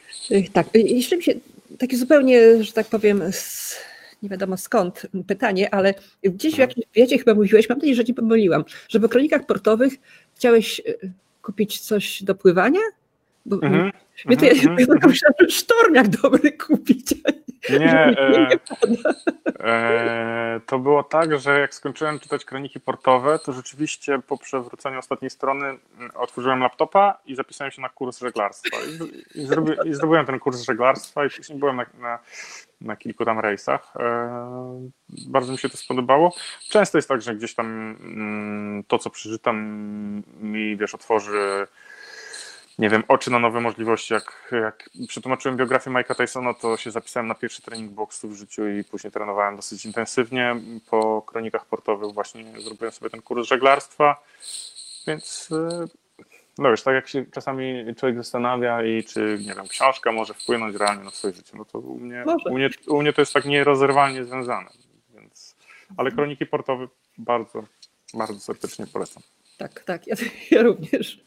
Tak. 0.52 0.66
Jeszcze 0.74 1.16
mi 1.16 1.22
się 1.22 1.32
takie 1.78 1.96
zupełnie, 1.96 2.64
że 2.64 2.72
tak 2.72 2.86
powiem, 2.86 3.22
z, 3.32 3.74
nie 4.22 4.28
wiadomo 4.28 4.56
skąd 4.56 5.06
pytanie, 5.26 5.74
ale 5.74 5.94
gdzieś 6.22 6.52
w 6.52 6.60
mhm. 6.60 6.68
jakimś 6.68 6.86
wiecie 6.94 7.18
chyba 7.18 7.34
mówiłeś, 7.34 7.68
mam 7.68 7.78
nadzieję, 7.78 7.94
że 7.94 8.04
nie 8.04 8.14
pomyliłam, 8.14 8.64
że 8.88 8.98
w 8.98 9.08
kronikach 9.08 9.46
portowych 9.46 9.92
chciałeś 10.36 10.80
e, 10.80 10.92
kupić 11.42 11.80
coś 11.80 12.22
do 12.22 12.34
pływania? 12.34 12.80
Bo 13.46 13.56
mhm. 13.56 13.92
Mnie 14.26 14.36
to 14.36 14.46
mm-hmm. 14.46 14.78
ja, 14.78 14.86
ja 15.00 15.08
myślałam, 15.08 15.34
że 15.40 15.50
sztormiak 15.50 16.08
dobry 16.08 16.52
kupić. 16.52 17.14
Nie, 17.70 17.92
e, 17.92 18.58
e, 19.60 20.60
to 20.66 20.78
było 20.78 21.02
tak, 21.02 21.40
że 21.40 21.60
jak 21.60 21.74
skończyłem 21.74 22.20
czytać 22.20 22.44
kroniki 22.44 22.80
portowe, 22.80 23.38
to 23.38 23.52
rzeczywiście 23.52 24.18
po 24.18 24.38
przewróceniu 24.38 24.98
ostatniej 24.98 25.30
strony 25.30 25.66
mm, 25.66 26.10
otworzyłem 26.14 26.60
laptopa 26.60 27.18
i 27.26 27.34
zapisałem 27.34 27.70
się 27.70 27.82
na 27.82 27.88
kurs 27.88 28.18
żeglarstwa. 28.18 28.76
I, 28.76 29.40
i, 29.40 29.46
zrobi, 29.46 29.72
i 29.84 29.94
zdobyłem 29.94 30.26
ten 30.26 30.38
kurs 30.38 30.62
żeglarstwa 30.62 31.26
i 31.26 31.30
później 31.30 31.58
byłem 31.58 31.76
na, 31.76 31.86
na, 31.98 32.18
na 32.80 32.96
kilku 32.96 33.24
tam 33.24 33.40
rejsach. 33.40 33.92
E, 33.96 34.90
bardzo 35.28 35.52
mi 35.52 35.58
się 35.58 35.68
to 35.68 35.76
spodobało. 35.76 36.34
Często 36.68 36.98
jest 36.98 37.08
tak, 37.08 37.22
że 37.22 37.34
gdzieś 37.34 37.54
tam 37.54 37.96
mm, 38.00 38.84
to, 38.84 38.98
co 38.98 39.10
przeczytam 39.10 39.56
mi, 40.40 40.76
wiesz, 40.76 40.94
otworzy 40.94 41.66
nie 42.78 42.90
wiem, 42.90 43.04
oczy 43.08 43.30
na 43.30 43.38
nowe 43.38 43.60
możliwości. 43.60 44.14
Jak, 44.14 44.52
jak 44.62 44.90
przetłumaczyłem 45.08 45.56
biografię 45.56 45.90
Mike'a 45.90 46.14
Tysona, 46.14 46.54
to 46.54 46.76
się 46.76 46.90
zapisałem 46.90 47.26
na 47.26 47.34
pierwszy 47.34 47.62
trening 47.62 47.92
boksu 47.92 48.28
w 48.28 48.34
życiu 48.34 48.68
i 48.68 48.84
później 48.84 49.10
trenowałem 49.10 49.56
dosyć 49.56 49.84
intensywnie. 49.84 50.56
Po 50.90 51.22
kronikach 51.22 51.66
portowych 51.66 52.14
właśnie 52.14 52.60
zrobiłem 52.60 52.92
sobie 52.92 53.10
ten 53.10 53.22
kurs 53.22 53.48
żeglarstwa, 53.48 54.22
więc 55.06 55.50
y, 55.50 55.88
no 56.58 56.70
wiesz, 56.70 56.82
tak 56.82 56.94
jak 56.94 57.08
się 57.08 57.24
czasami 57.32 57.84
człowiek 57.96 58.16
zastanawia 58.16 58.82
i 58.82 59.04
czy, 59.04 59.38
nie 59.46 59.54
wiem, 59.54 59.68
książka 59.68 60.12
może 60.12 60.34
wpłynąć 60.34 60.76
realnie 60.76 61.04
na 61.04 61.10
swoje 61.10 61.34
życie, 61.34 61.52
no 61.54 61.64
to 61.64 61.78
u 61.78 61.98
mnie, 61.98 62.24
u 62.50 62.54
mnie, 62.54 62.70
u 62.86 63.02
mnie 63.02 63.12
to 63.12 63.22
jest 63.22 63.32
tak 63.32 63.44
nierozerwalnie 63.44 64.24
związane, 64.24 64.70
więc, 65.14 65.56
ale 65.96 66.10
kroniki 66.10 66.46
portowe 66.46 66.88
bardzo, 67.18 67.64
bardzo 68.14 68.40
serdecznie 68.40 68.86
polecam. 68.86 69.22
Tak, 69.58 69.84
tak, 69.84 70.06
ja, 70.06 70.16
ja 70.50 70.62
również. 70.62 71.20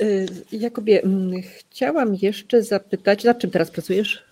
Y, 0.00 0.26
Jakubie, 0.52 1.02
mm, 1.02 1.32
chciałam 1.58 2.14
jeszcze 2.14 2.62
zapytać, 2.62 3.24
nad 3.24 3.38
czym 3.38 3.50
teraz 3.50 3.70
pracujesz? 3.70 4.24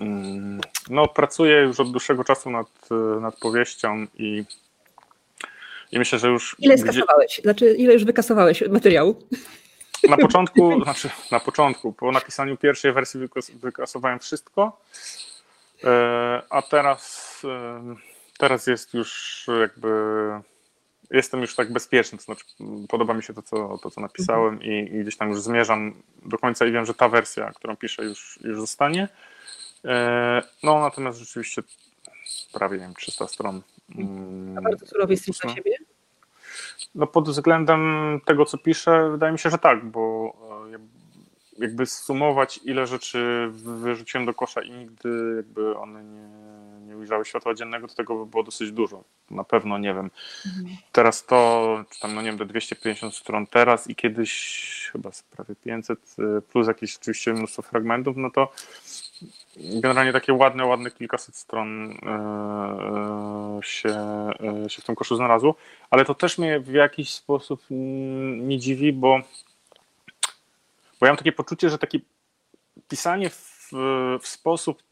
Mm, 0.00 0.60
no, 0.90 1.08
pracuję 1.08 1.56
już 1.56 1.80
od 1.80 1.90
dłuższego 1.90 2.24
czasu 2.24 2.50
nad, 2.50 2.66
y, 2.90 3.20
nad 3.20 3.36
powieścią 3.36 4.06
i, 4.18 4.44
i 5.92 5.98
myślę, 5.98 6.18
że 6.18 6.28
już. 6.28 6.56
Ile 6.58 6.78
skasowałeś? 6.78 7.32
Gdzie... 7.32 7.42
Znaczy, 7.42 7.74
ile 7.74 7.92
już 7.92 8.04
wykasowałeś 8.04 8.62
materiału? 8.68 9.22
Na 10.08 10.16
początku, 10.26 10.84
znaczy 10.84 11.10
na 11.32 11.40
początku, 11.40 11.92
po 11.92 12.12
napisaniu 12.12 12.56
pierwszej 12.56 12.92
wersji 12.92 13.20
wykasowałem 13.62 14.18
wszystko, 14.18 14.80
y, 15.84 15.86
a 16.50 16.62
teraz 16.70 17.30
teraz 18.40 18.66
jest 18.66 18.94
już 18.94 19.46
jakby 19.60 19.88
jestem 21.10 21.40
już 21.40 21.54
tak 21.54 21.72
bezpieczny, 21.72 22.18
to 22.18 22.24
znaczy 22.24 22.44
podoba 22.88 23.14
mi 23.14 23.22
się 23.22 23.34
to, 23.34 23.42
co, 23.42 23.78
to, 23.78 23.90
co 23.90 24.00
napisałem 24.00 24.54
mhm. 24.54 24.72
i, 24.72 24.96
i, 24.96 25.02
gdzieś 25.02 25.16
tam 25.16 25.28
już 25.28 25.40
zmierzam 25.40 26.02
do 26.22 26.38
końca 26.38 26.66
i 26.66 26.72
wiem, 26.72 26.86
że 26.86 26.94
ta 26.94 27.08
wersja, 27.08 27.50
którą 27.50 27.76
piszę 27.76 28.04
już, 28.04 28.38
już 28.42 28.60
zostanie. 28.60 29.08
E, 29.84 30.42
no 30.62 30.80
natomiast 30.80 31.18
rzeczywiście 31.18 31.62
prawie, 32.52 32.78
nie 32.78 32.84
wiem, 32.84 32.94
300 32.94 33.28
stron. 33.28 33.62
Mm, 33.96 34.58
A 34.58 34.62
bardzo 34.62 34.86
surowy 34.86 35.12
jesteś 35.12 35.38
dla 35.38 35.54
siebie? 35.54 35.76
No 36.94 37.06
pod 37.06 37.28
względem 37.28 37.80
tego, 38.24 38.44
co 38.44 38.58
piszę, 38.58 39.10
wydaje 39.10 39.32
mi 39.32 39.38
się, 39.38 39.50
że 39.50 39.58
tak, 39.58 39.84
bo 39.84 40.34
jakby 41.60 41.86
sumować, 41.86 42.60
ile 42.64 42.86
rzeczy 42.86 43.48
wyrzuciłem 43.52 44.26
do 44.26 44.34
kosza 44.34 44.62
i 44.62 44.70
nigdy 44.70 45.34
jakby 45.36 45.76
one 45.76 46.04
nie 46.90 46.96
ujrzały 46.96 47.24
światła 47.24 47.54
dziennego, 47.54 47.88
to 47.88 47.94
tego 47.94 48.16
by 48.24 48.30
było 48.30 48.42
dosyć 48.42 48.72
dużo. 48.72 49.04
Na 49.30 49.44
pewno, 49.44 49.78
nie 49.78 49.94
wiem. 49.94 50.10
Mhm. 50.46 50.76
Teraz 50.92 51.26
to, 51.26 51.84
czy 51.90 52.00
tam, 52.00 52.14
no 52.14 52.22
nie 52.22 52.28
wiem, 52.28 52.36
do 52.36 52.44
250 52.44 53.14
stron 53.14 53.46
teraz 53.46 53.90
i 53.90 53.94
kiedyś 53.94 54.90
chyba 54.92 55.10
prawie 55.36 55.54
500, 55.64 55.98
y, 56.38 56.42
plus 56.42 56.68
jakieś 56.68 56.96
oczywiście 56.96 57.32
mnóstwo 57.32 57.62
fragmentów, 57.62 58.16
no 58.16 58.30
to 58.30 58.52
generalnie 59.56 60.12
takie 60.12 60.32
ładne, 60.32 60.64
ładne 60.64 60.90
kilkaset 60.90 61.36
stron 61.36 61.90
y, 61.90 61.94
y, 63.58 63.62
się, 63.62 63.94
się 64.68 64.82
w 64.82 64.84
tym 64.84 64.94
koszu 64.94 65.16
znalazło, 65.16 65.54
ale 65.90 66.04
to 66.04 66.14
też 66.14 66.38
mnie 66.38 66.60
w 66.60 66.72
jakiś 66.72 67.10
sposób 67.10 67.62
nie 68.40 68.58
dziwi, 68.58 68.92
bo, 68.92 69.20
bo 71.00 71.06
ja 71.06 71.12
mam 71.12 71.16
takie 71.16 71.32
poczucie, 71.32 71.70
że 71.70 71.78
takie 71.78 71.98
pisanie 72.88 73.30
w, 73.30 73.70
w 74.20 74.28
sposób 74.28 74.82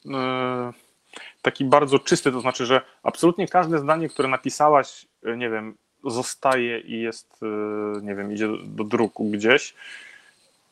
taki 1.42 1.64
bardzo 1.64 1.98
czysty, 1.98 2.32
to 2.32 2.40
znaczy, 2.40 2.66
że 2.66 2.80
absolutnie 3.02 3.48
każde 3.48 3.78
zdanie, 3.78 4.08
które 4.08 4.28
napisałaś, 4.28 5.06
e, 5.24 5.36
nie 5.36 5.50
wiem, 5.50 5.74
zostaje 6.04 6.80
i 6.80 7.00
jest, 7.00 7.40
e, 7.42 8.00
nie 8.02 8.14
wiem, 8.14 8.32
idzie 8.32 8.48
do 8.64 8.84
druku 8.84 9.24
gdzieś. 9.24 9.74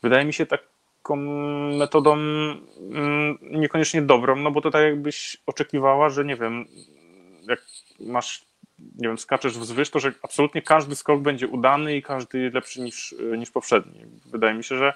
Wydaje 0.03 0.25
mi 0.25 0.33
się 0.33 0.47
taką 0.47 1.17
metodą 1.79 2.15
mm, 2.15 3.39
niekoniecznie 3.43 4.03
dobrą, 4.03 4.37
no 4.37 4.51
bo 4.51 4.61
to 4.61 4.71
tak 4.71 4.83
jakbyś 4.83 5.37
oczekiwała, 5.47 6.11
że 6.11 6.25
nie 6.25 6.37
wiem, 6.37 6.67
jak 7.49 7.63
masz, 8.01 8.45
nie 8.79 9.09
wiem, 9.09 9.19
skaczesz 9.19 9.59
wzwyż, 9.59 9.91
to 9.91 10.01
że 10.01 10.13
absolutnie 10.23 10.63
każdy 10.63 10.97
skok 10.97 11.21
będzie 11.21 11.49
udany 11.49 11.97
i 11.97 12.03
każdy 12.03 12.51
lepszy 12.55 12.81
niż, 12.81 13.15
e, 13.33 13.39
niż 13.39 13.51
poprzedni. 13.51 14.01
Wydaje 14.27 14.55
mi 14.55 14.65
się, 14.65 14.77
że, 14.77 14.93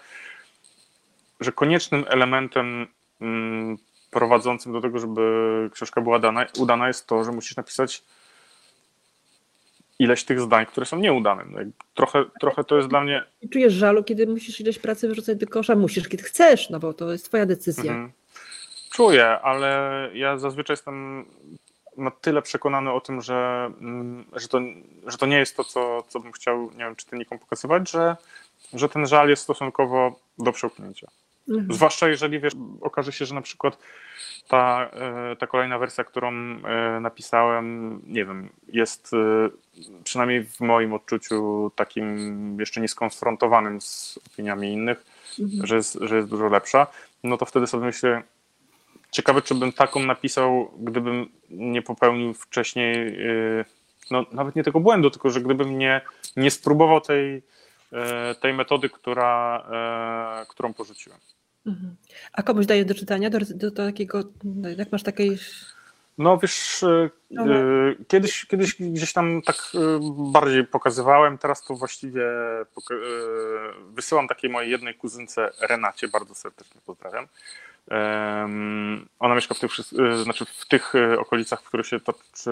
że 1.41 1.53
koniecznym 1.53 2.05
elementem 2.09 2.87
mm, 3.21 3.77
prowadzącym 4.11 4.73
do 4.73 4.81
tego, 4.81 4.99
żeby 4.99 5.21
książka 5.73 6.01
była 6.01 6.19
dana, 6.19 6.47
udana, 6.59 6.89
jest 6.89 7.07
to, 7.07 7.25
że 7.25 7.33
musisz 7.33 7.57
napisać 7.57 8.03
ileś 9.99 10.25
tych 10.25 10.41
zdań, 10.41 10.67
które 10.67 10.87
są 10.87 10.99
nieudane. 10.99 11.45
No 11.51 11.59
trochę, 11.95 12.25
trochę 12.41 12.65
to 12.65 12.77
jest 12.77 12.89
dla 12.89 13.01
mnie. 13.01 13.25
Czujesz 13.53 13.73
żalu, 13.73 14.05
kiedy 14.05 14.27
musisz 14.27 14.61
ileś 14.61 14.79
pracy 14.79 15.09
wyrzucać 15.09 15.39
do 15.39 15.47
kosza? 15.47 15.77
Musisz, 15.77 16.09
kiedy 16.09 16.23
chcesz, 16.23 16.71
no 16.71 16.79
bo 16.79 16.93
to 16.93 17.13
jest 17.13 17.25
Twoja 17.25 17.47
decyzja. 17.47 17.93
Mhm. 17.93 18.13
Czuję, 18.93 19.27
ale 19.27 20.11
ja 20.15 20.39
zazwyczaj 20.39 20.73
jestem 20.73 21.25
na 21.97 22.11
tyle 22.11 22.43
przekonany 22.43 22.93
o 22.93 23.01
tym, 23.01 23.23
że, 23.23 23.71
mm, 23.81 24.25
że, 24.37 24.49
to, 24.49 24.61
że 25.07 25.19
to 25.19 25.27
nie 25.27 25.39
jest 25.39 25.57
to, 25.57 25.65
co, 25.65 26.03
co 26.09 26.21
bym 26.21 26.33
chciał, 26.33 26.71
nie 26.71 26.85
wiem, 26.85 26.97
czytelnikom 26.97 27.39
pokazywać, 27.39 27.91
że, 27.91 28.17
że 28.73 28.89
ten 28.89 29.07
żal 29.07 29.29
jest 29.29 29.43
stosunkowo 29.43 30.21
do 30.39 30.53
przełknięcia. 30.53 31.09
Mhm. 31.51 31.73
Zwłaszcza 31.73 32.09
jeżeli 32.09 32.41
wiesz, 32.41 32.53
okaże 32.81 33.13
się, 33.13 33.27
że 33.27 33.35
na 33.35 33.43
przykład 33.43 33.79
ta, 34.49 34.91
e, 34.93 35.37
ta 35.37 35.47
kolejna 35.47 35.79
wersja, 35.79 36.05
którą 36.05 36.29
e, 36.33 37.01
napisałem, 37.01 38.01
nie 38.07 38.25
wiem, 38.25 38.49
jest 38.69 39.11
e, 39.13 39.51
przynajmniej 40.05 40.45
w 40.45 40.61
moim 40.61 40.93
odczuciu 40.93 41.71
takim 41.77 42.57
jeszcze 42.61 42.81
nieskonfrontowanym 42.81 43.81
z 43.81 44.19
opiniami 44.27 44.73
innych, 44.73 45.05
mhm. 45.39 45.67
że, 45.67 45.77
jest, 45.77 45.99
że 46.01 46.17
jest 46.17 46.29
dużo 46.29 46.49
lepsza, 46.49 46.87
no 47.25 47.37
to 47.37 47.47
wtedy 47.47 47.67
sobie 47.67 47.87
myślę, 47.87 48.23
ciekawe, 49.11 49.43
czy 49.43 49.55
bym 49.55 49.73
taką 49.73 50.01
napisał, 50.01 50.71
gdybym 50.79 51.29
nie 51.51 51.83
popełnił 51.83 52.35
wcześniej, 52.35 53.19
no 54.11 54.27
nawet 54.33 54.57
nie 54.57 54.65
tego 54.65 54.81
błędu, 54.81 55.11
tylko 55.11 55.31
że 55.31 55.41
gdybym 55.41 55.79
nie, 55.79 56.01
nie 56.37 56.51
spróbował 56.51 57.01
tej, 57.01 57.43
tej 58.41 58.55
metody, 58.55 58.89
która, 58.89 59.65
którą 60.49 60.75
porzuciłem. 60.75 61.19
Mhm. 61.67 61.97
A 62.33 62.43
komuś 62.43 62.67
daje 62.67 62.85
do 62.85 62.95
czytania, 62.95 63.31
do, 63.31 63.39
do, 63.39 63.71
do 63.71 63.71
takiego, 63.71 64.23
jak 64.79 64.93
masz 64.93 65.03
takiej... 65.03 65.39
No 66.19 66.39
wiesz, 66.39 66.83
e, 66.83 67.11
no. 67.31 67.55
E, 67.55 67.95
kiedyś, 68.09 68.47
kiedyś 68.47 68.75
gdzieś 68.75 69.13
tam 69.13 69.43
tak 69.43 69.57
e, 69.75 69.79
bardziej 70.33 70.67
pokazywałem, 70.67 71.39
teraz 71.39 71.65
to 71.65 71.75
właściwie 71.75 72.23
wysyłam 73.95 74.29
takiej 74.29 74.51
mojej 74.51 74.71
jednej 74.71 74.95
kuzynce 74.95 75.51
Renacie, 75.61 76.09
bardzo 76.09 76.35
serdecznie 76.35 76.81
pozdrawiam. 76.87 77.27
Ona 79.19 79.35
mieszka 79.35 79.55
w 79.55 79.61
tych, 79.61 79.71
znaczy 80.23 80.45
w 80.45 80.69
tych 80.69 80.93
okolicach, 81.19 81.63
w 81.63 81.65
których 81.65 81.87
się 81.87 82.01
toczy 82.01 82.51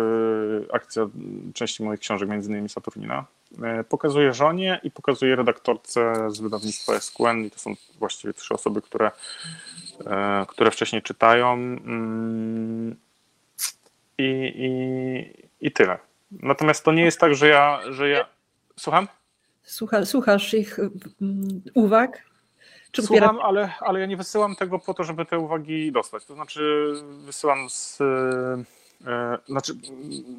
akcja 0.73 1.07
części 1.55 1.83
moich 1.83 2.01
książek, 2.01 2.29
między 2.29 2.51
innymi 2.51 2.69
Saturnina. 2.69 3.25
E, 3.63 3.85
pokazuję 3.85 4.35
żonie 4.35 4.81
i 4.83 4.91
pokazuję 4.91 5.37
redaktorce 5.37 6.31
z 6.31 6.41
wydawnictwa 6.41 7.01
SQN 7.01 7.45
i 7.45 7.51
to 7.51 7.59
są 7.59 7.75
właściwie 7.99 8.35
trzy 8.35 8.55
osoby, 8.55 8.83
które, 8.83 9.11
e, 10.07 10.47
które 10.49 10.71
wcześniej 10.71 11.03
czytają 11.03 11.53
mm, 11.53 12.97
i, 14.19 14.53
i, 14.57 15.67
i 15.67 15.73
tyle. 15.73 15.99
Natomiast 16.31 16.85
to 16.85 16.93
nie 16.93 17.05
jest 17.05 17.21
tak, 17.21 17.35
że 17.35 17.49
ja, 17.49 17.81
że 17.91 18.09
ja... 18.09 18.27
Słucham? 18.77 19.09
Słucha, 19.63 20.05
słuchasz 20.05 20.55
ich 20.55 20.79
mm, 20.79 21.63
uwag? 21.75 22.29
Czy 22.91 23.03
Słucham, 23.03 23.41
ale, 23.41 23.75
ale 23.81 24.01
ja 24.01 24.07
nie 24.07 24.17
wysyłam 24.17 24.57
tego 24.57 24.79
po 24.79 24.95
to, 24.95 25.05
żeby 25.05 25.25
te 25.25 25.39
uwagi 25.39 25.93
dostać. 25.93 26.25
To 26.25 26.35
znaczy 26.35 26.93
wysyłam 27.25 27.71
z 27.71 27.99
znaczy 29.49 29.73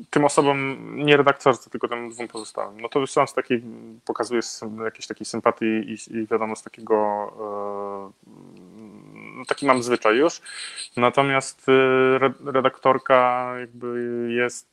tym 0.09 0.25
osobom, 0.25 0.77
nie 0.95 1.17
redaktorce, 1.17 1.69
tylko 1.69 1.87
tym 1.87 2.09
dwóm 2.09 2.27
pozostałym, 2.27 2.81
no 2.81 2.89
to 2.89 2.99
wysyłam 2.99 3.27
z 3.27 3.33
takiej, 3.33 3.63
pokazuję 4.05 4.41
jakiejś 4.83 5.07
takiej 5.07 5.25
sympatii 5.25 5.65
i, 5.65 6.17
i 6.17 6.27
wiadomo 6.27 6.55
z 6.55 6.63
takiego, 6.63 6.95
e, 7.37 8.29
no 9.37 9.45
taki 9.45 9.65
mam 9.65 9.83
zwyczaj 9.83 10.17
już, 10.17 10.41
natomiast 10.97 11.69
e, 11.69 12.51
redaktorka 12.51 13.53
jakby 13.59 14.27
jest 14.31 14.69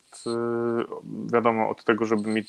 wiadomo 1.32 1.68
od 1.68 1.84
tego, 1.84 2.05
żeby 2.05 2.30
mi 2.30 2.43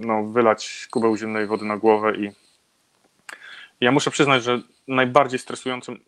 no, 0.00 0.24
wylać 0.24 0.88
kubeł 0.90 1.16
zimnej 1.16 1.46
wody 1.46 1.64
na 1.64 1.76
głowę 1.76 2.16
i 2.16 2.30
ja 3.80 3.92
muszę 3.92 4.10
przyznać, 4.10 4.44
że 4.44 4.62
najbardziej 4.88 5.38
stresującym 5.38 6.00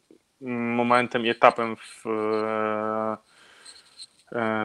momentem 0.76 1.26
i 1.26 1.28
etapem 1.28 1.76
w 1.76 2.06
E, 2.06 3.31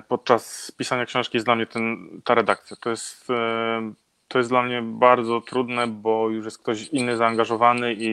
podczas 0.07 0.71
pisania 0.77 1.05
książki 1.05 1.37
jest 1.37 1.47
dla 1.47 1.55
mnie 1.55 1.65
ten, 1.65 2.09
ta 2.23 2.35
redakcja. 2.35 2.77
To 2.77 2.89
jest, 2.89 3.29
e, 3.29 3.93
to 4.27 4.37
jest 4.37 4.49
dla 4.49 4.63
mnie 4.63 4.81
bardzo 4.81 5.41
trudne, 5.41 5.87
bo 5.87 6.29
już 6.29 6.45
jest 6.45 6.57
ktoś 6.57 6.87
inny 6.87 7.17
zaangażowany 7.17 7.93
i, 7.93 8.07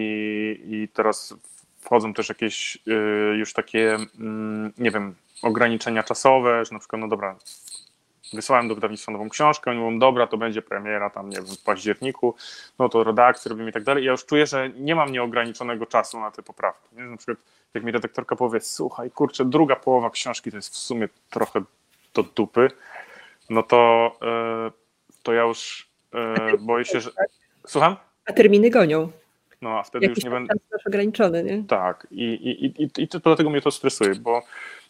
i 0.67 0.89
teraz 0.89 1.35
wchodzą 1.81 2.15
też 2.15 2.29
jakieś 2.29 2.79
e, 2.87 3.37
już 3.37 3.53
takie, 3.53 3.97
mm, 4.19 4.73
nie 4.79 4.91
wiem, 4.91 5.15
ograniczenia 5.43 6.03
czasowe, 6.03 6.65
że 6.65 6.73
na 6.73 6.79
przykład, 6.79 7.01
no 7.01 7.09
dobra, 7.09 7.37
wysłałem 8.33 8.69
do 8.69 8.75
wydawnictwa 8.75 9.13
nową 9.13 9.29
książkę, 9.29 9.71
oni 9.71 9.81
mówią, 9.81 9.99
dobra, 9.99 10.27
to 10.27 10.37
będzie 10.37 10.63
premiera 10.63 11.11
tam, 11.11 11.31
nie 11.31 11.37
wiem, 11.37 11.47
w 11.47 11.63
październiku, 11.63 12.35
no 12.79 12.89
to 12.89 13.05
redakcję 13.05 13.49
robimy 13.49 13.71
i 13.71 13.73
tak 13.73 13.85
dalej. 13.85 14.05
Ja 14.05 14.11
już 14.11 14.27
czuję, 14.27 14.47
że 14.47 14.71
nie 14.71 14.95
mam 14.95 15.13
nieograniczonego 15.13 15.87
czasu 15.87 16.21
na 16.21 16.31
te 16.31 16.43
poprawki. 16.43 16.97
Nie? 16.97 17.03
Na 17.03 17.17
przykład 17.17 17.39
jak 17.75 17.85
mi 17.85 17.93
redaktorka 17.93 18.37
powie, 18.37 18.61
słuchaj, 18.61 19.11
kurczę, 19.11 19.45
druga 19.45 19.77
połowa 19.77 20.11
książki 20.11 20.51
to 20.51 20.57
jest 20.57 20.75
w 20.75 20.79
sumie 20.79 21.09
trochę 21.31 21.63
do 22.15 22.23
dupy, 22.23 22.71
no 23.51 23.63
to, 23.63 24.13
e, 24.23 24.71
to 25.23 25.33
ja 25.33 25.43
już 25.43 25.89
e, 26.15 26.59
boję 26.59 26.85
się, 26.85 27.01
że... 27.01 27.11
Słucham? 27.67 27.97
A 28.27 28.33
terminy 28.33 28.71
gonią. 28.71 29.11
No, 29.63 29.79
a 29.79 29.83
wtedy 29.83 30.07
Jakiś 30.07 30.17
już 30.17 30.25
nie 30.25 30.31
będę... 30.31 30.55
Ograniczony, 30.87 31.45
nie? 31.45 31.65
Tak, 31.65 32.07
i, 32.11 32.25
i, 32.25 32.83
i, 32.83 32.91
i 32.99 33.09
to, 33.09 33.21
dlatego 33.21 33.51
mnie 33.51 33.61
to 33.61 33.71
stresuje, 33.71 34.15
bo 34.15 34.43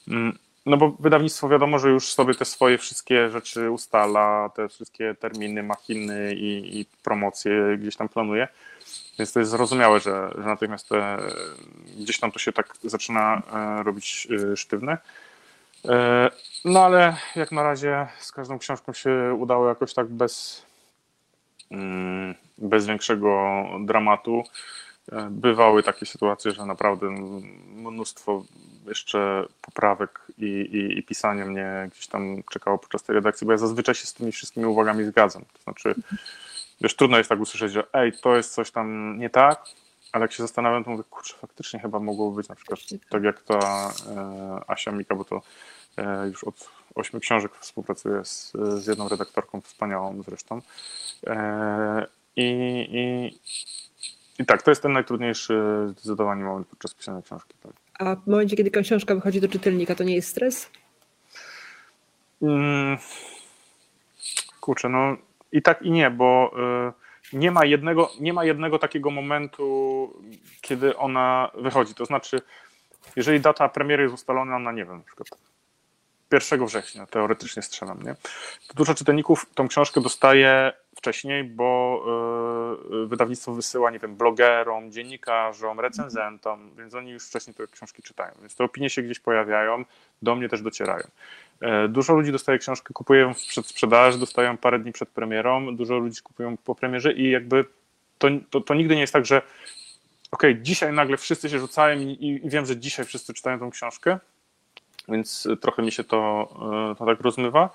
mm, 0.09 0.39
no 0.67 0.77
bo 0.77 0.97
wydawnictwo 1.01 1.49
wiadomo, 1.49 1.79
że 1.79 1.89
już 1.89 2.13
sobie 2.13 2.35
te 2.35 2.45
swoje 2.45 2.79
wszystkie 2.79 3.31
rzeczy 3.31 3.71
ustala, 3.71 4.51
te 4.55 4.69
wszystkie 4.69 5.15
terminy, 5.15 5.63
machiny 5.63 6.35
i, 6.35 6.81
i 6.81 6.87
promocje 7.03 7.79
gdzieś 7.79 7.97
tam 7.97 8.09
planuje. 8.09 8.49
Więc 9.19 9.33
to 9.33 9.41
jest 9.41 9.51
zrozumiałe, 9.51 10.01
że, 10.01 10.31
że 10.39 10.45
natychmiast 10.45 10.89
te, 10.89 11.19
gdzieś 11.99 12.21
tam 12.21 12.33
to 12.33 12.39
się 12.39 12.53
tak 12.53 12.75
zaczyna 12.85 13.43
e, 13.53 13.83
robić 13.83 14.29
e, 14.53 14.57
sztywne. 14.57 14.99
E, 15.85 16.31
no 16.65 16.85
ale 16.85 17.17
jak 17.37 17.53
na 17.53 17.63
razie 17.63 18.07
z 18.19 18.33
każdą 18.33 18.59
książką 18.59 18.93
się 18.93 19.37
udało 19.39 19.69
jakoś 19.69 19.95
tak 19.95 20.07
bez, 20.07 20.67
mm, 21.71 22.35
bez 22.59 22.87
większego 22.87 23.65
dramatu. 23.81 24.45
Bywały 25.31 25.83
takie 25.83 26.07
sytuacje, 26.07 26.53
że 26.53 26.67
naprawdę 26.67 27.11
mnóstwo 27.75 28.45
jeszcze 28.87 29.47
poprawek 29.63 30.21
i, 30.39 30.45
i, 30.45 30.99
i 30.99 31.03
pisania 31.03 31.47
mnie 31.47 31.89
gdzieś 31.93 32.07
tam 32.07 32.43
czekało 32.51 32.79
podczas 32.79 33.03
tej 33.03 33.15
redakcji, 33.15 33.47
bo 33.47 33.53
ja 33.53 33.59
zazwyczaj 33.59 33.95
się 33.95 34.07
z 34.07 34.15
tymi 34.15 34.33
wszystkimi 34.33 34.67
uwagami 34.67 35.05
zgadzam. 35.05 35.43
To 35.53 35.63
znaczy, 35.63 35.95
wiesz, 36.81 36.97
trudno 36.97 37.19
jest 37.19 37.29
tak 37.29 37.41
usłyszeć, 37.41 37.73
że 37.73 37.85
ej, 37.93 38.13
to 38.13 38.37
jest 38.37 38.55
coś 38.55 38.71
tam 38.71 39.19
nie 39.19 39.31
tak, 39.31 39.65
ale 40.13 40.25
jak 40.25 40.33
się 40.33 40.43
zastanawiam, 40.43 40.85
to 40.85 40.91
mówię, 40.91 41.05
kurczę, 41.11 41.35
faktycznie 41.41 41.81
chyba 41.81 42.01
mogło 42.01 42.31
być 42.31 42.49
na 42.49 42.55
przykład 42.55 42.81
tak 43.09 43.23
jak 43.23 43.43
ta 43.43 43.91
e, 44.11 44.61
Asia 44.67 44.93
Mika, 44.93 45.15
bo 45.15 45.25
to 45.25 45.43
e, 45.97 46.29
już 46.29 46.45
od 46.45 46.71
ośmiu 46.95 47.21
książek 47.21 47.53
współpracuję 47.61 48.25
z, 48.25 48.53
z 48.53 48.87
jedną 48.87 49.09
redaktorką, 49.09 49.61
wspaniałą 49.61 50.23
zresztą. 50.23 50.63
E, 51.27 52.07
i, 52.37 52.45
i, 52.93 53.39
I 54.43 54.47
tak, 54.47 54.63
to 54.63 54.71
jest 54.71 54.83
ten 54.83 54.93
najtrudniejszy 54.93 55.63
zdecydowanie 55.89 56.45
moment 56.45 56.69
podczas 56.69 56.95
pisania 56.95 57.23
książki. 57.23 57.55
Tak. 57.63 57.84
A 57.99 58.17
w 58.17 58.27
momencie, 58.27 58.57
kiedy 58.57 58.71
książka 58.71 59.15
wychodzi 59.15 59.41
do 59.41 59.49
czytelnika, 59.49 59.95
to 59.95 60.05
nie 60.05 60.15
jest 60.15 60.29
stres? 60.29 60.71
Mm, 62.43 62.99
kurczę, 64.61 64.89
no 64.89 65.17
i 65.53 65.63
tak 65.63 65.83
i 65.83 65.91
nie, 65.91 66.11
bo 66.11 66.55
y, 67.33 67.37
nie 67.39 67.51
ma, 67.51 67.65
jednego, 67.65 68.11
nie 68.21 68.33
ma 68.33 68.45
jednego 68.45 68.79
takiego 68.79 69.11
momentu, 69.11 70.11
kiedy 70.61 70.97
ona 70.97 71.51
wychodzi. 71.55 71.95
To 71.95 72.05
znaczy, 72.05 72.41
jeżeli 73.17 73.41
data 73.41 73.69
premiery 73.69 74.03
jest 74.03 74.15
ustalona 74.15 74.59
na, 74.59 74.73
nie 74.73 74.85
wiem, 74.85 74.99
na 74.99 75.05
przykład 75.05 75.29
1 76.33 76.67
września, 76.67 77.07
teoretycznie 77.07 77.63
strzelam, 77.63 78.03
nie? 78.03 78.15
To 78.69 78.75
dużo 78.75 78.95
czytelników 78.95 79.47
tą 79.55 79.69
książkę 79.69 80.01
dostaje 80.01 80.73
wcześniej, 80.97 81.45
bo 81.45 82.05
wydawnictwo 83.07 83.53
wysyła, 83.53 83.91
nie 83.91 83.99
wiem, 83.99 84.17
blogerom, 84.17 84.93
dziennikarzom, 84.93 85.81
recenzentom, 85.81 86.71
więc 86.79 86.95
oni 86.95 87.11
już 87.11 87.27
wcześniej 87.27 87.55
te 87.55 87.67
książki 87.67 88.03
czytają. 88.03 88.33
Więc 88.41 88.57
te 88.57 88.65
opinie 88.65 88.91
się 88.91 89.03
gdzieś 89.03 89.21
pojawiają, 89.21 89.85
do 90.23 90.35
mnie 90.35 90.49
też 90.49 90.63
docierają. 90.63 91.07
Yy, 91.61 91.89
dużo 91.89 92.15
ludzi 92.15 92.33
dostaje 92.33 92.59
książkę, 92.59 92.95
kupują 92.95 93.35
przed 93.35 93.67
sprzedaż, 93.67 94.17
dostają 94.17 94.57
parę 94.57 94.79
dni 94.79 94.93
przed 94.93 95.09
premierą, 95.09 95.77
dużo 95.77 95.99
ludzi 95.99 96.23
kupują 96.23 96.57
po 96.57 96.75
premierze 96.75 97.13
i 97.13 97.31
jakby 97.31 97.65
to, 98.19 98.29
to, 98.51 98.61
to 98.61 98.75
nigdy 98.75 98.95
nie 98.95 99.01
jest 99.01 99.13
tak, 99.13 99.27
że 99.27 99.43
okej, 100.31 100.53
okay, 100.53 100.63
dzisiaj 100.63 100.93
nagle 100.93 101.17
wszyscy 101.17 101.51
się 101.51 101.59
rzucają 101.59 102.01
i, 102.01 102.41
i 102.45 102.51
wiem, 102.51 102.67
że 102.67 102.77
dzisiaj 102.77 103.07
wszyscy 103.07 103.35
czytają 103.35 103.59
tą 103.59 103.71
książkę, 103.71 104.19
więc 105.09 105.49
trochę 105.61 105.83
mi 105.83 105.93
się 105.93 106.05
to, 106.05 106.49
e, 106.93 106.95
to 106.95 107.07
tak 107.07 107.21
rozmywa. 107.21 107.71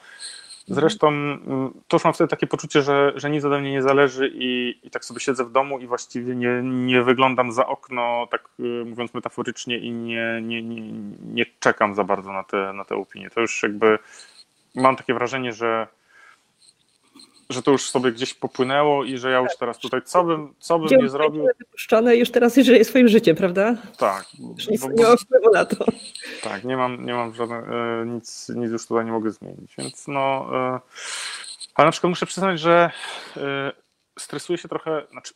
Zresztą 0.69 1.07
mm, 1.07 1.71
to 1.87 1.95
już 1.95 2.03
mam 2.03 2.13
wtedy 2.13 2.27
takie 2.27 2.47
poczucie, 2.47 2.81
że, 2.81 3.13
że 3.15 3.29
nic 3.29 3.45
ode 3.45 3.59
mnie 3.59 3.71
nie 3.71 3.81
zależy 3.81 4.31
i, 4.33 4.79
i 4.83 4.89
tak 4.89 5.05
sobie 5.05 5.19
siedzę 5.19 5.45
w 5.45 5.51
domu 5.51 5.79
i 5.79 5.87
właściwie 5.87 6.35
nie, 6.35 6.61
nie 6.63 7.03
wyglądam 7.03 7.51
za 7.51 7.67
okno, 7.67 8.27
tak 8.31 8.49
e, 8.59 8.63
mówiąc 8.85 9.13
metaforycznie, 9.13 9.77
i 9.77 9.91
nie, 9.91 10.39
nie, 10.41 10.61
nie, 10.63 10.81
nie 11.33 11.45
czekam 11.59 11.95
za 11.95 12.03
bardzo 12.03 12.33
na 12.33 12.43
te, 12.43 12.73
na 12.73 12.85
te 12.85 12.95
opinie. 12.95 13.29
To 13.29 13.41
już 13.41 13.63
jakby 13.63 13.99
mam 14.75 14.95
takie 14.95 15.13
wrażenie, 15.13 15.53
że 15.53 15.87
że 17.49 17.63
to 17.63 17.71
już 17.71 17.89
sobie 17.89 18.11
gdzieś 18.11 18.33
popłynęło 18.33 19.03
i 19.03 19.17
że 19.17 19.31
ja 19.31 19.39
już 19.39 19.57
teraz 19.59 19.77
tutaj, 19.77 20.01
co 20.05 20.23
bym, 20.23 20.53
co 20.59 20.79
bym 20.79 21.01
nie 21.01 21.09
zrobił. 21.09 21.47
wypuszczone 21.59 22.15
już 22.15 22.31
teraz 22.31 22.55
żyje 22.55 22.85
swoim 22.85 23.07
życiem, 23.07 23.35
prawda? 23.35 23.75
Tak. 23.97 24.25
Już 24.69 24.79
bo, 24.79 24.91
nie 24.91 25.03
mam 25.03 25.17
wpływu 25.17 25.49
na 25.53 25.65
to. 25.65 25.85
Tak, 26.43 26.63
nie 26.63 26.77
mam, 26.77 27.05
nie 27.05 27.13
mam 27.13 27.33
żadne, 27.33 27.55
e, 27.55 28.05
nic, 28.05 28.49
nic 28.49 28.71
już 28.71 28.87
tutaj 28.87 29.05
nie 29.05 29.11
mogę 29.11 29.31
zmienić, 29.31 29.75
więc 29.77 30.07
no, 30.07 30.49
e, 30.53 30.79
ale 31.75 31.85
na 31.85 31.91
przykład 31.91 32.09
muszę 32.09 32.25
przyznać, 32.25 32.59
że 32.59 32.91
e, 33.37 33.71
stresuję 34.19 34.57
się 34.57 34.67
trochę, 34.67 35.01
znaczy 35.11 35.33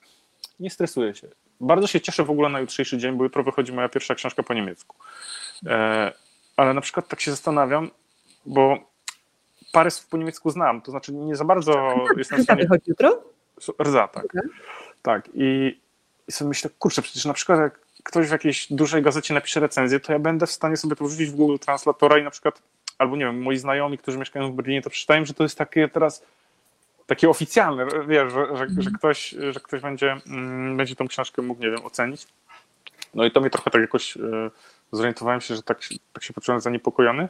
nie 0.59 0.69
stresuję 0.69 1.15
się. 1.15 1.27
Bardzo 1.59 1.87
się 1.87 2.01
cieszę 2.01 2.23
w 2.23 2.29
ogóle 2.29 2.49
na 2.49 2.59
jutrzejszy 2.59 2.97
dzień, 2.97 3.17
bo 3.17 3.23
jutro 3.23 3.43
wychodzi 3.43 3.73
moja 3.73 3.89
pierwsza 3.89 4.15
książka 4.15 4.43
po 4.43 4.53
niemiecku. 4.53 4.95
Ale 6.57 6.73
na 6.73 6.81
przykład 6.81 7.07
tak 7.07 7.21
się 7.21 7.31
zastanawiam, 7.31 7.91
bo 8.45 8.92
parę 9.73 9.91
słów 9.91 10.07
po 10.07 10.17
niemiecku 10.17 10.49
znam, 10.49 10.81
to 10.81 10.91
znaczy 10.91 11.13
nie 11.13 11.35
za 11.35 11.45
bardzo 11.45 11.73
tak, 12.07 12.17
jestem 12.17 12.39
w 12.39 12.43
stanie... 12.43 12.61
wychodzi 12.61 12.83
jutro? 12.87 13.23
Rza, 13.79 14.07
tak. 14.07 14.25
Okay. 14.25 14.41
Tak 15.01 15.29
i, 15.33 15.79
i 16.27 16.31
sobie 16.31 16.49
myślę, 16.49 16.69
kurczę, 16.79 17.01
przecież 17.01 17.25
na 17.25 17.33
przykład 17.33 17.59
jak 17.59 17.79
ktoś 18.03 18.27
w 18.27 18.31
jakiejś 18.31 18.73
dużej 18.73 19.01
gazecie 19.01 19.33
napisze 19.33 19.59
recenzję, 19.59 19.99
to 19.99 20.13
ja 20.13 20.19
będę 20.19 20.47
w 20.47 20.51
stanie 20.51 20.77
sobie 20.77 20.95
to 20.95 21.05
wrzucić 21.05 21.29
w 21.29 21.35
Google 21.35 21.57
Translatora 21.57 22.17
i 22.17 22.23
na 22.23 22.31
przykład, 22.31 22.61
albo 22.97 23.15
nie 23.15 23.25
wiem, 23.25 23.41
moi 23.41 23.57
znajomi, 23.57 23.97
którzy 23.97 24.17
mieszkają 24.17 24.51
w 24.51 24.55
Berlinie, 24.55 24.81
to 24.81 24.89
przeczytają, 24.89 25.25
że 25.25 25.33
to 25.33 25.43
jest 25.43 25.57
takie 25.57 25.87
teraz 25.87 26.23
takie 27.05 27.29
oficjalne, 27.29 27.85
wiesz, 28.07 28.33
że, 28.33 28.47
że, 28.47 28.57
że, 28.57 28.63
mhm. 28.63 28.95
ktoś, 28.95 29.35
że 29.51 29.59
ktoś 29.59 29.81
będzie, 29.81 30.17
mm, 30.27 30.77
będzie 30.77 30.95
tą 30.95 31.07
książkę 31.07 31.41
mógł, 31.41 31.61
nie 31.61 31.71
wiem, 31.71 31.85
ocenić. 31.85 32.27
No 33.13 33.25
i 33.25 33.31
to 33.31 33.41
mnie 33.41 33.49
trochę 33.49 33.71
tak 33.71 33.81
jakoś 33.81 34.17
y, 34.17 34.51
zorientowałem 34.91 35.41
się, 35.41 35.55
że 35.55 35.63
tak, 35.63 35.79
tak 36.13 36.23
się 36.23 36.33
poczułem 36.33 36.61
zaniepokojony, 36.61 37.29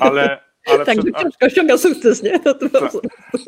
ale, 0.00 0.40
ale 0.66 0.84
tak, 0.84 0.98
przed, 0.98 1.16
książka 1.16 1.46
osiąga 1.46 1.78
sukces, 1.78 2.22
nie? 2.22 2.40
No 2.44 2.54
tak, 2.54 2.92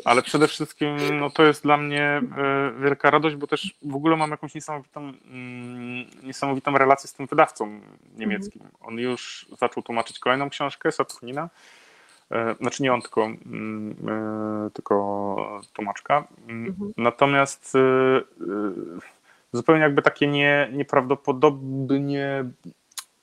ale 0.05 0.21
przede 0.21 0.47
wszystkim 0.47 1.19
no, 1.19 1.29
to 1.29 1.43
jest 1.43 1.63
dla 1.63 1.77
mnie 1.77 2.21
e, 2.37 2.71
wielka 2.81 3.11
radość, 3.11 3.35
bo 3.35 3.47
też 3.47 3.75
w 3.81 3.95
ogóle 3.95 4.17
mam 4.17 4.31
jakąś 4.31 4.55
niesamowitą, 4.55 5.01
mm, 5.01 6.05
niesamowitą 6.23 6.77
relację 6.77 7.09
z 7.09 7.13
tym 7.13 7.27
wydawcą 7.27 7.81
niemieckim. 8.17 8.61
Mhm. 8.61 8.71
On 8.81 8.97
już 8.97 9.45
zaczął 9.59 9.83
tłumaczyć 9.83 10.19
kolejną 10.19 10.49
książkę, 10.49 10.91
Saturnina. 10.91 11.49
E, 12.31 12.55
znaczy 12.61 12.83
nie 12.83 12.93
on, 12.93 13.01
tylko, 13.01 13.25
mm, 13.25 13.95
e, 14.67 14.69
tylko 14.69 15.61
tłumaczka. 15.73 16.27
Mm, 16.47 16.67
mhm. 16.67 16.93
Natomiast 16.97 17.73
zupełnie 19.53 19.81
jakby 19.81 20.01
takie 20.01 20.27
nie, 20.27 20.69
nieprawdopodobnie 20.73 22.45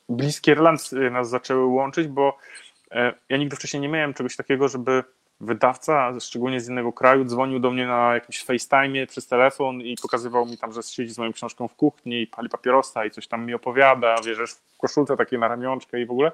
bliskie 0.09 0.55
relacje 0.55 1.11
nas 1.11 1.29
zaczęły 1.29 1.65
łączyć, 1.65 2.09
bo 2.09 2.39
ja 3.29 3.37
nigdy 3.37 3.57
wcześniej 3.57 3.81
nie 3.81 3.89
miałem 3.89 4.15
czegoś 4.15 4.37
takiego, 4.37 4.69
żeby 4.69 5.05
wydawca, 5.41 6.21
szczególnie 6.21 6.61
z 6.61 6.69
innego 6.69 6.93
kraju, 6.93 7.25
dzwonił 7.25 7.59
do 7.59 7.71
mnie 7.71 7.87
na 7.87 8.15
jakimś 8.15 8.45
FaceTime 8.45 9.07
przez 9.07 9.27
telefon 9.27 9.81
i 9.81 9.97
pokazywał 10.03 10.47
mi 10.47 10.59
tam, 10.59 10.73
że 10.73 10.83
siedzi 10.83 11.15
z 11.15 11.19
moją 11.19 11.33
książką 11.33 11.69
w 11.69 11.75
kuchni 11.75 12.23
i 12.23 12.27
pali 12.27 12.49
papierosa 12.49 13.05
i 13.05 13.11
coś 13.11 13.27
tam 13.27 13.47
mi 13.47 13.55
opowiada, 13.55 14.17
wiesz, 14.27 14.53
w 14.53 14.79
koszulce 14.79 15.17
takiej 15.17 15.39
na 15.39 15.49
ramionczkę 15.49 16.01
i 16.01 16.07
w 16.07 16.11
ogóle. 16.11 16.33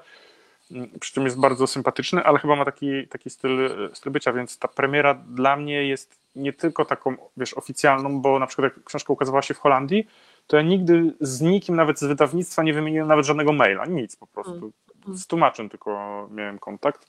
Mm, 0.71 0.89
przy 0.99 1.13
czym 1.13 1.25
jest 1.25 1.39
bardzo 1.39 1.67
sympatyczny, 1.67 2.23
ale 2.23 2.39
chyba 2.39 2.55
ma 2.55 2.65
taki, 2.65 3.07
taki 3.07 3.29
styl, 3.29 3.89
styl 3.93 4.11
bycia, 4.11 4.33
więc 4.33 4.59
ta 4.59 4.67
premiera 4.67 5.13
dla 5.13 5.55
mnie 5.55 5.87
jest 5.87 6.19
nie 6.35 6.53
tylko 6.53 6.85
taką, 6.85 7.15
wiesz, 7.37 7.53
oficjalną, 7.53 8.21
bo 8.21 8.39
na 8.39 8.47
przykład 8.47 8.73
jak 8.73 8.83
książka 8.83 9.13
ukazywała 9.13 9.41
się 9.41 9.53
w 9.53 9.59
Holandii, 9.59 10.07
to 10.47 10.57
ja 10.57 10.63
nigdy 10.63 11.13
z 11.21 11.41
nikim, 11.41 11.75
nawet 11.75 11.99
z 11.99 12.03
wydawnictwa, 12.03 12.63
nie 12.63 12.73
wymieniłem 12.73 13.07
nawet 13.07 13.25
żadnego 13.25 13.53
maila, 13.53 13.85
nic 13.85 14.15
po 14.15 14.27
prostu. 14.27 14.71
Z 15.13 15.27
tłumaczem 15.27 15.69
tylko 15.69 16.27
miałem 16.31 16.59
kontakt, 16.59 17.07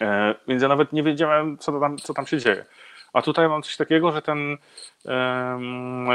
e, 0.00 0.34
więc 0.48 0.62
ja 0.62 0.68
nawet 0.68 0.92
nie 0.92 1.02
wiedziałem, 1.02 1.58
co 1.58 1.80
tam, 1.80 1.98
co 1.98 2.14
tam 2.14 2.26
się 2.26 2.38
dzieje. 2.38 2.64
A 3.12 3.22
tutaj 3.22 3.48
mam 3.48 3.62
coś 3.62 3.76
takiego, 3.76 4.12
że 4.12 4.22
ten, 4.22 4.56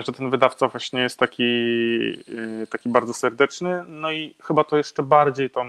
że 0.05 0.13
ten 0.17 0.30
wydawca 0.30 0.67
właśnie 0.67 1.01
jest 1.01 1.19
taki, 1.19 1.43
e, 2.63 2.67
taki 2.67 2.89
bardzo 2.89 3.13
serdeczny, 3.13 3.84
no 3.88 4.11
i 4.11 4.36
chyba 4.43 4.63
to 4.63 4.78
jeszcze 4.78 5.03
bardziej 5.03 5.49
tą 5.49 5.63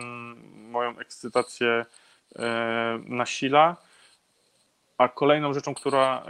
moją 0.70 0.98
ekscytację 0.98 1.86
e, 2.38 2.98
nasila. 3.04 3.76
A 4.98 5.08
kolejną 5.08 5.54
rzeczą, 5.54 5.74
która, 5.74 6.22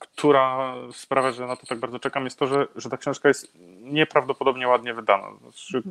która 0.00 0.74
sprawia, 0.92 1.32
że 1.32 1.46
na 1.46 1.56
to 1.56 1.66
tak 1.66 1.78
bardzo 1.78 1.98
czekam, 1.98 2.24
jest 2.24 2.38
to, 2.38 2.46
że, 2.46 2.66
że 2.76 2.90
ta 2.90 2.96
książka 2.96 3.28
jest 3.28 3.58
nieprawdopodobnie 3.80 4.68
ładnie 4.68 4.94
wydana. 4.94 5.26
Znaczy, 5.40 5.82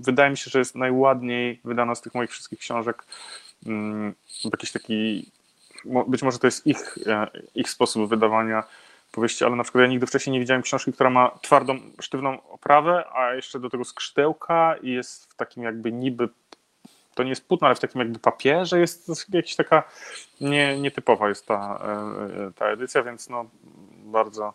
wydaje 0.00 0.30
mi 0.30 0.36
się, 0.36 0.50
że 0.50 0.58
jest 0.58 0.74
najładniej 0.74 1.60
wydana 1.64 1.94
z 1.94 2.00
tych 2.00 2.14
moich 2.14 2.30
wszystkich 2.30 2.58
książek. 2.58 3.04
Mm, 3.66 4.14
jakiś 4.44 4.72
taki, 4.72 5.30
być 6.06 6.22
może 6.22 6.38
to 6.38 6.46
jest 6.46 6.66
ich, 6.66 6.98
e, 7.06 7.26
ich 7.54 7.70
sposób 7.70 8.08
wydawania 8.08 8.64
powieści, 9.12 9.44
ale 9.44 9.56
na 9.56 9.62
przykład 9.62 9.82
ja 9.82 9.88
nigdy 9.88 10.06
wcześniej 10.06 10.32
nie 10.32 10.40
widziałem 10.40 10.62
książki, 10.62 10.92
która 10.92 11.10
ma 11.10 11.30
twardą, 11.42 11.78
sztywną 12.00 12.48
oprawę, 12.50 13.04
a 13.12 13.34
jeszcze 13.34 13.60
do 13.60 13.70
tego 13.70 13.84
skrzydełka 13.84 14.76
i 14.82 14.90
jest 14.90 15.32
w 15.32 15.34
takim 15.34 15.62
jakby 15.62 15.92
niby 15.92 16.28
to 17.14 17.22
nie 17.22 17.30
jest 17.30 17.48
płótno, 17.48 17.66
ale 17.66 17.74
w 17.74 17.80
takim 17.80 18.00
jakby 18.00 18.18
papierze 18.18 18.80
jest 18.80 19.26
jakaś 19.32 19.56
taka 19.56 19.82
nie, 20.40 20.80
nietypowa 20.80 21.28
jest 21.28 21.46
ta, 21.46 21.82
e, 22.46 22.52
ta 22.52 22.66
edycja, 22.66 23.02
więc 23.02 23.28
no 23.28 23.46
bardzo, 24.04 24.54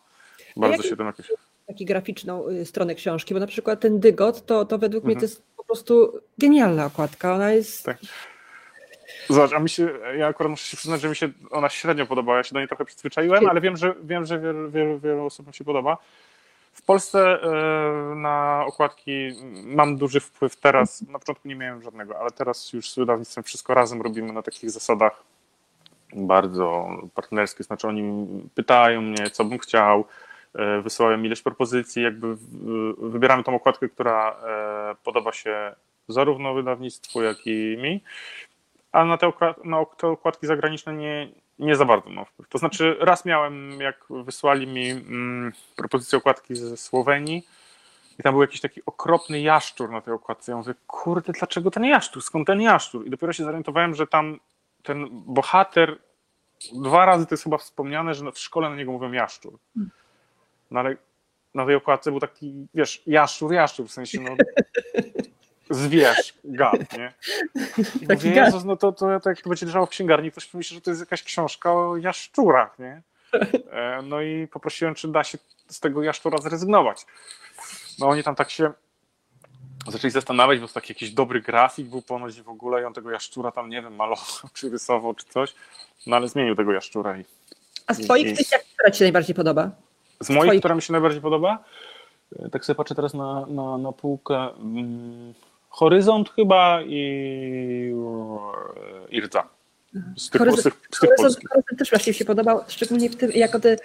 bardzo 0.56 0.84
się 0.84 0.98
tym 0.98 1.06
jakoś... 1.06 1.32
Taki 1.68 1.86
graficzną 1.86 2.48
y, 2.48 2.66
stronę 2.66 2.96
książki, 2.96 3.34
bo 3.34 3.40
na 3.40 3.48
przykład 3.48 3.80
ten 3.80 4.00
dygot, 4.00 4.46
to, 4.46 4.66
to 4.66 4.78
według 4.78 5.04
mhm. 5.04 5.08
mnie 5.08 5.20
to 5.20 5.26
jest 5.26 5.44
po 5.58 5.64
prostu 5.64 6.22
genialna 6.38 6.86
okładka, 6.86 7.34
ona 7.34 7.52
jest... 7.52 7.86
Tak. 7.86 7.98
Zobacz, 9.30 9.54
a 9.54 9.60
mi 9.60 9.70
się, 9.70 9.90
ja 10.18 10.28
akurat 10.28 10.50
muszę 10.50 10.66
się 10.66 10.78
przyznać, 10.78 11.02
że 11.02 11.10
mi 11.10 11.16
się 11.16 11.30
ona 11.52 11.70
średnio 11.70 12.06
podobała, 12.06 12.38
ja 12.38 12.44
się 12.44 12.54
do 12.54 12.60
niej 12.60 12.68
trochę 12.68 12.86
przyzwyczaiłem, 12.86 13.48
ale 13.48 13.62
wiem, 13.62 13.78
że 13.78 13.96
wiem, 14.04 14.26
że 14.26 14.40
wielu, 14.40 14.72
wielu, 14.72 15.00
wielu 15.00 15.26
osobom 15.26 15.54
się 15.54 15.64
podoba. 15.64 15.98
W 16.78 16.82
Polsce 16.82 17.20
e, 17.20 18.16
na 18.16 18.64
okładki 18.68 19.30
mam 19.64 19.98
duży 19.98 20.20
wpływ 20.20 20.56
teraz. 20.56 21.02
Na 21.02 21.20
początku 21.20 21.48
nie 21.48 21.56
miałem 21.56 21.82
żadnego, 21.84 22.20
ale 22.20 22.32
teraz 22.32 22.74
już 22.74 22.92
z 22.92 22.96
wydawnictwem 22.96 23.44
wszystko 23.44 23.74
razem 23.74 24.02
robimy 24.02 24.34
na 24.34 24.42
takich 24.42 24.72
zasadach 24.72 25.24
bardzo 26.14 26.90
partnerskich. 27.16 27.66
Znaczy 27.66 27.88
oni 27.88 28.28
pytają 28.56 29.02
mnie, 29.02 29.30
co 29.30 29.46
bym 29.46 29.60
chciał, 29.60 30.06
e, 30.56 30.82
wysyłają 30.82 31.24
ileś 31.24 31.42
propozycji, 31.42 32.04
jakby 32.04 32.36
wybieramy 32.98 33.44
tą 33.44 33.56
okładkę, 33.56 33.90
która 33.90 34.32
e, 34.32 34.96
podoba 35.04 35.32
się 35.32 35.76
zarówno 36.08 36.54
wydawnictwu, 36.54 37.22
jak 37.22 37.38
i 37.48 37.78
mi, 37.82 38.04
a 38.92 39.06
na 39.06 39.18
te, 39.18 39.32
na 39.64 39.86
te 39.86 40.08
okładki 40.08 40.48
zagraniczne 40.48 40.94
nie, 40.94 41.28
nie 41.60 41.76
za 41.76 41.86
bardzo 41.86 42.10
mam 42.10 42.26
wpływ. 42.26 42.50
To 42.50 42.58
znaczy, 42.58 42.98
raz 43.00 43.26
miałem, 43.26 43.82
jak 43.82 44.06
wysłali 44.10 44.68
mi 44.68 44.90
mm, 44.90 45.54
propozycję 45.76 46.18
okładki 46.18 46.56
ze 46.56 46.78
Słowenii, 46.78 47.44
i 48.20 48.24
tam 48.24 48.34
był 48.34 48.42
jakiś 48.42 48.62
taki 48.62 48.82
okropny 48.86 49.42
jaszczur 49.42 49.92
na 49.92 50.02
tej 50.02 50.14
okładce. 50.14 50.52
Ja 50.52 50.58
mówię, 50.58 50.74
kurde, 50.88 51.34
dlaczego 51.34 51.72
ten 51.72 51.86
jaszczur? 51.86 52.24
Skąd 52.24 52.48
ten 52.48 52.62
jaszczur? 52.62 53.08
I 53.08 53.10
dopiero 53.10 53.34
się 53.34 53.44
zorientowałem, 53.44 53.96
że 53.96 54.08
tam 54.08 54.40
ten 54.84 55.08
bohater, 55.12 55.98
dwa 56.74 57.06
razy 57.06 57.26
to 57.26 57.34
jest 57.34 57.44
chyba 57.44 57.58
wspomniane, 57.58 58.14
że 58.14 58.32
w 58.32 58.40
szkole 58.40 58.70
na 58.70 58.76
niego 58.76 58.92
mówią 58.92 59.12
jaszczur. 59.12 59.60
No 60.72 60.80
ale 60.80 60.96
na 61.54 61.66
tej 61.66 61.76
okładce 61.76 62.12
był 62.12 62.20
taki, 62.20 62.68
wiesz, 62.74 63.04
jaszczur, 63.08 63.54
jaszczur, 63.54 63.88
w 63.88 63.92
sensie 63.92 64.22
no, 64.22 64.36
zwierz, 65.70 66.34
gad, 66.44 66.98
nie? 66.98 67.14
I 68.02 68.08
mówię, 68.14 68.32
Jezus, 68.32 68.64
no 68.64 68.78
to, 68.78 68.92
to, 68.92 69.20
to 69.20 69.30
jak 69.30 69.42
to 69.42 69.50
będzie 69.50 69.66
leżało 69.66 69.86
w 69.86 69.90
księgarni, 69.90 70.32
ktoś 70.32 70.46
pomyśli, 70.46 70.76
że 70.76 70.82
to 70.82 70.92
jest 70.92 71.02
jakaś 71.02 71.24
książka 71.24 71.74
o 71.74 71.98
jaszczurach, 71.98 72.80
nie? 72.80 73.02
E, 73.72 74.02
no 74.04 74.22
i 74.22 74.48
poprosiłem, 74.48 74.96
czy 74.96 75.08
da 75.08 75.24
się 75.24 75.38
z 75.68 75.80
tego 75.80 76.04
jaszczura 76.04 76.38
zrezygnować. 76.38 77.06
No 78.00 78.08
oni 78.08 78.24
tam 78.24 78.36
tak 78.36 78.50
się 78.50 78.72
zaczęli 79.88 80.12
zastanawiać, 80.12 80.60
bo 80.60 80.68
to 80.68 80.74
taki 80.74 80.94
jakiś 80.94 81.12
dobry 81.12 81.42
grafik 81.42 81.88
był 81.88 82.02
ponoć 82.02 82.42
w 82.42 82.50
ogóle 82.50 82.82
i 82.82 82.86
on 82.86 82.94
tego 82.94 83.12
jaszczura 83.12 83.52
tam, 83.52 83.70
nie 83.70 83.82
wiem, 83.82 83.96
malował 83.96 84.26
czy 84.54 84.70
rysował 84.70 85.14
czy 85.14 85.26
coś, 85.26 85.56
no 86.08 86.16
ale 86.16 86.28
zmienił 86.28 86.56
tego 86.56 86.72
jaszczura. 86.72 87.18
I, 87.18 87.26
A 87.88 87.94
z 87.94 88.00
twoich 88.00 88.40
i, 88.40 88.46
która 88.74 88.92
ci 88.92 89.00
się 89.00 89.06
najbardziej 89.06 89.36
podoba? 89.36 89.72
Z 90.20 90.30
moich, 90.30 90.44
twoich... 90.44 90.62
która 90.62 90.76
mi 90.76 90.82
się 90.82 90.94
najbardziej 90.94 91.22
podoba? 91.22 91.64
E, 92.40 92.50
tak 92.50 92.66
sobie 92.66 92.76
patrzę 92.76 92.96
teraz 92.96 93.14
na, 93.14 93.46
na, 93.46 93.78
na 93.78 93.92
półkę. 93.92 94.50
Hmm, 94.58 95.34
Horyzont 95.70 96.30
chyba 96.30 96.82
i 96.86 97.94
Irca. 99.10 99.50
Z 100.18 100.30
tych, 100.30 100.40
Horyzont, 100.40 100.62
z 100.62 100.64
tych, 100.64 100.74
z 100.92 101.00
tych 101.00 101.10
Horyzont, 101.10 101.50
Horyzont 101.50 101.80
też 101.80 101.90
właśnie 101.90 102.14
się 102.14 102.26
podobał, 102.26 102.62
szczególnie 102.68 103.10
w 103.10 103.16
tym, 103.16 103.32
jako 103.32 103.60
te 103.60 103.78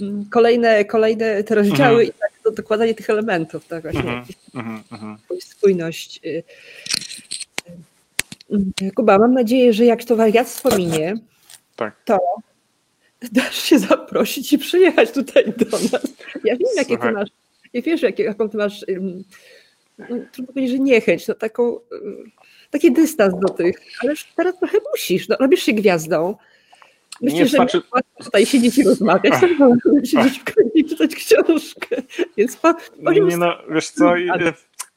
mm, 0.00 0.24
kolejne, 0.30 0.84
kolejne 0.84 1.44
te 1.44 1.54
rozdziały 1.54 2.02
mm 2.02 2.06
-hmm. 2.06 2.10
i 2.10 2.18
tak 2.18 2.30
to 2.44 2.50
dokładanie 2.50 2.94
tych 2.94 3.10
elementów, 3.10 3.66
tak 3.66 3.82
właśnie, 3.82 4.22
mm 4.54 4.82
-hmm. 4.90 5.16
spójność. 5.40 6.20
Y, 6.26 6.42
y, 8.82 8.92
Kuba, 8.94 9.18
mam 9.18 9.34
nadzieję, 9.34 9.72
że 9.72 9.84
jak 9.84 10.04
to 10.04 10.16
wariactwo 10.16 10.76
minie, 10.76 11.14
tak. 11.76 11.96
to 12.04 12.18
dasz 13.32 13.62
się 13.62 13.78
zaprosić 13.78 14.52
i 14.52 14.58
przyjechać 14.58 15.10
tutaj 15.10 15.44
do 15.56 15.78
nas. 15.78 16.02
Ja 16.44 16.56
wiem, 16.56 16.68
jakie 16.76 16.98
ty 16.98 17.12
masz, 17.12 17.28
ja 17.72 17.82
wiesz, 17.82 18.02
jakie, 18.02 18.22
jaką 18.22 18.48
ty 18.48 18.56
masz, 18.56 18.84
no, 19.98 20.06
trudno 20.32 20.52
powiedzieć, 20.52 20.76
że 20.76 20.78
niechęć, 20.78 21.28
no 21.28 21.34
taką 21.34 21.80
taki 22.70 22.92
dystans 22.92 23.34
do 23.40 23.48
tych, 23.48 23.76
ale 24.02 24.14
teraz 24.36 24.58
trochę 24.58 24.78
musisz, 24.92 25.28
no, 25.28 25.36
robisz 25.40 25.62
się 25.62 25.72
gwiazdą. 25.72 26.36
Myślę, 27.20 27.38
nie, 27.38 27.46
że 27.46 27.56
znaczy... 27.56 27.82
tutaj 28.24 28.46
siedzieć 28.46 28.78
i 28.78 28.84
rozmawiać, 28.84 29.34
to 29.40 29.46
siedzieć 30.04 30.38
w 30.38 30.44
kręgu 30.44 30.72
i 30.74 30.84
czytać 30.84 31.14
książkę. 31.14 31.96
Więc 32.36 32.56
po, 32.56 32.74
nie, 33.12 33.20
nie, 33.20 33.36
no, 33.36 33.58
wiesz 33.70 33.88
co, 33.90 34.08
ale... 34.10 34.52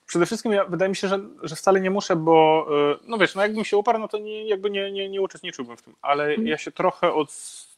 przede 0.07 0.25
wszystkim 0.25 0.51
ja, 0.51 0.65
wydaje 0.65 0.89
mi 0.89 0.95
się, 0.95 1.07
że, 1.07 1.19
że 1.43 1.55
wcale 1.55 1.81
nie 1.81 1.89
muszę, 1.89 2.15
bo 2.15 2.67
y, 3.03 3.07
no 3.07 3.17
wiesz, 3.17 3.35
no 3.35 3.41
jakbym 3.41 3.65
się 3.65 3.77
uparł, 3.77 3.99
no 3.99 4.07
to 4.07 4.17
nie, 4.17 4.47
jakby 4.47 4.69
nie, 4.69 4.91
nie, 4.91 5.09
nie 5.09 5.21
uczestniczyłbym 5.21 5.77
w 5.77 5.81
tym, 5.81 5.93
ale 6.01 6.23
mhm. 6.23 6.47
ja 6.47 6.57
się 6.57 6.71
trochę 6.71 7.13
od, 7.13 7.29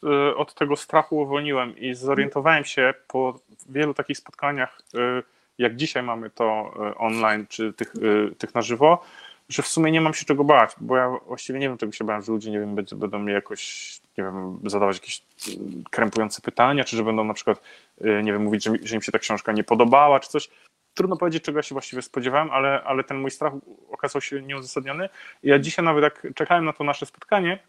y, 0.03 0.35
od 0.35 0.53
tego 0.53 0.75
strachu 0.75 1.17
uwolniłem 1.17 1.77
i 1.77 1.93
zorientowałem 1.93 2.65
się 2.65 2.93
po 3.07 3.39
wielu 3.69 3.93
takich 3.93 4.17
spotkaniach, 4.17 4.81
y, 4.95 5.23
jak 5.57 5.75
dzisiaj 5.75 6.03
mamy 6.03 6.29
to 6.29 6.73
online, 6.97 7.45
czy 7.49 7.73
tych, 7.73 7.93
tych 8.37 8.55
na 8.55 8.61
żywo, 8.61 9.03
że 9.49 9.63
w 9.63 9.67
sumie 9.67 9.91
nie 9.91 10.01
mam 10.01 10.13
się 10.13 10.25
czego 10.25 10.43
bać, 10.43 10.71
bo 10.81 10.97
ja 10.97 11.09
właściwie 11.27 11.59
nie 11.59 11.69
wiem, 11.69 11.77
czego 11.77 11.91
się 11.91 12.05
bałem, 12.05 12.21
że 12.21 12.31
ludzie, 12.31 12.51
nie 12.51 12.59
wiem, 12.59 12.75
będą 12.75 13.19
mnie 13.19 13.33
jakoś, 13.33 13.91
nie 14.17 14.23
wiem, 14.23 14.59
zadawać 14.65 14.95
jakieś 14.95 15.21
mm, 15.57 15.83
krępujące 15.91 16.41
pytania, 16.41 16.83
czy 16.83 16.97
że 16.97 17.03
będą 17.03 17.23
na 17.23 17.33
przykład, 17.33 17.61
nie 18.01 18.33
wiem, 18.33 18.43
mówić, 18.43 18.63
że, 18.63 18.71
że 18.83 18.95
im 18.95 19.01
się 19.01 19.11
ta 19.11 19.19
książka 19.19 19.51
nie 19.51 19.63
podobała, 19.63 20.19
czy 20.19 20.29
coś. 20.29 20.49
Trudno 20.93 21.17
powiedzieć, 21.17 21.43
czego 21.43 21.59
ja 21.59 21.63
się 21.63 21.75
właściwie 21.75 22.01
spodziewałem, 22.01 22.51
ale, 22.51 22.83
ale 22.83 23.03
ten 23.03 23.17
mój 23.17 23.31
strach 23.31 23.53
okazał 23.91 24.21
się 24.21 24.41
nieuzasadniony. 24.41 25.09
Ja 25.43 25.59
dzisiaj 25.59 25.85
nawet 25.85 26.03
jak 26.03 26.27
czekałem 26.35 26.65
na 26.65 26.73
to 26.73 26.83
nasze 26.83 27.05
spotkanie, 27.05 27.59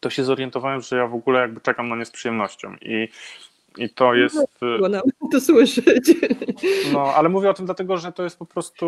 to 0.00 0.10
się 0.10 0.24
zorientowałem, 0.24 0.80
że 0.80 0.96
ja 0.96 1.06
w 1.06 1.14
ogóle 1.14 1.40
jakby 1.40 1.60
czekam 1.60 1.88
na 1.88 1.96
nie 1.96 2.04
z 2.04 2.10
przyjemnością. 2.10 2.76
I 2.80 3.08
i 3.78 3.90
to 3.90 4.14
jest. 4.14 4.38
Było 4.60 4.88
nam 4.88 5.02
to 5.32 5.40
słyszeć. 5.40 6.14
No, 6.92 7.14
ale 7.14 7.28
mówię 7.28 7.50
o 7.50 7.54
tym 7.54 7.66
dlatego, 7.66 7.98
że 7.98 8.12
to 8.12 8.24
jest 8.24 8.38
po 8.38 8.46
prostu 8.46 8.86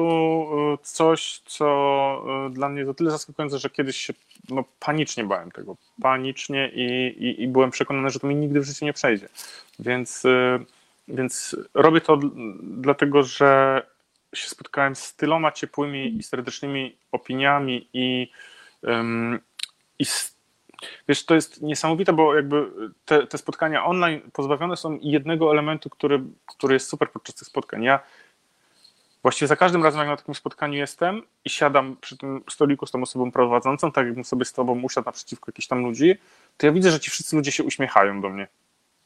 y, 0.75 0.79
coś, 0.83 1.39
co 1.47 2.47
y, 2.49 2.51
dla 2.51 2.69
mnie 2.69 2.85
to 2.85 2.95
tyle 2.95 3.11
zaskakujące, 3.11 3.59
że 3.59 3.71
kiedyś 3.71 3.97
się 3.97 4.13
no, 4.49 4.65
panicznie 4.81 5.25
bałem 5.25 5.51
tego. 5.51 5.77
Panicznie 6.03 6.71
i, 6.75 7.07
i, 7.25 7.43
i 7.43 7.49
byłem 7.49 7.71
przekonany, 7.71 8.11
że 8.11 8.21
to 8.21 8.27
mi 8.27 8.35
nigdy 8.35 8.61
w 8.61 8.65
życiu 8.65 8.85
nie 8.85 8.93
przejdzie. 8.93 9.29
Więc, 9.79 10.25
y, 10.25 10.65
więc 11.09 11.57
robię 11.75 12.01
to 12.01 12.19
dlatego, 12.63 13.23
że 13.23 13.83
się 14.35 14.49
spotkałem 14.49 14.97
z 14.97 15.15
tyloma 15.15 15.53
ciepłymi 15.53 16.17
i 16.17 16.23
serdecznymi 16.23 16.97
opiniami 17.13 17.89
i, 17.93 18.31
i 19.99 20.05
z 20.05 20.34
Wiesz, 21.09 21.27
to 21.27 21.35
jest 21.35 21.63
niesamowite, 21.63 22.13
bo 22.13 22.35
jakby 22.35 22.71
te, 23.05 23.27
te, 23.27 23.39
spotkania 23.39 23.85
online 23.85 24.21
pozbawione 24.33 24.77
są 24.77 24.99
jednego 25.03 25.53
elementu, 25.53 25.91
który, 25.91 26.21
który 26.47 26.75
jest 26.75 26.89
super 26.89 27.11
podczas 27.11 27.35
tych 27.35 27.49
spotkań. 27.49 27.83
Ja 27.83 28.01
właściwie 29.25 29.47
za 29.49 29.57
każdym 29.57 29.85
razem, 29.85 30.01
jak 30.01 30.09
na 30.09 30.17
takim 30.17 30.35
spotkaniu 30.35 30.75
jestem 30.75 31.23
i 31.45 31.51
siadam 31.51 31.97
przy 32.01 32.17
tym 32.17 32.43
stoliku 32.51 32.87
z 32.87 32.91
tą 32.91 33.03
osobą 33.03 33.33
prowadzącą, 33.33 33.93
tak 33.93 34.07
jakbym 34.07 34.25
sobie 34.25 34.45
z 34.45 34.53
tobą 34.53 34.83
usiadł 34.83 35.07
naprzeciwko 35.07 35.49
jakichś 35.49 35.69
tam 35.69 35.83
ludzi, 35.83 36.15
to 36.57 36.67
ja 36.67 36.73
widzę, 36.73 36.91
że 36.91 37.01
ci 37.01 37.11
wszyscy 37.11 37.37
ludzie 37.37 37.53
się 37.53 37.65
uśmiechają 37.65 38.21
do 38.21 38.29
mnie. 38.29 38.49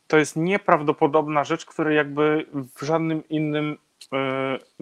To 0.09 0.19
jest 0.19 0.37
nieprawdopodobna 0.37 1.45
rzecz, 1.45 1.67
której 1.67 1.97
jakby 1.97 2.47
w 2.53 2.87
żadnym 2.87 3.29
innym 3.29 3.79
y, 4.03 4.07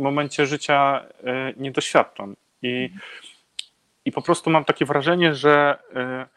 momencie 0.03 0.47
życia 0.47 1.05
y, 1.05 1.55
nie 1.57 1.71
doświadczam. 1.71 2.37
I, 2.63 2.91
I 4.05 4.13
po 4.13 4.23
prostu 4.23 4.51
mam 4.51 4.65
takie 4.65 4.85
wrażenie, 4.85 5.35
że 5.35 5.79
y, 5.91 6.36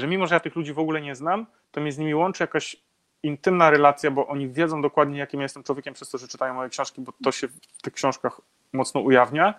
że 0.00 0.06
mimo, 0.06 0.26
że 0.26 0.34
ja 0.34 0.40
tych 0.40 0.56
ludzi 0.56 0.72
w 0.72 0.78
ogóle 0.78 1.00
nie 1.00 1.14
znam, 1.14 1.46
to 1.70 1.80
mnie 1.80 1.92
z 1.92 1.98
nimi 1.98 2.14
łączy 2.14 2.42
jakaś 2.42 2.76
intymna 3.22 3.70
relacja, 3.70 4.10
bo 4.10 4.26
oni 4.26 4.48
wiedzą 4.48 4.82
dokładnie, 4.82 5.18
jakim 5.18 5.40
ja 5.40 5.44
jestem 5.44 5.62
człowiekiem 5.62 5.94
przez 5.94 6.10
to, 6.10 6.18
że 6.18 6.28
czytają 6.28 6.54
moje 6.54 6.68
książki, 6.68 7.00
bo 7.00 7.12
to 7.24 7.32
się 7.32 7.48
w 7.48 7.82
tych 7.82 7.92
książkach 7.92 8.40
mocno 8.72 9.00
ujawnia. 9.00 9.54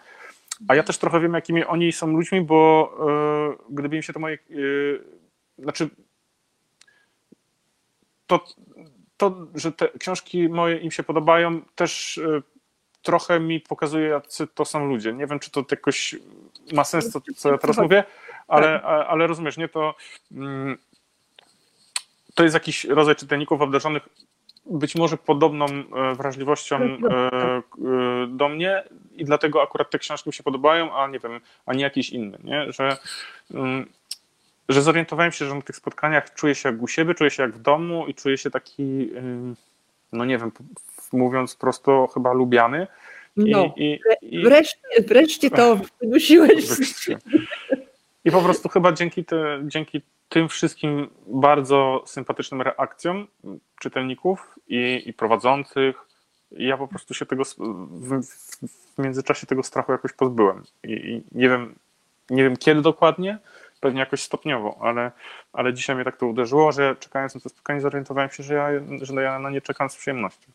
A 0.68 0.76
ja 0.76 0.84
też 0.84 0.98
trochę 0.98 1.20
wiem, 1.20 1.34
jakimi 1.34 1.66
oni 1.66 1.92
są 1.92 2.08
ludźmi, 2.08 2.42
bo 2.42 2.92
yy, 3.70 3.76
gdyby 3.76 3.96
im 3.96 4.02
się 4.02 4.14
to 4.14 4.20
moje. 4.20 4.38
Yy, 4.50 5.04
znaczy. 5.58 5.90
To, 8.28 8.46
to, 9.18 9.48
że 9.56 9.72
te 9.72 9.90
książki 10.00 10.50
moje 10.50 10.78
im 10.78 10.92
się 10.92 11.04
podobają, 11.04 11.62
też 11.76 12.18
yy, 12.18 12.44
trochę 13.02 13.40
mi 13.40 13.60
pokazuje, 13.60 14.08
jacy 14.08 14.48
to 14.48 14.66
są 14.66 14.88
ludzie. 14.88 15.14
Nie 15.14 15.28
wiem, 15.28 15.40
czy 15.40 15.52
to 15.52 15.66
jakoś 15.72 16.16
ma 16.74 16.84
sens, 16.84 17.12
to, 17.12 17.22
co 17.36 17.52
ja 17.52 17.58
teraz 17.58 17.78
mówię, 17.78 18.04
ale, 18.48 18.80
tak. 18.80 19.08
ale 19.10 19.28
rozumiesz, 19.28 19.58
nie, 19.58 19.70
to, 19.70 19.96
mm, 20.32 20.78
to 22.36 22.44
jest 22.44 22.54
jakiś 22.54 22.86
rodzaj 22.86 23.16
czytelników 23.16 23.62
obdarzonych 23.62 24.10
być 24.70 24.96
może 24.96 25.18
podobną 25.18 25.66
e, 25.66 26.16
wrażliwością 26.16 26.80
tak, 26.80 27.12
e, 27.12 27.30
tak. 27.32 27.66
e, 27.80 28.28
do 28.28 28.50
mnie 28.50 28.84
i 29.16 29.26
dlatego 29.26 29.62
akurat 29.62 29.90
te 29.90 30.00
książki 30.00 30.30
mi 30.30 30.34
się 30.34 30.44
podobają, 30.44 30.96
a 30.96 31.08
nie 31.08 31.20
wiem, 31.20 31.40
a 31.66 31.74
nie 31.74 31.84
jakiś 31.84 32.10
inny, 32.10 32.38
nie? 32.44 32.72
Że, 32.72 32.98
mm, 33.54 33.86
że 34.70 34.82
zorientowałem 34.82 35.32
się, 35.32 35.46
że 35.46 35.56
na 35.56 35.62
tych 35.62 35.76
spotkaniach 35.76 36.34
czuję 36.34 36.56
się 36.56 36.70
jak 36.70 36.82
u 36.82 36.88
siebie, 36.88 37.14
czuję 37.14 37.32
się 37.32 37.44
jak 37.44 37.52
w 37.52 37.62
domu 37.62 38.08
i 38.08 38.14
czuję 38.14 38.38
się 38.38 38.52
taki, 38.52 39.12
no 40.14 40.26
nie 40.26 40.38
wiem, 40.38 40.52
mówiąc 41.14 41.56
prosto, 41.56 42.08
chyba 42.14 42.34
lubiany. 42.34 42.88
No, 43.38 43.74
i, 43.78 44.00
i, 44.22 44.44
wreszcie, 44.44 44.80
wreszcie 45.08 45.50
to 45.50 45.80
wynosiłeś. 46.02 46.66
I 48.26 48.32
po 48.32 48.42
prostu 48.42 48.70
chyba 48.70 48.92
dzięki, 48.92 49.26
te, 49.26 49.62
dzięki 49.64 50.02
tym 50.30 50.50
wszystkim 50.50 51.10
bardzo 51.28 52.04
sympatycznym 52.06 52.62
reakcjom 52.62 53.28
czytelników 53.80 54.56
i, 54.68 55.04
i 55.06 55.14
prowadzących, 55.14 55.96
ja 56.52 56.78
po 56.78 56.88
prostu 56.88 57.14
się 57.14 57.26
tego 57.26 57.44
w, 57.46 58.22
w, 58.96 58.98
międzyczasie 58.98 59.48
tego 59.48 59.64
strachu 59.64 59.92
jakoś 59.92 60.14
pozbyłem. 60.14 60.64
I, 60.84 60.92
I, 60.92 61.24
nie 61.32 61.50
wiem, 61.50 61.76
nie 62.30 62.44
wiem 62.44 62.58
kiedy 62.58 62.82
dokładnie, 62.82 63.40
pewnie 63.80 64.00
jakoś 64.00 64.22
stopniowo, 64.22 64.78
ale, 64.82 65.12
ale 65.54 65.74
dzisiaj 65.74 65.96
mnie 65.96 66.06
tak 66.06 66.18
to 66.18 66.28
uderzyło, 66.28 66.72
że 66.72 66.96
czekając 67.00 67.36
na 67.36 67.42
to 67.42 67.50
spotkanie 67.50 67.82
zorientowałem 67.82 68.30
się, 68.30 68.44
że 68.44 68.54
ja, 68.54 68.68
że 69.02 69.24
ja 69.24 69.40
na 69.40 69.50
nie 69.50 69.62
czekam 69.62 69.90
z 69.90 69.96
przyjemnością 69.96 70.52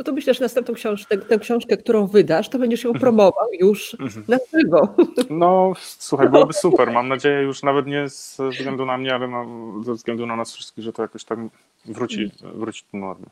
no 0.00 0.04
to 0.04 0.12
myślę, 0.12 0.34
że 0.34 0.40
następną 0.40 0.74
książkę, 0.74 1.18
tę 1.18 1.38
książkę, 1.38 1.76
którą 1.76 2.06
wydasz, 2.06 2.48
to 2.48 2.58
będziesz 2.58 2.84
ją 2.84 2.90
mhm. 2.90 3.00
promował 3.00 3.48
już 3.60 3.96
mhm. 4.00 4.24
na 4.28 4.38
żywo. 4.54 4.94
No, 5.30 5.72
słuchaj, 5.78 6.28
byłoby 6.28 6.52
super. 6.52 6.92
Mam 6.92 7.08
nadzieję 7.08 7.42
już 7.42 7.62
nawet 7.62 7.86
nie 7.86 8.08
ze 8.08 8.50
względu 8.50 8.86
na 8.86 8.98
mnie, 8.98 9.14
ale 9.14 9.28
na, 9.28 9.46
ze 9.84 9.94
względu 9.94 10.26
na 10.26 10.36
nas 10.36 10.52
wszystkich, 10.52 10.84
że 10.84 10.92
to 10.92 11.02
jakoś 11.02 11.24
tak 11.24 11.38
wróci, 11.84 12.22
mhm. 12.22 12.60
wróci 12.60 12.84
do 12.92 12.98
normy. 12.98 13.26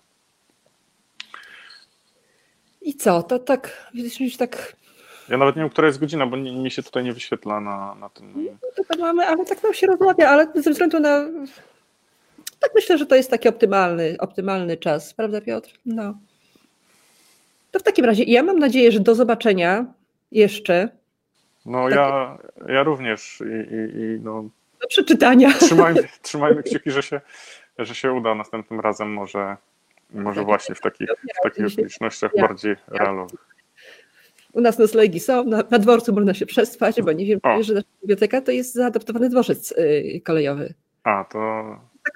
I 2.83 2.95
co? 2.95 3.23
To 3.23 3.39
tak, 3.39 3.91
widzisz, 3.95 4.37
tak 4.37 4.77
Ja 5.29 5.39
nawet 5.39 5.57
nie 5.57 5.63
wiem, 5.63 5.71
która 5.71 5.87
jest 5.87 6.01
godzina, 6.01 6.27
bo 6.27 6.37
mi 6.37 6.71
się 6.71 6.83
tutaj 6.83 7.05
nie 7.05 7.13
wyświetla 7.13 7.61
na, 7.61 7.95
na 7.95 8.09
tym. 8.09 8.33
No, 8.37 8.85
to 8.85 8.99
mamy, 9.01 9.27
ale 9.27 9.45
tak 9.45 9.63
nam 9.63 9.75
się 9.75 9.87
rozmawia, 9.87 10.29
ale 10.29 10.47
ze 10.55 10.71
względu 10.71 11.01
na. 11.01 11.25
Tak 12.61 12.71
myślę, 12.75 12.99
że 12.99 13.07
to 13.07 13.15
jest 13.15 13.31
taki 13.31 13.49
optymalny, 13.49 14.17
optymalny 14.19 14.77
czas, 14.77 15.15
prawda, 15.15 15.41
Piotr? 15.41 15.71
No. 15.87 16.15
To 17.71 17.79
w 17.79 17.83
takim 17.83 18.05
razie 18.05 18.25
ja 18.25 18.43
mam 18.43 18.59
nadzieję, 18.59 18.93
że 18.93 19.01
do 19.01 19.15
zobaczenia 19.15 19.87
jeszcze. 20.33 20.89
No 21.67 21.85
Takie... 21.85 21.97
ja, 21.97 22.39
ja 22.69 22.83
również 22.83 23.43
i, 23.47 23.75
i, 23.75 24.01
i 24.01 24.21
no. 24.21 24.43
Do 24.81 24.89
przeczytania. 24.89 25.53
Trzymajmy, 25.53 26.09
trzymajmy 26.23 26.63
kciuki, 26.63 26.91
że 26.91 27.03
się, 27.03 27.21
że 27.79 27.95
się 27.95 28.13
uda 28.13 28.35
następnym 28.35 28.81
razem 28.81 29.13
może, 29.13 29.57
może 30.11 30.41
tak, 30.41 30.47
właśnie 30.47 30.75
w 30.75 30.81
takich, 30.81 31.09
w 31.41 31.43
takich 31.43 31.67
okolicznościach 31.67 32.33
bardziej 32.41 32.77
realowych. 32.89 33.49
U 34.53 34.61
nas 34.61 34.79
noclegi 34.79 35.21
są, 35.21 35.45
na, 35.45 35.63
na 35.71 35.79
dworcu 35.79 36.13
można 36.13 36.35
się 36.35 36.47
przespać, 36.47 37.03
bo 37.03 37.13
nie 37.13 37.27
wiem, 37.27 37.41
o. 37.43 37.63
że 37.63 37.75
nasza 37.75 37.87
biblioteka 38.01 38.41
to 38.41 38.53
jest 38.53 38.75
zaadoptowany 38.75 39.29
dworzec 39.29 39.73
y, 39.73 40.21
kolejowy. 40.25 40.75
A, 41.05 41.25
to... 41.25 41.65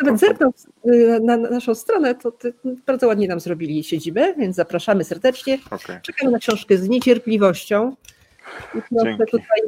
Nawet 0.01 0.21
zerknął 0.21 0.53
y, 0.87 1.21
na, 1.23 1.37
na, 1.37 1.51
naszą 1.51 1.75
stronę, 1.75 2.15
to, 2.15 2.33
bardzo 2.87 3.07
ładnie 3.07 3.29
nam 3.29 3.41
zrobili 3.41 3.85
siedzibę, 3.85 4.35
więc 4.39 4.57
zapraszamy 4.57 5.05
serdecznie. 5.05 5.59
Okay. 5.71 6.01
Czekamy 6.03 6.31
na 6.31 6.39
książkę 6.39 6.77
z 6.77 6.89
niecierpliwością. 6.89 7.97
I 8.75 8.79
proszę 8.95 9.27
tutaj 9.31 9.61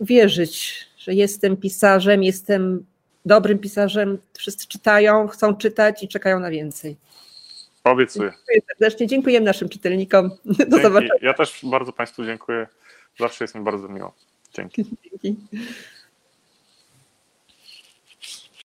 wierzyć, 0.00 0.86
że 0.98 1.14
jestem 1.14 1.56
pisarzem, 1.56 2.22
jestem 2.22 2.84
dobrym 3.26 3.58
pisarzem, 3.58 4.18
wszyscy 4.32 4.68
czytają, 4.68 5.28
chcą 5.28 5.56
czytać 5.56 6.02
i 6.02 6.08
czekają 6.08 6.40
na 6.40 6.50
więcej. 6.50 6.96
Obiecuję. 7.84 8.30
Dziękuję 8.30 8.60
serdecznie. 8.68 9.06
Dziękujemy 9.06 9.46
naszym 9.46 9.68
czytelnikom. 9.68 10.30
Do 10.44 10.54
Dzięki. 10.54 10.82
zobaczenia. 10.82 11.14
Ja 11.22 11.34
też 11.34 11.60
bardzo 11.62 11.92
Państwu 11.92 12.24
dziękuję. 12.24 12.66
Zawsze 13.18 13.44
jest 13.44 13.54
mi 13.54 13.60
bardzo 13.60 13.88
miło. 13.88 14.14
Dzięki. 14.52 14.84
Dzięki. 15.22 15.36